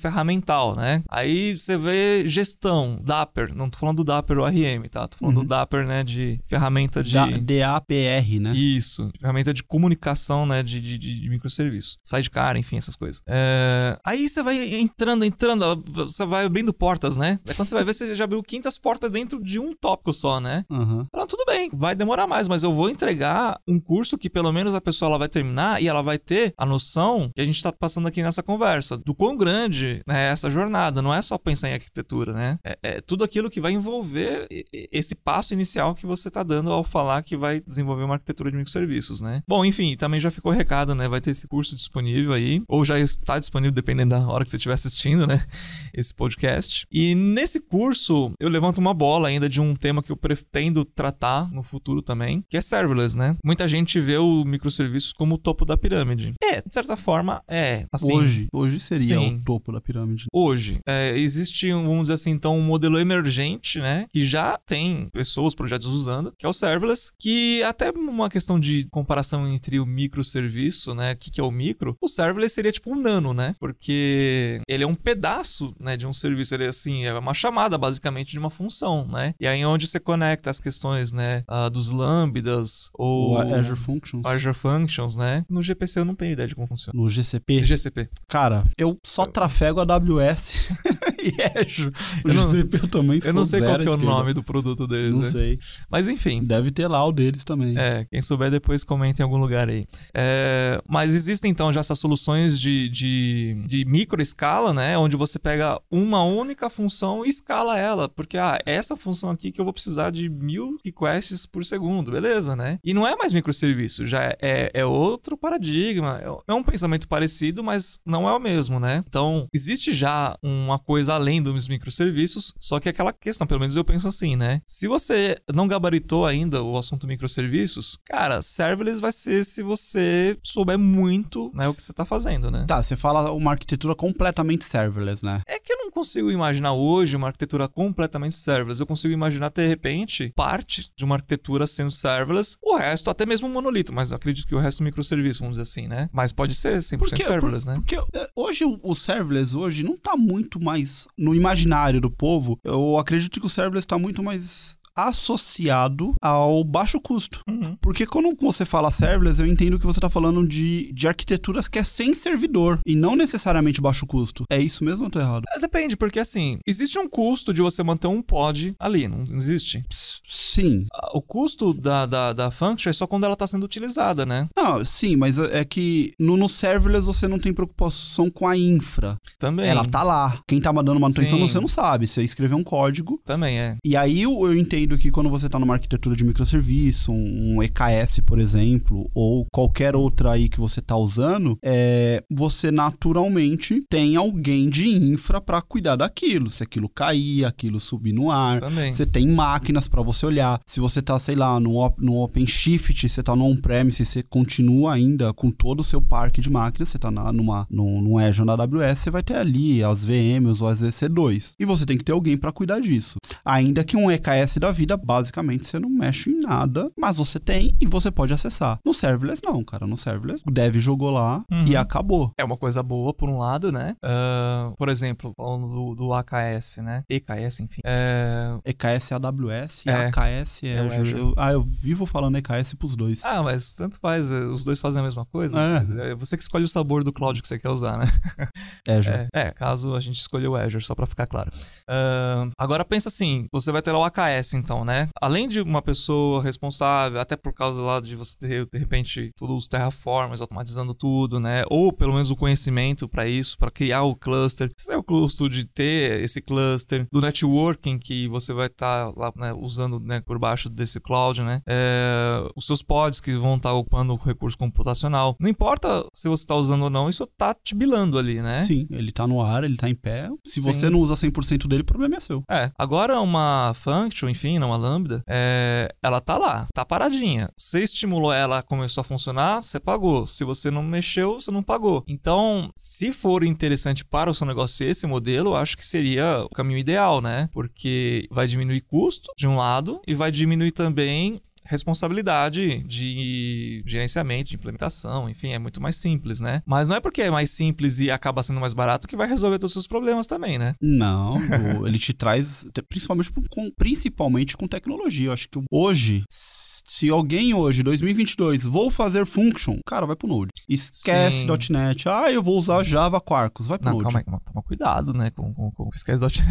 [0.76, 1.02] né?
[1.08, 5.08] Aí você vê gestão, Dapper, não tô falando do Dapper ORM, tá?
[5.08, 5.42] Tô falando uhum.
[5.42, 7.14] do Dapper, né, de ferramenta de...
[7.14, 8.52] DAPR, né?
[8.54, 11.98] Isso, ferramenta de comunicação, né, de, de, de microserviço.
[12.02, 13.22] Sidecar, enfim, essas coisas.
[13.26, 13.98] É...
[14.04, 17.38] Aí você vai entrando, entrando, você vai abrindo portas, né?
[17.46, 20.40] Aí quando você vai ver, você já abriu quintas portas dentro de um tópico só,
[20.40, 20.64] né?
[20.70, 21.04] Uhum.
[21.08, 24.74] Então, tudo bem, vai demorar mais, mas eu vou entregar um curso que pelo menos
[24.74, 27.72] a pessoa ela vai terminar e ela vai ter a noção que a gente tá
[27.72, 31.00] passando aqui nessa conversa, do quão grande né, essa jornada.
[31.00, 32.58] Não é só pensar em arquitetura, né?
[32.62, 34.46] É, é tudo aquilo que vai envolver
[34.92, 38.56] esse passo inicial que você tá dando ao falar que vai desenvolver uma arquitetura de
[38.56, 39.42] microserviços, né?
[39.48, 41.08] Bom, enfim, também já ficou recado, né?
[41.08, 44.56] Vai ter esse curso disponível aí, ou já está disponível, dependendo da hora que você
[44.56, 45.44] estiver assistindo, né?
[45.94, 46.86] Esse podcast.
[46.90, 51.50] E nesse curso, eu levanto uma bola ainda de um tema que eu pretendo tratar
[51.52, 53.36] no futuro também, que é serverless, né?
[53.44, 56.34] Muita gente vê o microserviços como o topo da pirâmide.
[56.42, 57.86] É, de certa forma, é.
[57.92, 60.23] Assim, hoje, hoje seria sim, o topo da pirâmide.
[60.32, 64.06] Hoje, é, existe, vamos dizer assim, então, um modelo emergente, né?
[64.12, 68.86] Que já tem pessoas, projetos usando, que é o serverless, que até uma questão de
[68.90, 71.12] comparação entre o microserviço, né?
[71.12, 71.96] O que, que é o micro?
[72.00, 73.54] O serverless seria tipo um nano, né?
[73.58, 76.54] Porque ele é um pedaço, né, de um serviço.
[76.54, 79.34] Ele é assim, é uma chamada basicamente de uma função, né?
[79.40, 83.76] E aí é onde você conecta as questões, né, uh, dos lambdas ou o Azure
[83.76, 84.24] Functions.
[84.24, 85.44] Azure Functions, né?
[85.48, 86.98] No GPC eu não tenho ideia de como funciona.
[86.98, 87.64] No GCP?
[87.64, 88.08] GCP.
[88.28, 91.13] Cara, eu só trafego a AWS e
[91.58, 91.92] Azure.
[92.24, 95.12] O GCP eu também sou Eu não sei qual é o nome do produto deles.
[95.12, 95.24] Não né?
[95.30, 95.58] sei.
[95.90, 96.44] Mas enfim.
[96.44, 97.78] Deve ter lá o deles também.
[97.78, 99.86] É, quem souber depois comenta em algum lugar aí.
[100.12, 104.96] É, mas existem então já essas soluções de, de, de micro escala, né?
[104.98, 108.08] Onde você pega uma única função e escala ela.
[108.08, 112.56] Porque, ah, essa função aqui que eu vou precisar de mil requests por segundo, beleza,
[112.56, 112.78] né?
[112.84, 116.20] E não é mais microserviço, já é, é, é outro paradigma.
[116.22, 119.04] É, é um pensamento parecido, mas não é o mesmo, né?
[119.06, 123.84] Então, existe já uma coisa além dos microserviços, só que aquela questão, pelo menos eu
[123.84, 124.60] penso assim, né?
[124.66, 130.78] Se você não gabaritou ainda o assunto microserviços, cara, serverless vai ser se você souber
[130.78, 132.64] muito, né, o que você tá fazendo, né?
[132.66, 135.40] Tá, você fala uma arquitetura completamente serverless, né?
[135.46, 135.53] É
[135.94, 138.80] consigo imaginar hoje uma arquitetura completamente serverless.
[138.80, 143.48] Eu consigo imaginar, de repente, parte de uma arquitetura sendo serverless, o resto até mesmo
[143.48, 146.10] um monolito, mas acredito que o resto é microserviço, vamos dizer assim, né?
[146.12, 147.74] Mas pode ser 100% serverless, né?
[147.76, 152.58] Porque é, hoje o, o serverless hoje não tá muito mais no imaginário do povo.
[152.64, 157.40] Eu acredito que o serverless tá muito mais associado ao baixo custo.
[157.48, 157.76] Uhum.
[157.80, 161.78] Porque quando você fala serverless, eu entendo que você tá falando de, de arquiteturas que
[161.78, 164.44] é sem servidor e não necessariamente baixo custo.
[164.50, 165.44] É isso mesmo ou tô errado?
[165.54, 169.82] É, Depende, porque assim, existe um custo de você manter um pod ali, não existe?
[169.90, 170.86] Sim.
[171.12, 174.46] O custo da, da, da function é só quando ela tá sendo utilizada, né?
[174.56, 178.56] Não, sim, mas é é que no, no serverless você não tem preocupação com a
[178.56, 179.16] infra.
[179.38, 179.66] Também.
[179.66, 180.38] Ela tá lá.
[180.46, 181.48] Quem tá mandando manutenção Sim.
[181.48, 182.06] você não sabe.
[182.06, 183.18] Você escreveu um código.
[183.24, 183.76] Também é.
[183.82, 187.62] E aí eu, eu entendo que quando você tá numa arquitetura de microserviço, um, um
[187.62, 194.16] EKS, por exemplo, ou qualquer outra aí que você tá usando, é, você naturalmente tem
[194.16, 196.50] alguém de infra pra cuidar daquilo.
[196.50, 198.60] Se aquilo cair, aquilo subir no ar.
[198.60, 198.92] Também.
[198.92, 200.60] Você tem máquinas pra você olhar.
[200.66, 205.32] Se você tá, sei lá, no, no OpenShift, você tá no on-premise, você continua ainda
[205.32, 208.52] com todo o seu parque de máquinas, você tá na, numa, no, no Azure na
[208.52, 211.52] AWS, você vai ter ali as VMs ou as EC2.
[211.58, 213.16] E você tem que ter alguém pra cuidar disso.
[213.44, 217.74] Ainda que um EKS da vida, basicamente, você não mexe em nada, mas você tem
[217.80, 218.78] e você pode acessar.
[218.84, 219.86] No serverless, não, cara.
[219.86, 221.66] No serverless, o dev jogou lá Uhum.
[221.66, 222.30] e acabou.
[222.38, 223.96] É uma coisa boa, por um lado, né?
[224.02, 227.02] Ah, por exemplo, falando do, do AKS, né?
[227.08, 227.80] EKS, enfim.
[227.84, 228.58] É...
[228.66, 230.06] EKS é AWS e É.
[230.06, 231.10] AKS é, É o Azure.
[231.18, 233.24] Eu- ah, eu vivo falando EKS pros dois.
[233.24, 235.58] Ah, mas tanto faz, eh, os dois fazem a mesma coisa.
[235.58, 236.10] É.
[236.10, 238.06] É você que escolhe o sabor do cloud que você quer usar, né?
[238.88, 239.28] Azure.
[239.34, 241.50] É, é, caso a gente escolheu o Azure, só pra ficar claro.
[241.88, 245.08] Ahn, agora pensa assim, você vai ter lá o AKS então, né?
[245.20, 249.64] Além de uma pessoa responsável, até por causa lá de você ter, de repente, todos
[249.64, 251.64] os terraformers automatizando tudo, né?
[251.68, 254.70] Ou pelo menos o conhecimento pra isso, pra criar o cluster.
[254.76, 259.30] Você tem o custo de ter esse cluster, do networking que você vai estar lá
[259.36, 261.60] né, usando né, por baixo desse cloud, né?
[261.66, 265.36] É, os seus pods que vão estar ocupando o recurso computacional.
[265.38, 268.58] Não importa se você tá usando ou não, isso tá te bilando ali, né?
[268.58, 270.30] Sim, ele tá no ar, ele tá em pé.
[270.44, 270.72] Se Sim.
[270.72, 272.42] você não usa 100% dele, o problema é seu.
[272.50, 277.48] É, agora uma function, enfim, não uma lambda, é, ela tá lá, tá paradinha.
[277.56, 280.26] Você estimulou ela, começou a funcionar, você pagou.
[280.26, 282.04] Se você não mexeu, você não pagou.
[282.08, 286.78] Então, se for interessante para o seu negócio esse modelo, acho que seria o caminho
[286.78, 287.48] ideal, né?
[287.52, 294.56] Porque vai diminuir custo de um lado e vai diminuir também responsabilidade de gerenciamento, de
[294.56, 296.62] implementação, enfim, é muito mais simples, né?
[296.66, 299.56] Mas não é porque é mais simples e acaba sendo mais barato que vai resolver
[299.58, 300.74] todos os seus problemas também, né?
[300.80, 301.38] Não,
[301.86, 305.28] ele te traz, te- principalmente com, principalmente com tecnologia.
[305.28, 310.50] Eu acho que hoje, se alguém hoje, 2022, vou fazer function, cara, vai pro Node.
[310.68, 311.72] Esquece Sim.
[311.72, 312.08] .NET.
[312.08, 314.04] Ah, eu vou usar Java Quarkus, vai pro Não, Node.
[314.04, 316.42] calma aí, calma, toma cuidado, né, com, com, com esquece.net.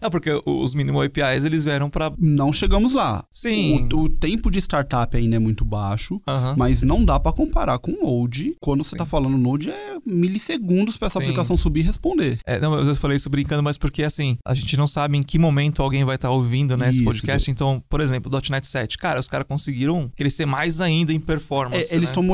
[0.00, 2.12] é porque os mínimo APIs, eles vieram pra...
[2.18, 3.24] Não chegamos lá.
[3.50, 3.88] Sim.
[3.92, 6.20] O, o tempo de startup ainda é muito baixo.
[6.56, 8.54] Mas não dá pra comparar com Node.
[8.60, 11.24] Quando você tá falando Node, é milissegundos pra essa Sim.
[11.26, 12.38] aplicação subir e responder.
[12.46, 15.38] É, não, eu falei isso brincando, mas porque assim, a gente não sabe em que
[15.38, 17.04] momento alguém vai estar ouvindo, né, esse Isso.
[17.04, 17.50] podcast.
[17.50, 21.92] Então, por exemplo, o .NET 7, cara, os caras conseguiram crescer mais ainda em performance,
[21.92, 22.20] É, eles né?
[22.20, 22.24] estão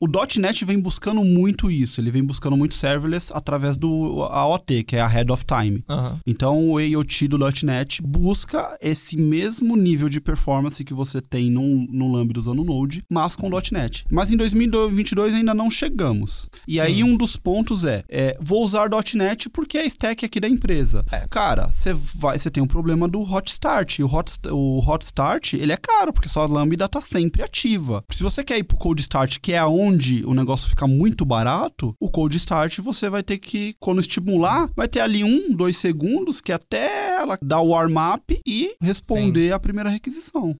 [0.00, 0.06] o
[0.38, 2.00] .NET vem buscando muito isso.
[2.00, 5.84] Ele vem buscando muito serverless através do AOT, que é a Head of Time.
[6.26, 11.86] Então o AOT do .NET busca esse mesmo nível de performance que você tem no,
[11.88, 14.04] no Lambda usando o Node, mas com .NET.
[14.10, 16.46] Mas em 2022 ainda não chegamos.
[16.66, 16.80] E Sim.
[16.80, 20.48] aí um dos pontos é, é, vou usar .NET porque é a stack aqui da
[20.48, 21.04] empresa.
[21.10, 21.26] É.
[21.28, 23.98] Cara, você vai, você tem um problema do hot start.
[23.98, 28.02] E o hot, o hot start, ele é caro, porque sua Lambda tá sempre ativa.
[28.10, 31.94] Se você quer ir pro cold start, que é onde o negócio fica muito barato,
[32.00, 36.40] o cold start você vai ter que, quando estimular, vai ter ali um, dois segundos,
[36.40, 39.52] que até ela dá o warm-up e responder Sim.
[39.52, 40.03] a primeira requisição.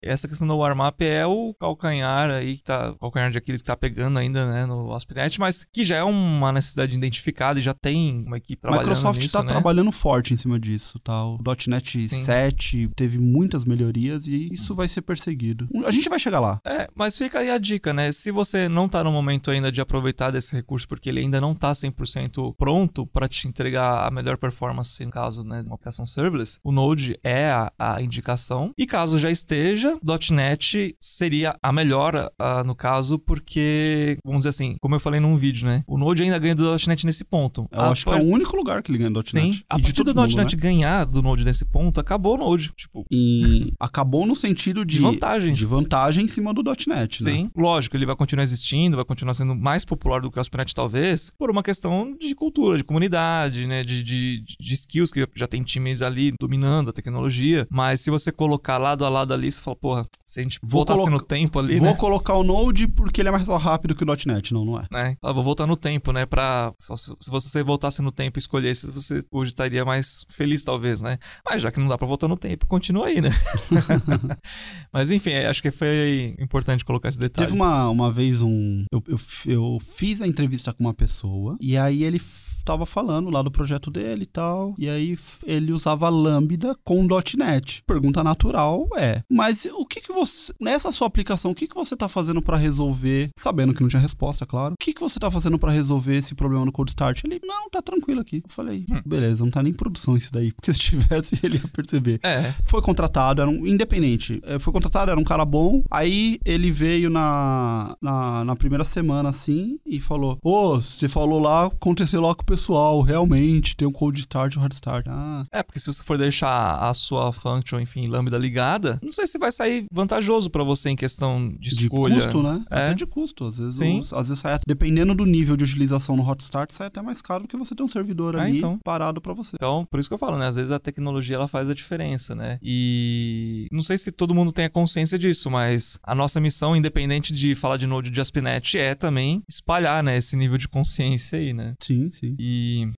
[0.02, 3.76] Essa questão do warm-up é o calcanhar aí que tá, calcanhar de Aquiles que tá
[3.76, 8.24] pegando ainda, né, no ASP.NET, mas que já é uma necessidade identificada e já tem
[8.26, 9.48] uma equipe trabalhando Microsoft nisso, tá né?
[9.48, 11.24] trabalhando forte em cima disso, tá?
[11.24, 12.22] O .NET Sim.
[12.22, 15.68] 7 teve muitas melhorias e isso vai ser perseguido.
[15.84, 16.60] A gente vai chegar lá.
[16.64, 18.10] É, mas fica aí a dica, né?
[18.12, 21.54] Se você não tá no momento ainda de aproveitar desse recurso porque ele ainda não
[21.54, 26.06] tá 100% pronto para te entregar a melhor performance no caso, né, de uma aplicação
[26.06, 28.72] serverless, o Node é a, a indicação.
[28.76, 29.98] E caso já esteja,
[30.30, 35.36] .NET seria a melhor uh, no caso, porque, vamos dizer assim, como eu falei num
[35.36, 35.84] vídeo, né?
[35.86, 37.68] O Node ainda ganha do .NET nesse ponto.
[37.70, 38.20] Eu a acho part...
[38.20, 39.30] que é o único lugar que ele ganha do .NET.
[39.30, 40.62] Sim, a partir do mundo, .NET né?
[40.62, 42.72] ganhar do Node nesse ponto, acabou o Node.
[42.76, 43.04] Tipo...
[43.10, 44.96] E acabou no sentido de...
[44.96, 45.52] De vantagem.
[45.52, 47.08] De vantagem em cima do .NET, né?
[47.10, 50.74] Sim, lógico, ele vai continuar existindo, vai continuar sendo mais popular do que o ASP.NET
[50.74, 53.82] talvez, por uma questão de cultura, de comunidade, né?
[53.82, 57.66] De, de, de skills, que já tem times ali dominando a tecnologia.
[57.70, 61.08] Mas se você colocar lado a lado ali, você fala, porra, se a gente voltasse
[61.08, 61.96] no tempo ali, Vou né?
[61.96, 64.86] colocar o Node porque ele é mais rápido que o .NET, não, não é?
[64.94, 66.26] É, ah, vou voltar no tempo, né?
[66.26, 71.18] Pra, se você voltasse no tempo e escolhesse, você hoje estaria mais feliz, talvez, né?
[71.44, 73.30] Mas já que não dá pra voltar no tempo, continua aí, né?
[74.92, 77.46] Mas enfim, é, acho que foi importante colocar esse detalhe.
[77.46, 78.84] Teve uma, uma vez um.
[78.92, 82.18] Eu, eu, eu fiz a entrevista com uma pessoa e aí ele
[82.64, 84.74] tava falando lá do projeto dele e tal.
[84.78, 87.82] E aí ele usava Lambda com .NET.
[87.86, 91.96] Pergunta natural é, mas o que que você nessa sua aplicação, o que que você
[91.96, 94.74] tá fazendo para resolver, sabendo que não tinha resposta, claro.
[94.74, 97.22] O que que você tá fazendo para resolver esse problema no Code Start?
[97.24, 98.36] Ele, não, tá tranquilo aqui.
[98.36, 99.00] Eu falei, hum.
[99.04, 102.20] beleza, não tá nem em produção isso daí, porque se tivesse ele ia perceber.
[102.22, 102.54] É.
[102.64, 104.40] Foi contratado, era um independente.
[104.44, 105.82] É, foi contratado, era um cara bom.
[105.90, 111.40] Aí ele veio na, na, na primeira semana assim e falou: Ô, oh, você falou
[111.40, 115.06] lá, aconteceu lá com o pessoal, realmente, tem um cold start e um hard start.
[115.08, 115.44] Ah.
[115.50, 119.38] É, porque se você for deixar a sua function, enfim, lambda ligada, não sei se
[119.38, 122.14] vai sair vantajoso para você em questão de, escolha.
[122.14, 122.64] De custo, né?
[122.70, 122.84] É.
[122.84, 123.46] Até de custo.
[123.46, 123.98] Às vezes, Sim.
[123.98, 127.20] Os, às vezes sai, dependendo do nível de utilização no hot start, sai até mais
[127.20, 128.78] caro do que você ter um servidor é, ali então.
[128.84, 129.56] parado para você.
[129.56, 130.46] Então, por isso que eu falo, né?
[130.46, 132.58] Às vezes a tecnologia ela faz a diferença, né?
[132.62, 137.32] E não sei se todo mundo tem a consciência disso, mas a nossa missão, independente
[137.32, 141.52] de falar de Node de ASP.NET, é também espalhar, né, esse nível de consciência aí,
[141.52, 141.74] né?
[141.80, 142.36] Sim, sim.
[142.38, 142.43] E,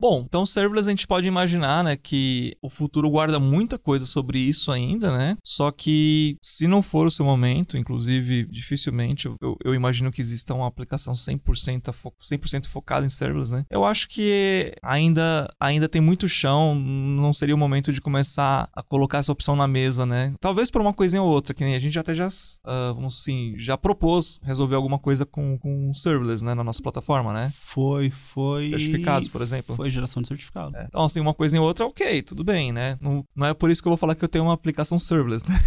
[0.01, 4.39] bom, então serverless a gente pode imaginar, né, que o futuro guarda muita coisa sobre
[4.39, 5.36] isso ainda, né?
[5.44, 10.55] Só que se não for o seu momento, inclusive dificilmente eu, eu imagino que exista
[10.55, 13.64] uma aplicação 100%, fo 100 focada em serverless, né?
[13.70, 18.82] Eu acho que ainda, ainda tem muito chão, não seria o momento de começar a
[18.82, 20.35] colocar essa opção na mesa, né?
[20.40, 23.55] Talvez por uma coisinha ou outra, que nem a gente até já, uh, vamos assim,
[23.59, 27.52] já propôs resolver alguma coisa com, com serverless, né, na nossa plataforma, né?
[27.55, 28.64] Foi, foi.
[28.64, 29.75] Certificados, por exemplo.
[29.75, 30.77] Foi geração de certificado.
[30.77, 30.87] É.
[30.89, 32.97] Então, assim, uma coisinha ou outra, ok, tudo bem, né?
[33.01, 35.45] Não, não é por isso que eu vou falar que eu tenho uma aplicação serverless,
[35.49, 35.59] né?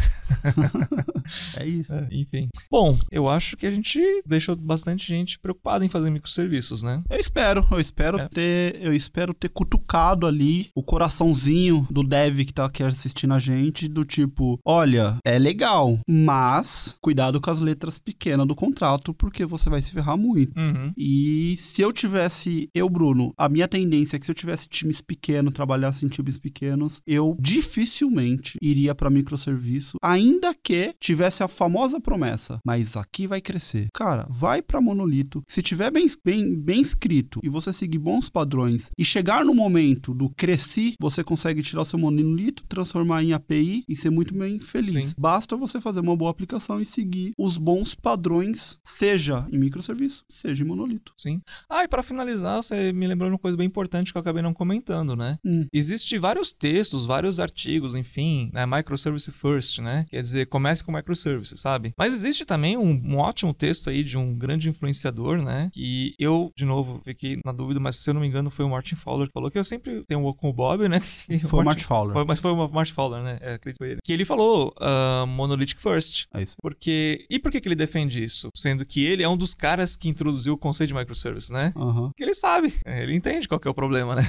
[1.57, 1.93] é isso.
[1.93, 2.49] É, enfim.
[2.69, 7.01] Bom, eu acho que a gente deixou bastante gente preocupada em fazer microserviços, né?
[7.09, 8.27] Eu espero, eu espero é.
[8.27, 13.39] ter, eu espero ter cutucado ali o coraçãozinho do dev que tá aqui assistindo a
[13.39, 19.45] gente, do tipo, olha, é legal, mas cuidado com as letras pequenas do contrato, porque
[19.45, 20.57] você vai se ferrar muito.
[20.57, 20.93] Uhum.
[20.97, 25.01] E se eu tivesse, eu, Bruno, a minha tendência é que se eu tivesse times
[25.01, 31.99] pequenos, trabalhasse em times pequenos, eu dificilmente iria para microserviço, ainda que tivesse a famosa
[31.99, 33.87] promessa, mas aqui vai crescer.
[33.93, 35.43] Cara, vai para monolito.
[35.47, 40.13] Se tiver bem, bem, bem escrito e você seguir bons padrões e chegar no momento
[40.13, 44.59] do cresci, você consegue tirar o seu monolito, transformar em API e ser muito bem
[44.59, 45.05] feliz.
[45.05, 45.13] Sim.
[45.17, 50.63] Basta você fazer uma boa aplicação e seguir os bons padrões, seja em microserviço, seja
[50.63, 51.13] em monolito.
[51.17, 51.41] Sim.
[51.69, 55.15] Ah, e para finalizar, você me lembrou coisa bem importante que eu acabei não comentando,
[55.15, 55.37] né?
[55.45, 55.65] Hum.
[55.73, 58.65] Existem vários textos, vários artigos, enfim, né?
[58.65, 60.05] Microservice first, né?
[60.09, 61.93] Quer dizer, comece com microservice, sabe?
[61.97, 65.69] Mas existe também um, um, ótimo texto aí de um grande influenciador, né?
[65.73, 68.69] Que eu, de novo, fiquei na dúvida, mas se eu não me engano foi o
[68.69, 70.99] Martin Fowler que falou que eu sempre tenho um com o Bob, né?
[70.99, 72.13] Foi o Martin Fowler.
[72.13, 73.37] Foi, mas foi o Martin Fowler, né?
[73.41, 73.99] É, acredito ele.
[74.03, 76.27] Que ele falou uh, monolithic first.
[76.33, 76.55] É isso.
[76.61, 77.25] Porque...
[77.29, 78.49] E por que, que ele defende isso?
[78.55, 81.71] Sendo que ele é um dos caras que introduziu o conceito de microservice, né?
[81.75, 82.09] Uhum.
[82.09, 84.23] Porque ele sabe, ele entende qual que é o problema, né?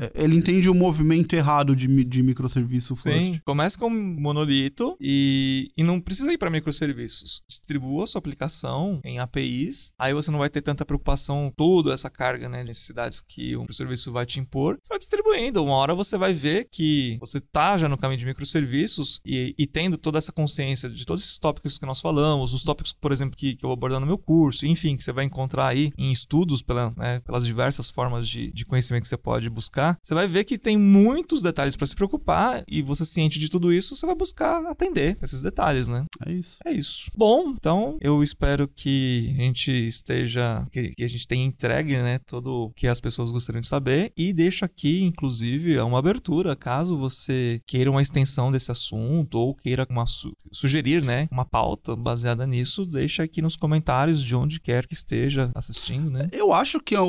[0.00, 3.40] É, ele entende o movimento errado de, de microserviço Sim, first.
[3.44, 7.42] começa com monolito e, e não precisa ir para microserviços.
[7.48, 12.10] Distribua a sua aplicação em APIs, aí você não vai ter tanta preocupação, toda essa
[12.10, 14.78] carga, né, necessidades que o microserviço vai te impor.
[14.88, 19.20] Vai distribuindo, uma hora você vai ver que você tá já no caminho de microserviços
[19.24, 22.92] e, e tendo toda essa consciência de todos esses tópicos que nós falamos, os tópicos,
[22.92, 25.68] por exemplo, que, que eu vou abordar no meu curso, enfim, que você vai encontrar
[25.68, 29.96] aí em estudos pela, né, pelas diversas formas de, de conhecimento que você pode buscar,
[30.02, 33.72] você vai ver que tem muitos detalhes para se preocupar e você ciente de tudo
[33.72, 36.04] isso, você vai buscar atender esses detalhes, né?
[36.26, 36.58] É isso.
[36.64, 37.10] É isso.
[37.16, 42.18] Bom, então eu espero que a gente esteja, que, que a gente tenha entregue, né,
[42.26, 46.96] tudo o que as pessoas gostariam de saber e deixo aqui, inclusive, uma abertura, caso
[46.96, 52.46] você queira uma extensão desse assunto ou queira uma su sugerir, né, uma pauta baseada
[52.46, 56.28] nisso, deixa aqui nos comentários de onde quer que esteja assistindo, né?
[56.32, 57.00] Eu acho que a,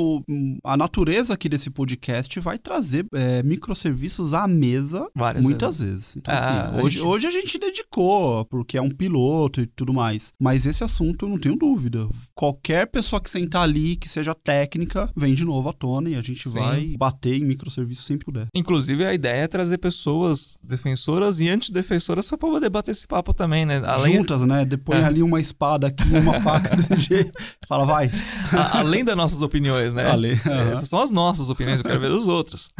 [0.64, 5.94] a natureza aqui desse podcast vai trazer é, microserviços à mesa Várias muitas vezes.
[5.94, 6.16] vezes.
[6.16, 9.92] Então, Ah, assim, hoje, gente- hoje a gente dedicou, porque é um piloto e tudo
[9.92, 10.32] mais.
[10.40, 12.08] Mas esse assunto eu não tenho dúvida.
[12.34, 16.22] Qualquer pessoa que sentar ali, que seja técnica, vem de novo à tona e a
[16.22, 16.58] gente Sim.
[16.58, 18.46] vai bater em microserviços sempre puder.
[18.54, 23.64] Inclusive, a ideia é trazer pessoas defensoras e antidefensoras para poder bater esse papo também,
[23.66, 23.82] né?
[23.84, 24.64] Além, Juntas, né?
[24.64, 25.04] Depois É.
[25.04, 27.32] ali uma espada aqui, uma faca desse jeito.
[27.68, 28.10] Fala, vai.
[28.52, 30.04] a- além das nossas opiniões, né?
[30.10, 30.70] Além, aham.
[30.72, 32.70] Essas são as nossas opiniões, eu quero ver dos outros.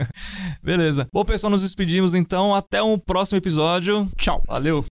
[0.62, 1.08] Beleza.
[1.12, 2.54] Bom, pessoal, nos despedimos então.
[2.54, 4.08] Até um próximo episódio.
[4.16, 4.42] Tchau.
[4.46, 4.84] Valeu!